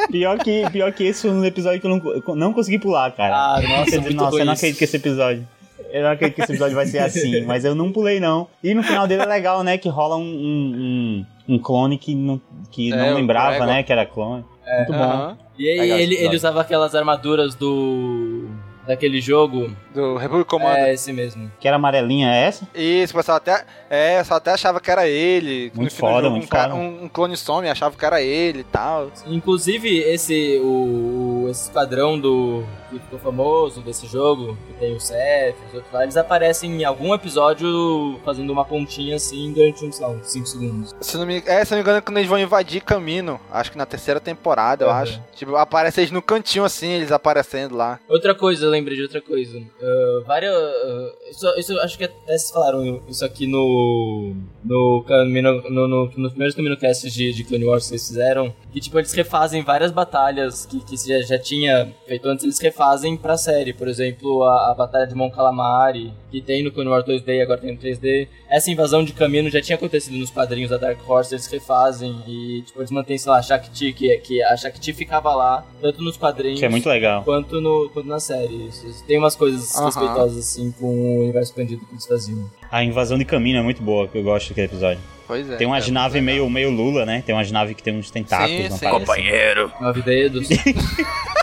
[0.03, 2.79] Ah, pior, que, pior que esse foi um episódio que eu não, eu não consegui
[2.79, 3.35] pular, cara.
[3.35, 5.47] Ah, nossa, muito nossa, eu não acredito que esse episódio.
[5.93, 8.47] Eu não acredito que esse episódio vai ser assim, mas eu não pulei, não.
[8.63, 9.77] E no final dele é legal, né?
[9.79, 12.41] Que rola um, um, um- clone que não,
[12.71, 13.83] que É, não lembrava, né?
[13.83, 14.45] Que era clone.
[14.77, 14.99] Muito bom.
[14.99, 15.39] Aham.
[15.59, 18.49] E aí Legal ele, ele usava aquelas armaduras do.
[18.91, 19.75] Daquele jogo.
[19.95, 20.77] Do Republic Commando.
[20.77, 21.51] É, esse mesmo.
[21.59, 22.69] Que era amarelinha é essa?
[22.75, 25.73] Isso, pessoal até, é, pessoal até achava que era ele.
[25.75, 26.75] Muito foda, jogo, muito um, ca- foda.
[26.75, 29.11] um, um clone some, achava que era ele e tal.
[29.27, 30.59] Inclusive, esse.
[30.63, 32.65] O, esse esquadrão do.
[32.99, 36.85] Que ficou famoso desse jogo, que tem o Seth, os outros lá, eles aparecem em
[36.85, 40.95] algum episódio fazendo uma pontinha assim durante uns 5 segundos.
[41.01, 43.79] Se não, me, é, se não me engano, quando eles vão invadir caminho, acho que
[43.79, 44.95] na terceira temporada, eu Uhum.
[44.95, 45.23] acho.
[45.35, 47.99] Tipo, aparece eles no cantinho assim, eles aparecendo lá.
[48.09, 49.61] Outra coisa, eu lembrei de outra coisa.
[49.83, 50.55] Ah, várias.
[50.55, 54.35] ah, isso, isso eu acho que até vocês falaram isso aqui no.
[54.65, 58.55] No, Camino, no, no, nos primeiros CaminoCasts de, de Clone Wars que vocês fizeram.
[58.73, 62.80] Que tipo, eles refazem várias batalhas que, que já, já tinha feito antes, eles refazem
[63.21, 63.73] pra série.
[63.73, 67.41] Por exemplo, a, a Batalha de Mon Calamari, que tem no Clone Wars 2D e
[67.43, 68.29] agora tem no 3D.
[68.49, 72.17] Essa invasão de Camino já tinha acontecido nos quadrinhos da Dark Horse, eles refazem.
[72.27, 76.03] E tipo, eles mantêm, sei lá, a Shakti, que, que a Shakti ficava lá, tanto
[76.03, 77.23] nos quadrinhos Que é muito legal.
[77.25, 78.67] quanto, no, quanto na série.
[78.69, 79.87] Isso- Tem umas coisas Aham.
[79.87, 82.51] respeitosas assim com o universo expandido que eles faziam.
[82.71, 85.01] A invasão de caminho é muito boa, que eu gosto daquele episódio.
[85.27, 85.57] Pois é.
[85.57, 87.23] tem umas é, naves meio, meio Lula, né?
[87.25, 88.51] Tem umas naves que tem uns tentáculos.
[88.51, 88.85] Sim, não sim.
[88.85, 89.01] parece?
[89.01, 89.73] Companheiro.
[89.81, 90.49] Nove dedos.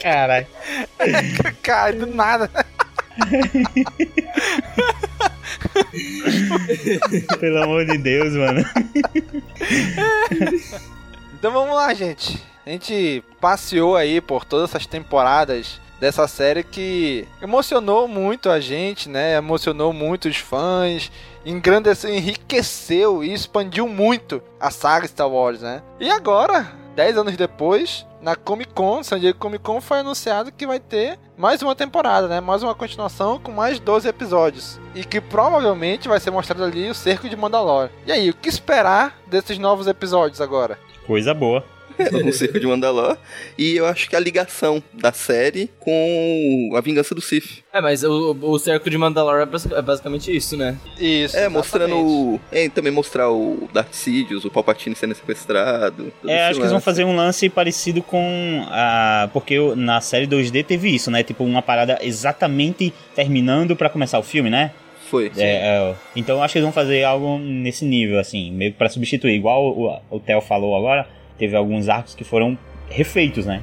[0.00, 0.46] Caralho.
[1.62, 2.50] Cara, do nada.
[7.38, 8.64] Pelo amor de Deus, mano.
[11.34, 12.42] Então vamos lá, gente.
[12.64, 19.08] A gente passeou aí por todas essas temporadas dessa série que emocionou muito a gente,
[19.08, 19.36] né?
[19.36, 21.12] Emocionou muito os fãs,
[21.44, 25.82] engrandeceu, enriqueceu e expandiu muito a saga Star Wars, né?
[25.98, 30.66] E agora, 10 anos depois, na Comic Con, San Diego Comic Con, foi anunciado que
[30.66, 32.40] vai ter mais uma temporada, né?
[32.40, 34.80] Mais uma continuação com mais 12 episódios.
[34.94, 37.90] E que provavelmente vai ser mostrado ali o cerco de Mandalore.
[38.06, 40.78] E aí, o que esperar desses novos episódios agora?
[41.06, 41.64] Coisa boa.
[42.26, 43.16] o Cerco de Mandalor.
[43.58, 47.62] E eu acho que a ligação da série com a vingança do Sith.
[47.72, 50.76] É, mas o, o Cerco de Mandalor é, é basicamente isso, né?
[50.98, 51.36] Isso.
[51.36, 51.96] É, mostrando.
[51.96, 56.12] o- É, também mostrar o Darth Sidious, o Palpatine sendo sequestrado.
[56.26, 59.28] É, acho que eles vão fazer um lance parecido com a.
[59.32, 61.22] Porque na série 2D teve isso, né?
[61.22, 64.72] Tipo, uma parada exatamente terminando pra começar o filme, né?
[65.10, 65.30] Foi.
[65.36, 65.42] É,
[65.90, 68.88] é, então eu acho que eles vão fazer algo nesse nível, assim, meio que pra
[68.88, 69.34] substituir.
[69.34, 71.06] Igual o, o Theo falou agora,
[71.40, 72.56] teve alguns arcos que foram
[72.90, 73.62] refeitos, né?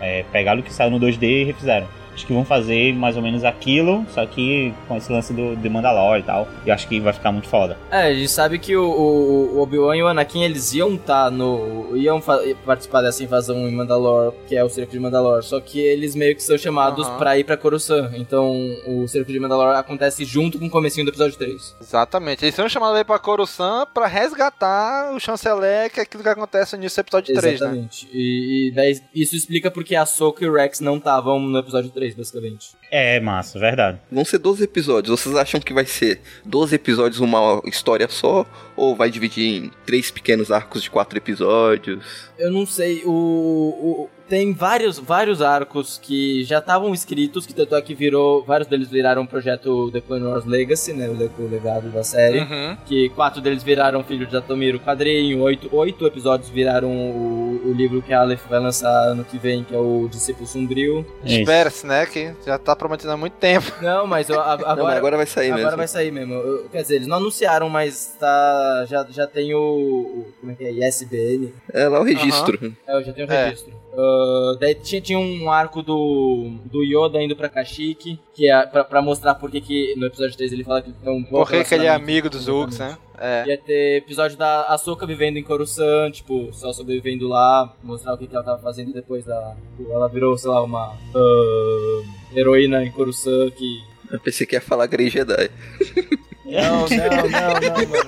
[0.00, 1.88] É, pegaram o que saiu no 2D e refizeram.
[2.20, 5.68] Acho que vão fazer mais ou menos aquilo, só que com esse lance do, de
[5.70, 6.46] Mandalore e tal.
[6.66, 7.78] E acho que vai ficar muito foda.
[7.90, 11.96] É, a gente sabe que o, o, Obi-Wan e o Anakin, eles iam estar no...
[11.96, 12.20] Iam
[12.66, 15.42] participar dessa invasão em Mandalore, que é o Cerco de Mandalore.
[15.42, 17.18] Só que eles meio que são chamados Aham.
[17.18, 18.12] pra ir pra Coruscant.
[18.14, 18.54] Então,
[18.86, 21.76] o Cerco de Mandalore acontece junto com o comecinho do episódio 3.
[21.80, 22.44] Exatamente.
[22.44, 26.76] Eles são chamados aí pra Coruscant pra resgatar o chanceler, que é aquilo que acontece
[26.76, 27.66] no início do episódio 3, né?
[27.66, 28.08] Exatamente.
[28.12, 31.90] E, e daí isso explica porque a Soka e o Rex não estavam no episódio
[31.90, 32.70] 3, basicamente.
[32.90, 33.98] É, massa, verdade.
[34.10, 35.20] Vão ser 12 episódios.
[35.20, 38.44] Vocês acham que vai ser 12 episódios uma história só?
[38.76, 42.04] Ou vai dividir em três pequenos arcos de quatro episódios?
[42.38, 47.74] Eu não sei, o, o- tem vários, vários arcos que já estavam escritos, que tanto
[47.74, 51.30] é que virou, vários deles viraram o projeto The Clone Wars Legacy, né, o, le-
[51.38, 52.76] o legado da série, Uhum.
[52.86, 57.72] que quatro deles viraram Filho de Atomir, o quadrinho, oito, oito episódios viraram o, o
[57.72, 61.04] livro que a Aleph vai lançar ano que vem, que é o Discípulo Sombrio.
[61.24, 62.06] Espera-se, né?
[62.06, 63.72] Que já tá prometendo há muito tempo.
[63.82, 65.76] Não, mas eu- a- agora, Não, mas agora vai sair agora mesmo.
[65.78, 66.34] vai sair mesmo.
[66.34, 70.54] Eu- quer dizer, eles não anunciaram, mas tá, já, já tem o, o- como é
[70.54, 72.72] que é, ISBN, É lá o registro.
[72.86, 73.54] é, eu já tenho o É.
[73.96, 78.84] Ah, daí tinha, tinha um arco do, do Yoda indo pra Kashyyyk, que é pra,
[78.84, 81.50] pra mostrar por que que no episódio 3 ele fala que tem um bom Por
[81.50, 82.96] que ele é amigo dos Hulks, né?
[83.18, 83.44] É.
[83.46, 88.26] Ia ter episódio da Ahsoka vivendo em Coruscant, tipo, só sobrevivendo lá, mostrar o que,
[88.26, 89.54] que ela tava fazendo depois da...
[89.90, 92.02] Ela virou, sei lá, uma ah,
[92.34, 93.82] heroína em Coruscant que...
[94.10, 95.50] Eu pensei que ia falar Grey Jedi.
[96.46, 98.04] Não, não, não, não, mano.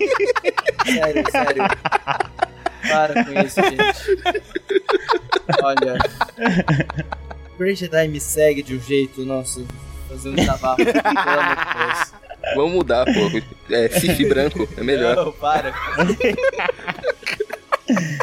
[0.85, 1.63] Sério, sério.
[2.89, 4.63] Para com isso, gente.
[5.63, 5.99] Olha.
[7.59, 9.63] Grey Jedi me segue de um jeito, nossa,
[10.09, 10.85] fazendo desabafo.
[10.85, 12.13] Pelo amor de Deus.
[12.57, 13.73] Vamos mudar, pô.
[13.73, 15.17] É, Sif branco, é melhor.
[15.17, 15.73] Não, para.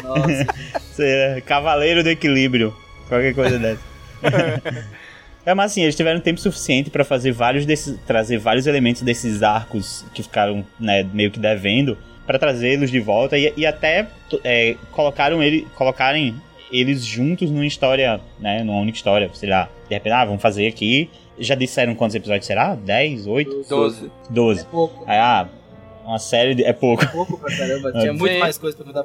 [0.02, 0.46] Nossa,
[0.92, 2.74] Você é Cavaleiro do Equilíbrio.
[3.08, 3.80] Qualquer coisa dessa.
[5.44, 9.42] É, mas assim, eles tiveram tempo suficiente pra fazer vários desses, trazer vários elementos desses
[9.42, 11.96] arcos que ficaram né, meio que devendo
[12.26, 14.06] pra trazê-los de volta e, e até
[14.44, 16.40] é, colocaram ele, colocarem
[16.70, 20.66] eles juntos numa história, né, numa única história, sei lá, de repente, ah, vamos fazer
[20.66, 21.10] aqui.
[21.38, 22.74] Já disseram quantos episódios será?
[22.74, 23.66] 10, 8?
[23.68, 24.10] 12.
[24.28, 24.60] 12.
[24.60, 25.04] é pouco.
[25.06, 25.48] Aí, ah,
[26.04, 27.06] uma série de, é pouco.
[27.08, 27.92] Pouco pra caramba.
[27.92, 29.04] Tinha muito mais coisa pra contar.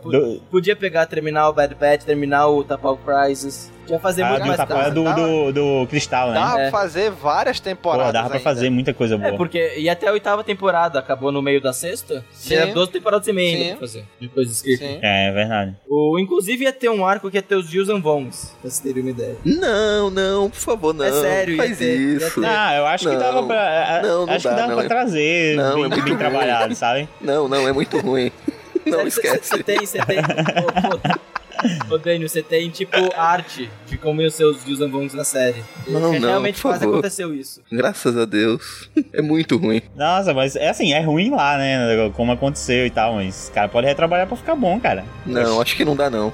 [0.50, 3.72] Podia pegar, terminar o Bad Batch, terminar o Tapau Crisis.
[3.86, 4.92] Podia fazer Ah, muito do, mais tapa- coisa.
[4.92, 6.40] do, dá- do, do cristal, né?
[6.40, 6.72] Dá pra É.
[6.72, 8.08] fazer várias temporadas.
[8.08, 8.44] Pô, dava pra ainda.
[8.50, 9.30] fazer muita coisa boa.
[9.34, 9.74] É, porque.
[9.78, 12.26] E até a oitava temporada, acabou no meio da sexta.
[12.32, 12.50] Sim.
[12.56, 14.06] Tinha 12 temporadas e meia pra fazer.
[14.20, 14.84] De coisa escrita.
[14.86, 15.00] Sim.
[15.02, 15.76] É, é verdade.
[15.88, 18.80] O, inclusive ia ter um arco que ia ter os Gills and Vons, pra vocês
[18.80, 19.36] terem uma ideia.
[19.46, 21.06] Não, não, por favor, não.
[21.06, 22.42] É sério, ia Faz ter- ia isso.
[22.42, 22.48] ter.
[22.48, 23.20] Ah, eu acho que Não.
[23.20, 24.00] dava pra.
[24.04, 26.18] Não, não acho dá, que dava não, pra é- trazer Não, bem, é muito bem
[26.18, 27.08] trabalhado, sabe?
[27.22, 28.32] Não, não, é muito ruim.
[28.86, 29.64] Não, Você esquece.
[29.64, 30.20] tem, você tem.
[30.20, 31.20] Ô, ô,
[31.90, 35.64] ô Daniel, você tem, tipo, arte de como iam ser os and Vons na série.
[35.88, 36.96] Não, não, Realmente por quase favor.
[36.96, 37.62] aconteceu isso.
[37.72, 38.90] Graças a Deus.
[39.14, 39.82] É muito ruim.
[39.96, 42.12] Nossa, mas é assim, é ruim lá, né?
[42.16, 45.06] Como aconteceu e tal, mas cara pode retrabalhar pra ficar bom, cara.
[45.26, 46.34] Não, acho que não dá, não.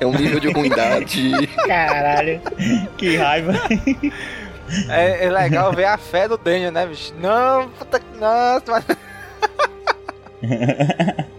[0.00, 1.30] É um nível de ruindade.
[1.66, 2.40] Caralho,
[2.96, 3.52] que raiva.
[4.88, 7.12] É, é legal ver a fé do Daniel, né, bicho?
[7.20, 8.18] Não, puta que.
[8.18, 8.84] Nossa, mas...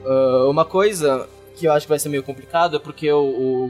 [0.05, 1.27] Ah, uma coisa
[1.59, 3.19] que eu acho que vai ser meio complicado é porque o,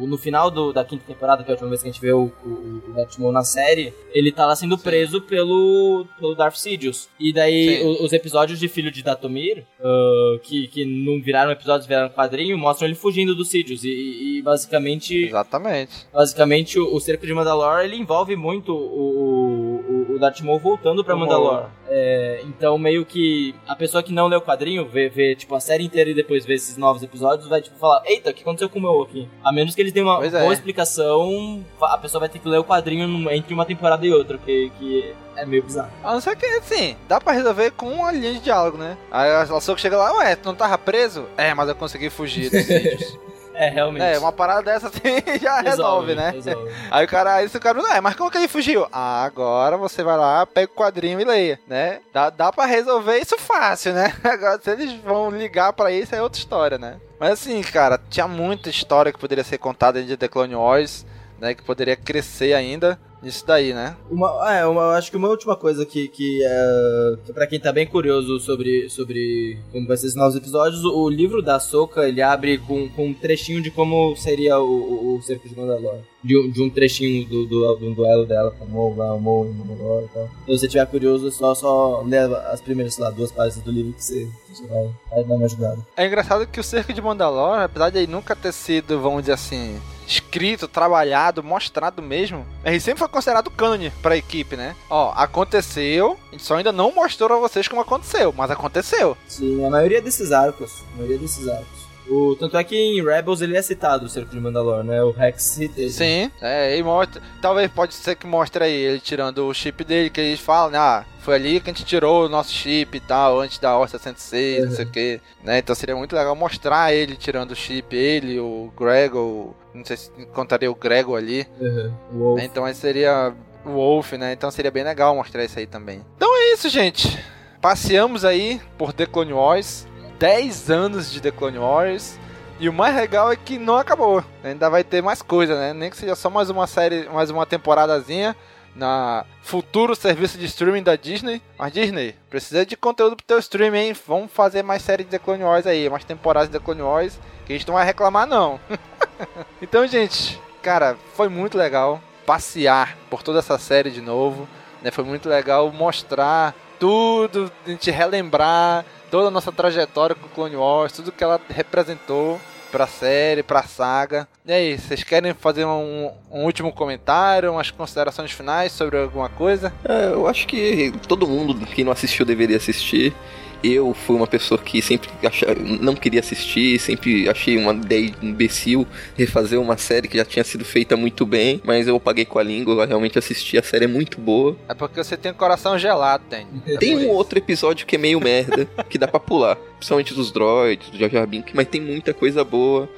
[0.03, 2.01] o- no final do- da quinta temporada, que é a última vez que a gente
[2.01, 6.35] vê o, o, o Darth Maul na série, ele tá lá sendo preso pelo, pelo
[6.35, 7.09] Darth Sidious.
[7.19, 7.83] E daí Sim.
[7.85, 12.57] o- os episódios de Filho de Datomir, ah, que, que não viraram episódios, viraram quadrinho,
[12.57, 13.83] mostram ele fugindo do Sidious.
[13.83, 16.07] E, e- basicamente Exatamente.
[16.13, 21.15] basicamente o, cerco de Mandalore ele envolve muito o, o, o Darth Maul voltando pra
[21.15, 21.65] Mandalore.
[21.91, 25.59] É, então, meio que a pessoa que não lê o quadrinho, vê, vê, tipo, a
[25.59, 28.69] série inteira e depois vê esses novos episódios, vai, tipo, falar, eita, o que aconteceu
[28.69, 29.27] com o meu aqui?
[29.43, 30.53] A menos que eles tenham uma Pois boa é.
[30.53, 34.71] explicação, a pessoa vai ter que ler o quadrinho entre uma temporada e outra, que,
[34.77, 35.89] que é meio bizarro.
[36.03, 38.97] A não ser que, assim, dá pra resolver com uma linha de diálogo, né?
[39.11, 41.25] Aí a Ahsoka chega lá, ué, tu não tava preso?
[41.37, 43.17] É, mas eu consegui fugir dos sítios.
[43.59, 44.03] É, realmente.
[44.03, 46.29] É, uma parada dessa assim já resolve, né?
[46.29, 46.71] resolve.
[46.89, 48.87] Aí o cara, aí o cara, não, é, mas como que ele fugiu?
[48.89, 51.99] Ah, agora você vai lá, pega o quadrinho e leia, né?
[52.13, 54.13] Dá, dá pra resolver isso fácil, né?
[54.23, 57.01] Agora, se eles vão ligar pra isso, é outra história, né?
[57.19, 61.05] Mas assim, cara, tinha muita história que poderia ser contada de The Clone Wars,
[61.37, 61.53] né?
[61.53, 63.95] Que poderia crescer ainda nisso daí, né?
[64.09, 67.15] Uma, é, uma, eu acho que uma última coisa que, que é.
[67.25, 71.03] Que pra quem tá bem curioso sobre, sobre como vai ser esses novos episódios, o,
[71.03, 75.15] o livro da Soca ele abre com, com um trechinho de como seria o, o,
[75.17, 76.01] o Cerco de Mandalore.
[76.23, 79.17] De, um- de um trechinho do, do, do duelo dela com o Mo, lá, o
[79.45, 80.27] e Mandalore e tal.
[80.45, 83.93] Se você tiver curioso, é só, só lê as primeiras, lá, duas páginas do livro
[83.93, 85.77] que você, você vai, vai dar uma ajudada.
[85.95, 89.33] É engraçado que o Cerco de Mandalore, apesar de ele nunca ter sido, vamos dizer
[89.33, 94.75] assim, escrito, trabalhado, mostrado mesmo, ele sempre foi considerado cânone pra equipe, né?
[94.89, 99.17] Ó, aconteceu, a gente só ainda não mostrou a vocês como aconteceu, mas aconteceu.
[99.27, 100.83] Sim, a maioria desses arcos.
[100.93, 101.78] A maioria desses arcos.
[102.07, 105.01] O, tanto é que em Rebels ele é citado, o Cerco de Mandalore, né?
[105.03, 105.91] O Rex cita ele.
[105.91, 107.21] Sim, é, e mostra.
[107.41, 110.77] Talvez pode ser que mostre aí ele tirando o chip dele, que eles falam, né?
[110.79, 113.99] Ah, foi ali que a gente tirou o nosso chip e tal, antes da Orca
[113.99, 115.59] 106, não sei o que, né?
[115.59, 120.09] Então seria muito legal mostrar ele tirando o chip, ele, o Gregor, não sei se
[120.33, 121.45] contaria o Gregor ali.
[121.59, 122.35] Uhum.
[122.35, 122.45] Né?
[122.45, 123.33] Então aí seria
[123.65, 124.33] o Wolf, né?
[124.33, 126.01] Então seria bem legal mostrar isso aí também.
[126.15, 127.19] Então é isso, gente.
[127.61, 129.85] Passeamos aí por The Clone Wars.
[130.19, 132.19] 10 anos de The Clone Wars.
[132.59, 134.21] E o mais legal é que não acabou.
[134.43, 135.73] Ainda vai ter mais coisa, né?
[135.73, 138.35] Nem que seja só mais uma série, mais uma temporadazinha
[138.75, 141.41] na futuro serviço de streaming da Disney.
[141.57, 143.95] Mas Disney, precisa de conteúdo pro teu streaming, hein?
[144.05, 147.17] Vamos fazer mais série de The Clone Wars aí, mais temporadas de The Clone Wars,
[147.45, 148.59] que a gente não vai reclamar não.
[149.61, 154.47] então, gente, cara, foi muito legal passear por toda essa série de novo,
[154.81, 154.91] né?
[154.91, 160.91] Foi muito legal mostrar tudo, a gente relembrar toda a nossa trajetória com Clone Wars,
[160.91, 162.39] tudo que ela representou
[162.71, 164.27] pra série, pra saga.
[164.45, 169.73] E aí, vocês querem fazer um, um último comentário, umas considerações finais sobre alguma coisa?
[169.83, 173.13] É, eu acho que todo mundo que não assistiu deveria assistir.
[173.61, 175.47] Eu fui uma pessoa que sempre acha-
[175.81, 178.87] não queria assistir, sempre achei uma ideia imbecil
[179.17, 182.43] refazer uma série que já tinha sido feita muito bem, mas eu paguei com a
[182.43, 184.55] língua, eu realmente assisti, a série é muito boa.
[184.69, 186.47] É porque você tem o coração gelado, tem.
[186.79, 190.89] Tem um outro episódio que é meio merda, que dá pra pular, principalmente dos droids,
[190.89, 192.89] do Jar Jar Binks, mas tem muita coisa boa.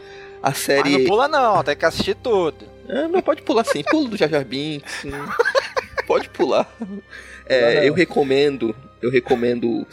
[0.43, 0.89] A Mas série...
[0.97, 2.65] não pula não, tem que assistir tudo.
[2.88, 3.83] É, não, pode pular sim.
[3.83, 5.05] Pula do Jar Jar Binks.
[6.07, 6.67] pode pular.
[7.45, 9.85] É, eu recomendo, eu recomendo.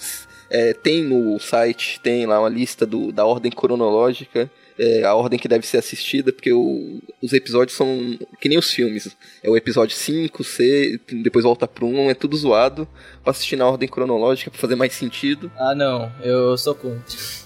[0.51, 5.39] É, tem no site, tem lá uma lista do, da ordem cronológica, é, a ordem
[5.39, 9.17] que deve ser assistida, porque o- os episódios são que nem os filmes.
[9.43, 12.87] É o episódio 5, 6, depois volta pro 1, é tudo zoado.
[13.29, 15.53] Pra assistir na ordem cronológica pra fazer mais sentido.
[15.59, 16.99] Ah, não, eu sou contra.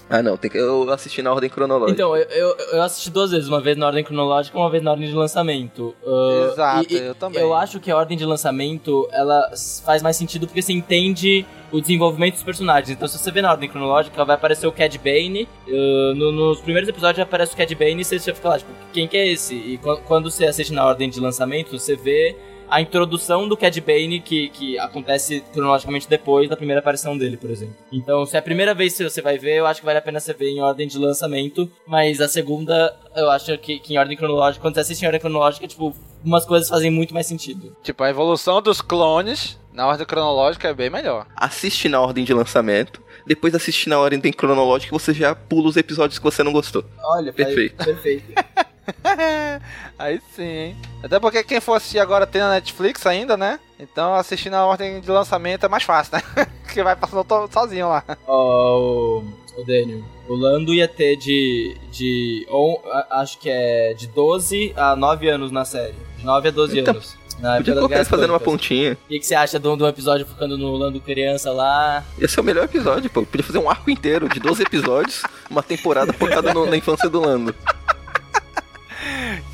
[0.09, 1.91] Ah, não, tem que eu assistir na ordem cronológica.
[1.91, 4.81] Então, eu, eu, eu assisti duas vezes, uma vez na ordem cronológica e uma vez
[4.81, 5.93] na ordem de lançamento.
[6.05, 7.41] Ah, Exato, e- eu também.
[7.41, 9.51] Eu acho que a ordem de lançamento, ela
[9.83, 12.89] faz mais sentido porque você entende o desenvolvimento dos personagens.
[12.89, 15.49] Então, se você vê na ordem cronológica, vai aparecer o Cad Bane.
[15.67, 18.71] ah, no- nos primeiros episódios já aparece o Cad Bane e você fica lá, tipo,
[18.93, 19.53] quem que é esse?
[19.55, 22.37] E quan- quando você assiste na ordem de lançamento, você vê
[22.69, 27.49] a introdução do Cad Bane que, que acontece cronologicamente depois da primeira aparição dele, por
[27.49, 27.75] exemplo.
[27.91, 30.01] Então, se é a primeira vez que você vai ver, eu acho que vale a
[30.01, 33.97] pena você ver em ordem de lançamento, mas a segunda, eu acho que, que em
[33.97, 37.75] ordem cronológica, quando você assiste em ordem cronológica, tipo, umas coisas fazem muito mais sentido.
[37.83, 41.27] Tipo, a evolução dos clones na ordem cronológica é bem melhor.
[41.35, 45.77] assiste na ordem de lançamento, depois assiste na ordem cronológica e você já pula os
[45.77, 46.83] episódios que você não gostou.
[47.03, 47.83] Olha, Perfeito.
[47.83, 48.33] perfeito.
[49.97, 50.75] Aí sim, hein?
[51.03, 53.59] Até porque quem for assistir agora tem na Netflix ainda, né?
[53.79, 56.45] Então assistir na ordem de lançamento é mais fácil, né?
[56.73, 58.03] que vai passando sozinho lá.
[58.27, 59.23] Ó, o,
[59.57, 60.01] o Daniel.
[60.27, 61.75] O Lando ia ter de.
[61.91, 62.77] de on,
[63.11, 65.95] acho que é de 12 a 9 anos na série.
[66.17, 67.17] De 9 a 12 Então, anos.
[67.39, 68.93] Na Podia colocar Guerras ele fazendo uma pontinha.
[68.93, 72.03] O que, que você acha do, do episódio ficando no Lando criança lá?
[72.17, 73.23] Esse é o melhor episódio, pô.
[73.25, 77.19] Podia fazer um arco inteiro de 12 episódios, uma temporada focada no- na infância do
[77.19, 77.53] Lando.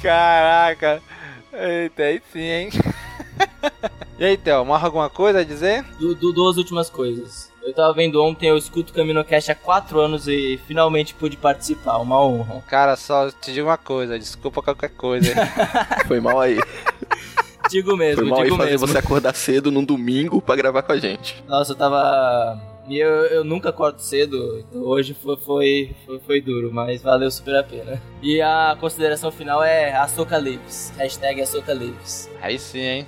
[0.02, 1.02] Caraca.
[1.54, 2.70] Eita, aí sim, hein?
[4.20, 5.84] e aí, Theo, mais alguma coisa a dizer?
[6.00, 7.50] Du, du- duas últimas coisas.
[7.64, 11.98] Eu tava vendo ontem, eu escuto o CaminoCast há 4 anos e finalmente pude participar,
[11.98, 12.64] uma honra.
[12.68, 15.34] Cara, só te digo uma coisa, desculpa qualquer coisa.
[16.08, 16.58] Foi mal aí.
[17.70, 18.88] Digo mesmo, Foi mal aí digo fazer mesmo.
[18.88, 21.44] você acordar cedo num domingo pra gravar com a gente.
[21.48, 22.60] Nossa, eu tava.
[22.90, 27.30] E eu, eu nunca acordo cedo, então hoje foi, foi, foi, foi duro, mas valeu
[27.30, 28.02] super a pena.
[28.22, 30.92] E a consideração final é Açoka Lives.
[30.98, 31.44] Hashtag
[31.74, 32.30] Lives.
[32.42, 33.08] Aí sim, hein?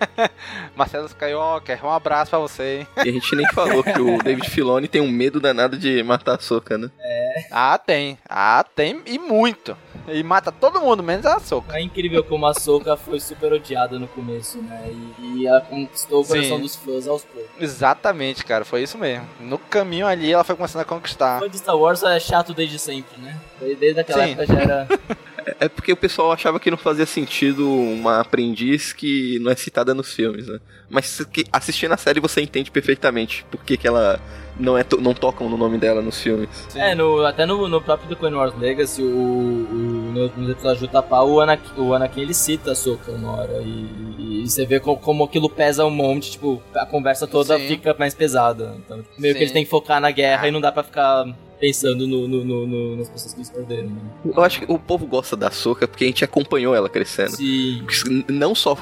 [0.76, 2.86] Marcelo Skywalker, um abraço pra você, hein?
[3.04, 6.36] E a gente nem falou que o David Filoni tem um medo danado de matar
[6.36, 6.90] a Soca, né?
[7.00, 7.44] É.
[7.50, 8.16] Ah, tem.
[8.28, 9.76] Ah, tem e muito.
[10.08, 11.76] E mata todo mundo, menos a Soca.
[11.76, 14.90] É incrível como a Soka foi super odiada no começo, né?
[15.18, 16.62] E, e ela conquistou o coração Sim.
[16.62, 17.50] dos fãs aos poucos.
[17.58, 19.26] Exatamente, cara, foi isso mesmo.
[19.40, 21.40] No caminho ali ela foi começando a conquistar.
[21.40, 23.38] Fã de Star Wars é chato desde sempre, né?
[23.78, 24.30] Desde aquela Sim.
[24.32, 24.88] época já era.
[25.58, 29.94] É porque o pessoal achava que não fazia sentido uma aprendiz que não é citada
[29.94, 30.60] nos filmes, né?
[30.88, 34.20] Mas assistindo a série você entende perfeitamente por que, que ela
[34.60, 36.48] não, é to- não tocam no nome dela nos filmes.
[36.74, 40.80] É, no, até no, no próprio The Clone Wars Legacy, o, o, no, no episódio
[40.86, 40.88] do
[41.24, 43.60] o Anakin, o Anakin ele cita a Soka uma hora.
[43.62, 43.86] E,
[44.18, 47.68] e- e você vê como, como aquilo pesa um monte, tipo, a conversa toda Sim.
[47.68, 48.74] fica mais pesada.
[48.84, 49.44] Então, meio que Sim.
[49.44, 51.26] eles têm que focar na guerra e não dá pra ficar
[51.60, 53.88] pensando no, no- no- no- nas pessoas que eles perderam.
[53.90, 54.00] Né?
[54.24, 57.32] Eu acho que o povo gosta da Soca porque a gente acompanhou ela crescendo.
[57.36, 57.84] Sim.
[58.28, 58.76] Não só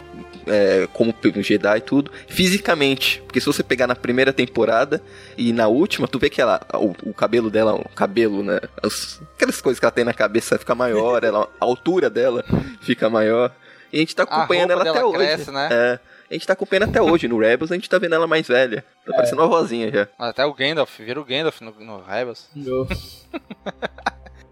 [0.46, 3.20] é, como Jedi e tudo, fisicamente.
[3.26, 5.02] Porque se você pegar na primeira temporada
[5.36, 8.60] e na última, tu vê que ela, o, o cabelo dela, o cabelo, né?
[8.82, 12.44] as- aquelas coisas que ela tem na cabeça fica maior, ela, a altura dela
[12.80, 13.52] fica maior.
[13.92, 15.26] E a gente tá A acompanhando roupa ela até dela hoje.
[15.34, 15.68] cresce, né?
[15.70, 15.98] É.
[16.30, 17.26] A gente tá acompanhando até hoje.
[17.26, 18.84] No Rebels a gente tá vendo ela mais velha.
[19.06, 20.08] Tá parecendo uma vozinha já.
[20.18, 22.48] Até o Gandalf, vira o Gandalf no, no Rebels.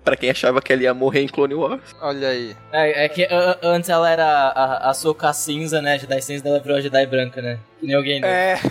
[0.03, 1.83] Pra quem achava que ela ia morrer em Clone Wars.
[2.01, 2.57] Olha aí.
[2.73, 5.99] É, é que a- antes ela era a, a Soka cinza, né?
[5.99, 7.59] Jedi cinza, ela virou a Jedi branca, né?
[7.81, 8.25] Que nem alguém.
[8.25, 8.57] É.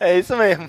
[0.00, 0.68] é isso mesmo.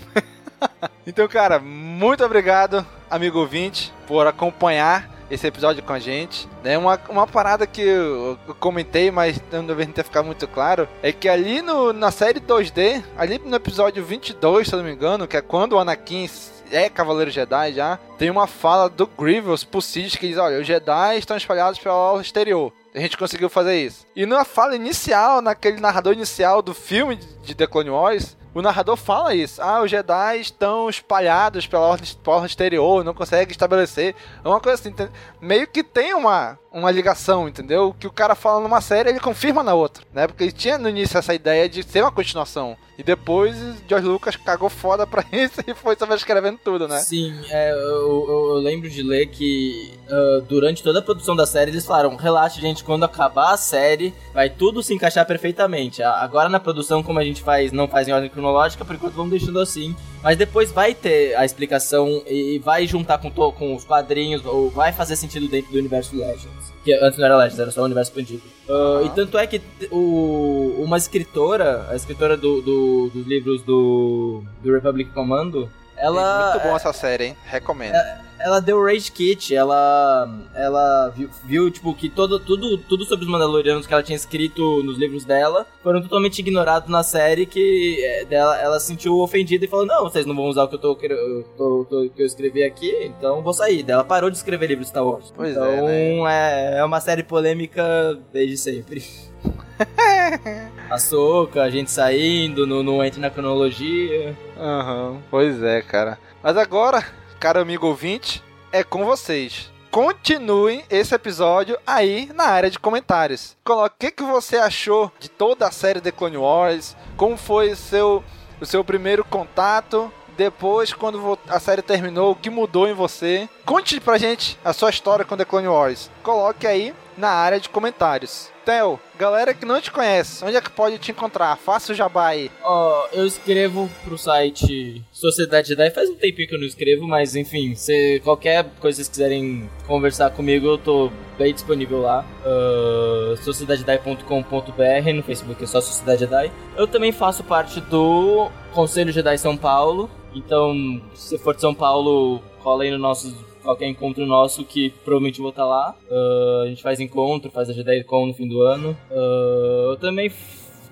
[1.07, 6.47] então, cara, muito obrigado, amigo ouvinte, por acompanhar esse episódio com a gente.
[6.64, 6.77] Né?
[6.77, 11.11] Uma, uma parada que eu, eu comentei, mas não deve ter ficado muito claro, é
[11.11, 15.27] que ali no, na série 2D, ali no episódio 22, se eu não me engano,
[15.27, 16.30] que é quando o Anakin
[16.72, 20.68] é Cavaleiro Jedi já, tem uma fala do Grievous pro Sid que diz, olha, os
[20.68, 22.72] Jedi estão espalhados pelo exterior.
[22.93, 24.06] A gente conseguiu fazer isso.
[24.15, 28.95] E na fala inicial, naquele narrador inicial do filme de The Clone Wars, o narrador
[28.95, 29.61] fala isso.
[29.61, 34.15] Ah, os Jedi estão espalhados pela ordem, pela ordem exterior, não consegue estabelecer.
[34.43, 34.93] É uma coisa assim,
[35.39, 37.95] meio que tem uma, uma ligação, entendeu?
[37.99, 40.27] Que o cara fala numa série, ele confirma na outra, né?
[40.27, 42.77] Porque ele tinha no início essa ideia de ser uma continuação.
[42.97, 43.55] E depois
[43.87, 46.99] George Lucas cagou foda pra isso e foi só escrevendo tudo, né?
[46.99, 51.71] Sim, é, eu, eu- lembro de ler que ah, durante toda a produção da série
[51.71, 56.03] eles falaram: relaxa, gente, quando acabar a série, vai tudo se encaixar perfeitamente.
[56.03, 59.31] Agora na produção, como a gente faz, não faz em ordem cronológica, por enquanto vamos
[59.31, 59.95] deixando assim.
[60.21, 64.91] Mas depois vai ter a explicação e vai juntar com, com os quadrinhos, ou vai
[64.91, 66.59] fazer sentido dentro do universo Legends.
[66.84, 68.44] Que antes não era Legends, era só o universo expandido.
[68.69, 69.61] Ah, E tanto é que
[69.91, 76.52] o, uma escritora, a escritora do, do- dos livros do, do Republic Commando, ela.
[76.53, 77.38] Muito bom essa série, hein?
[77.45, 77.95] Recomendo.
[78.40, 83.32] Ela deu rage kit, ela ela viu, viu, tipo que todo tudo tudo sobre os
[83.32, 88.26] Mandalorianos que ela tinha escrito nos livros dela foram totalmente ignorados na série que é,
[88.26, 90.80] dela ela se sentiu ofendida e falou: "Não, vocês não vão usar o que eu
[90.80, 93.84] tô, quer- eu tô- tô- que eu escrevi aqui, então vou sair".
[93.88, 95.34] Ela parou de escrever livros Star Wars.
[95.36, 99.03] Pois então é, é, é uma série polêmica desde sempre.
[100.90, 104.36] a Soca, a gente saindo, não, não entra na cronologia.
[104.57, 106.18] Aham, pois é, cara.
[106.44, 107.03] Mas agora,
[107.40, 109.72] caro amigo ouvinte, é com vocês.
[109.90, 113.56] Continuem esse episódio aí na área de comentários.
[113.64, 117.72] Coloque o que, que você achou de toda a série The Clone Wars, como foi
[117.72, 118.24] o seu,
[118.60, 123.48] o seu primeiro contato, depois quando a série terminou, o que mudou em você.
[123.66, 126.11] Conte pra gente a sua história com The Clone Wars.
[126.22, 128.49] Coloque aí na área de comentários.
[128.65, 131.57] Theo, galera que não te conhece, onde é que pode te encontrar?
[131.57, 132.51] Faça o jabá aí.
[132.63, 135.89] Ó, eu escrevo pro site Sociedade Jedi.
[135.89, 140.29] Faz um tempinho que eu não escrevo, mas enfim, se qualquer coisa vocês quiserem conversar
[140.31, 142.25] comigo, eu tô bem disponível lá.
[142.45, 146.51] Uh, sociedadejedi.com.br no Facebook é só Sociedade Jedi.
[146.77, 150.09] Eu também faço parte do Conselho Jedi São Paulo.
[150.33, 155.40] Então, se for de São Paulo, cola aí no nosso qualquer encontro nosso que provavelmente
[155.41, 155.95] vou estar lá.
[156.10, 158.98] Uh, a gente faz encontro, faz a JediCon no fim do ano.
[159.11, 160.31] Uh, eu também,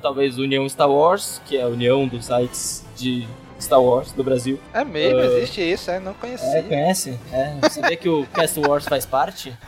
[0.02, 3.28] talvez, União Star Wars, que é a união dos sites de
[3.60, 4.60] Star Wars do Brasil.
[4.74, 6.00] É mesmo, Uh, existe isso, é?
[6.00, 6.60] Não conhecia.
[6.60, 7.20] É, conhece?
[7.32, 9.54] É, sabia que o Cast Wars faz parte?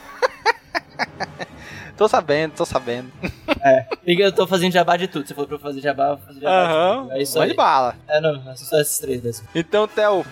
[1.98, 3.12] Tô sabendo, tô sabendo.
[3.62, 3.86] É.
[4.08, 5.28] E eu tô fazendo jabá de tudo.
[5.28, 7.12] Se for pra eu fazer jabá, eu vou fazer jabá de Aham, tudo.
[7.12, 7.58] É isso mande aí.
[7.58, 7.96] bala.
[8.08, 9.46] É, não, é só esses três mesmo.
[9.54, 10.26] Então, Theo,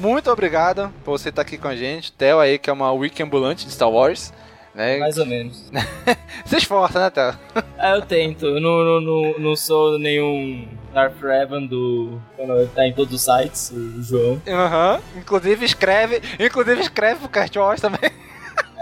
[0.00, 2.12] muito obrigado por você estar aqui com a gente.
[2.12, 4.32] Theo aí, que é uma wiki ambulante de Star Wars.
[4.76, 5.70] É, Mais ou menos.
[6.46, 7.64] Se esforça, né, Theo?
[7.78, 8.46] É, eu tento.
[8.46, 12.20] Eu não, não, não, não sou nenhum Darth Revan do.
[12.74, 14.42] Tá em todos os sites, o João.
[14.46, 15.00] Aham.
[15.16, 16.22] Inclusive escreve.
[16.38, 18.10] Inclusive escreve pro Cast Wars também.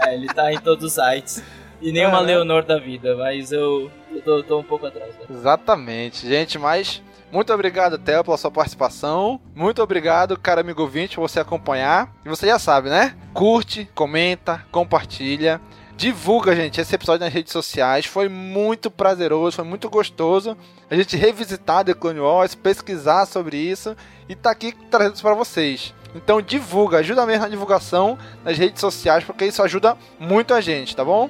[0.05, 1.43] É, ele tá em todos os sites.
[1.81, 2.25] E nenhuma Aham.
[2.25, 5.13] Leonor da vida, mas eu, eu tô, tô um pouco atrás.
[5.15, 5.25] Né?
[5.29, 7.01] Exatamente, gente, mas
[7.31, 9.39] muito obrigado, Theo, pela sua participação.
[9.55, 12.11] Muito obrigado, cara amigo ouvinte, por você acompanhar.
[12.25, 13.15] E você já sabe, né?
[13.33, 15.59] Curte, comenta, compartilha.
[15.95, 18.05] Divulga, gente, esse episódio nas redes sociais.
[18.05, 20.55] Foi muito prazeroso, foi muito gostoso
[20.89, 23.95] a gente revisitar The Clone Wars, pesquisar sobre isso
[24.29, 25.93] e tá aqui trazendo isso pra vocês.
[26.15, 30.95] Então divulga, ajuda mesmo na divulgação nas redes sociais, porque isso ajuda muito a gente,
[30.95, 31.29] tá bom?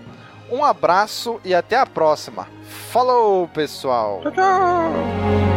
[0.50, 2.48] Um abraço e até a próxima.
[2.92, 4.22] Falou, pessoal!
[4.22, 5.57] Tchau, tchau!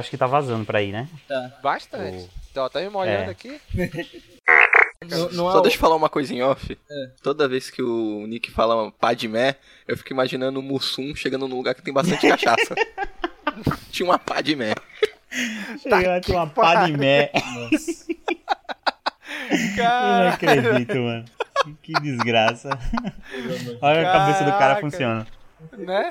[0.00, 1.08] Acho que tá vazando pra aí, né?
[1.28, 1.52] Tá.
[1.62, 2.28] Bastante.
[2.50, 3.30] Então, tá me molhando É.
[3.30, 3.60] aqui.
[5.32, 6.76] Só deixa eu falar uma coisa em off.
[6.90, 7.10] É.
[7.22, 9.56] Toda vez que o Nick fala Padmé,
[9.88, 12.74] eu fico imaginando o Mussum chegando num lugar que tem bastante cachaça.
[13.90, 14.74] Tinha uma Padmé.
[15.80, 17.30] Chegou tá uma pá de mé.
[17.32, 17.40] Eu
[19.84, 21.24] não acredito, mano.
[21.82, 22.68] Que desgraça.
[23.80, 24.80] Olha a cabeça do cara Caraca.
[24.80, 25.26] funciona.
[25.78, 26.10] Né?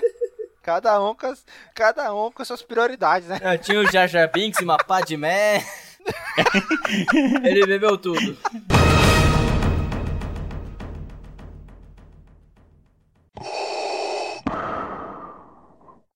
[0.70, 1.34] Cada um com,
[1.74, 3.40] cada um com suas prioridades, né?
[3.42, 5.66] Eu tinha o Jar Jar Binks e uma Padmé.
[7.44, 8.38] Ele bebeu tudo.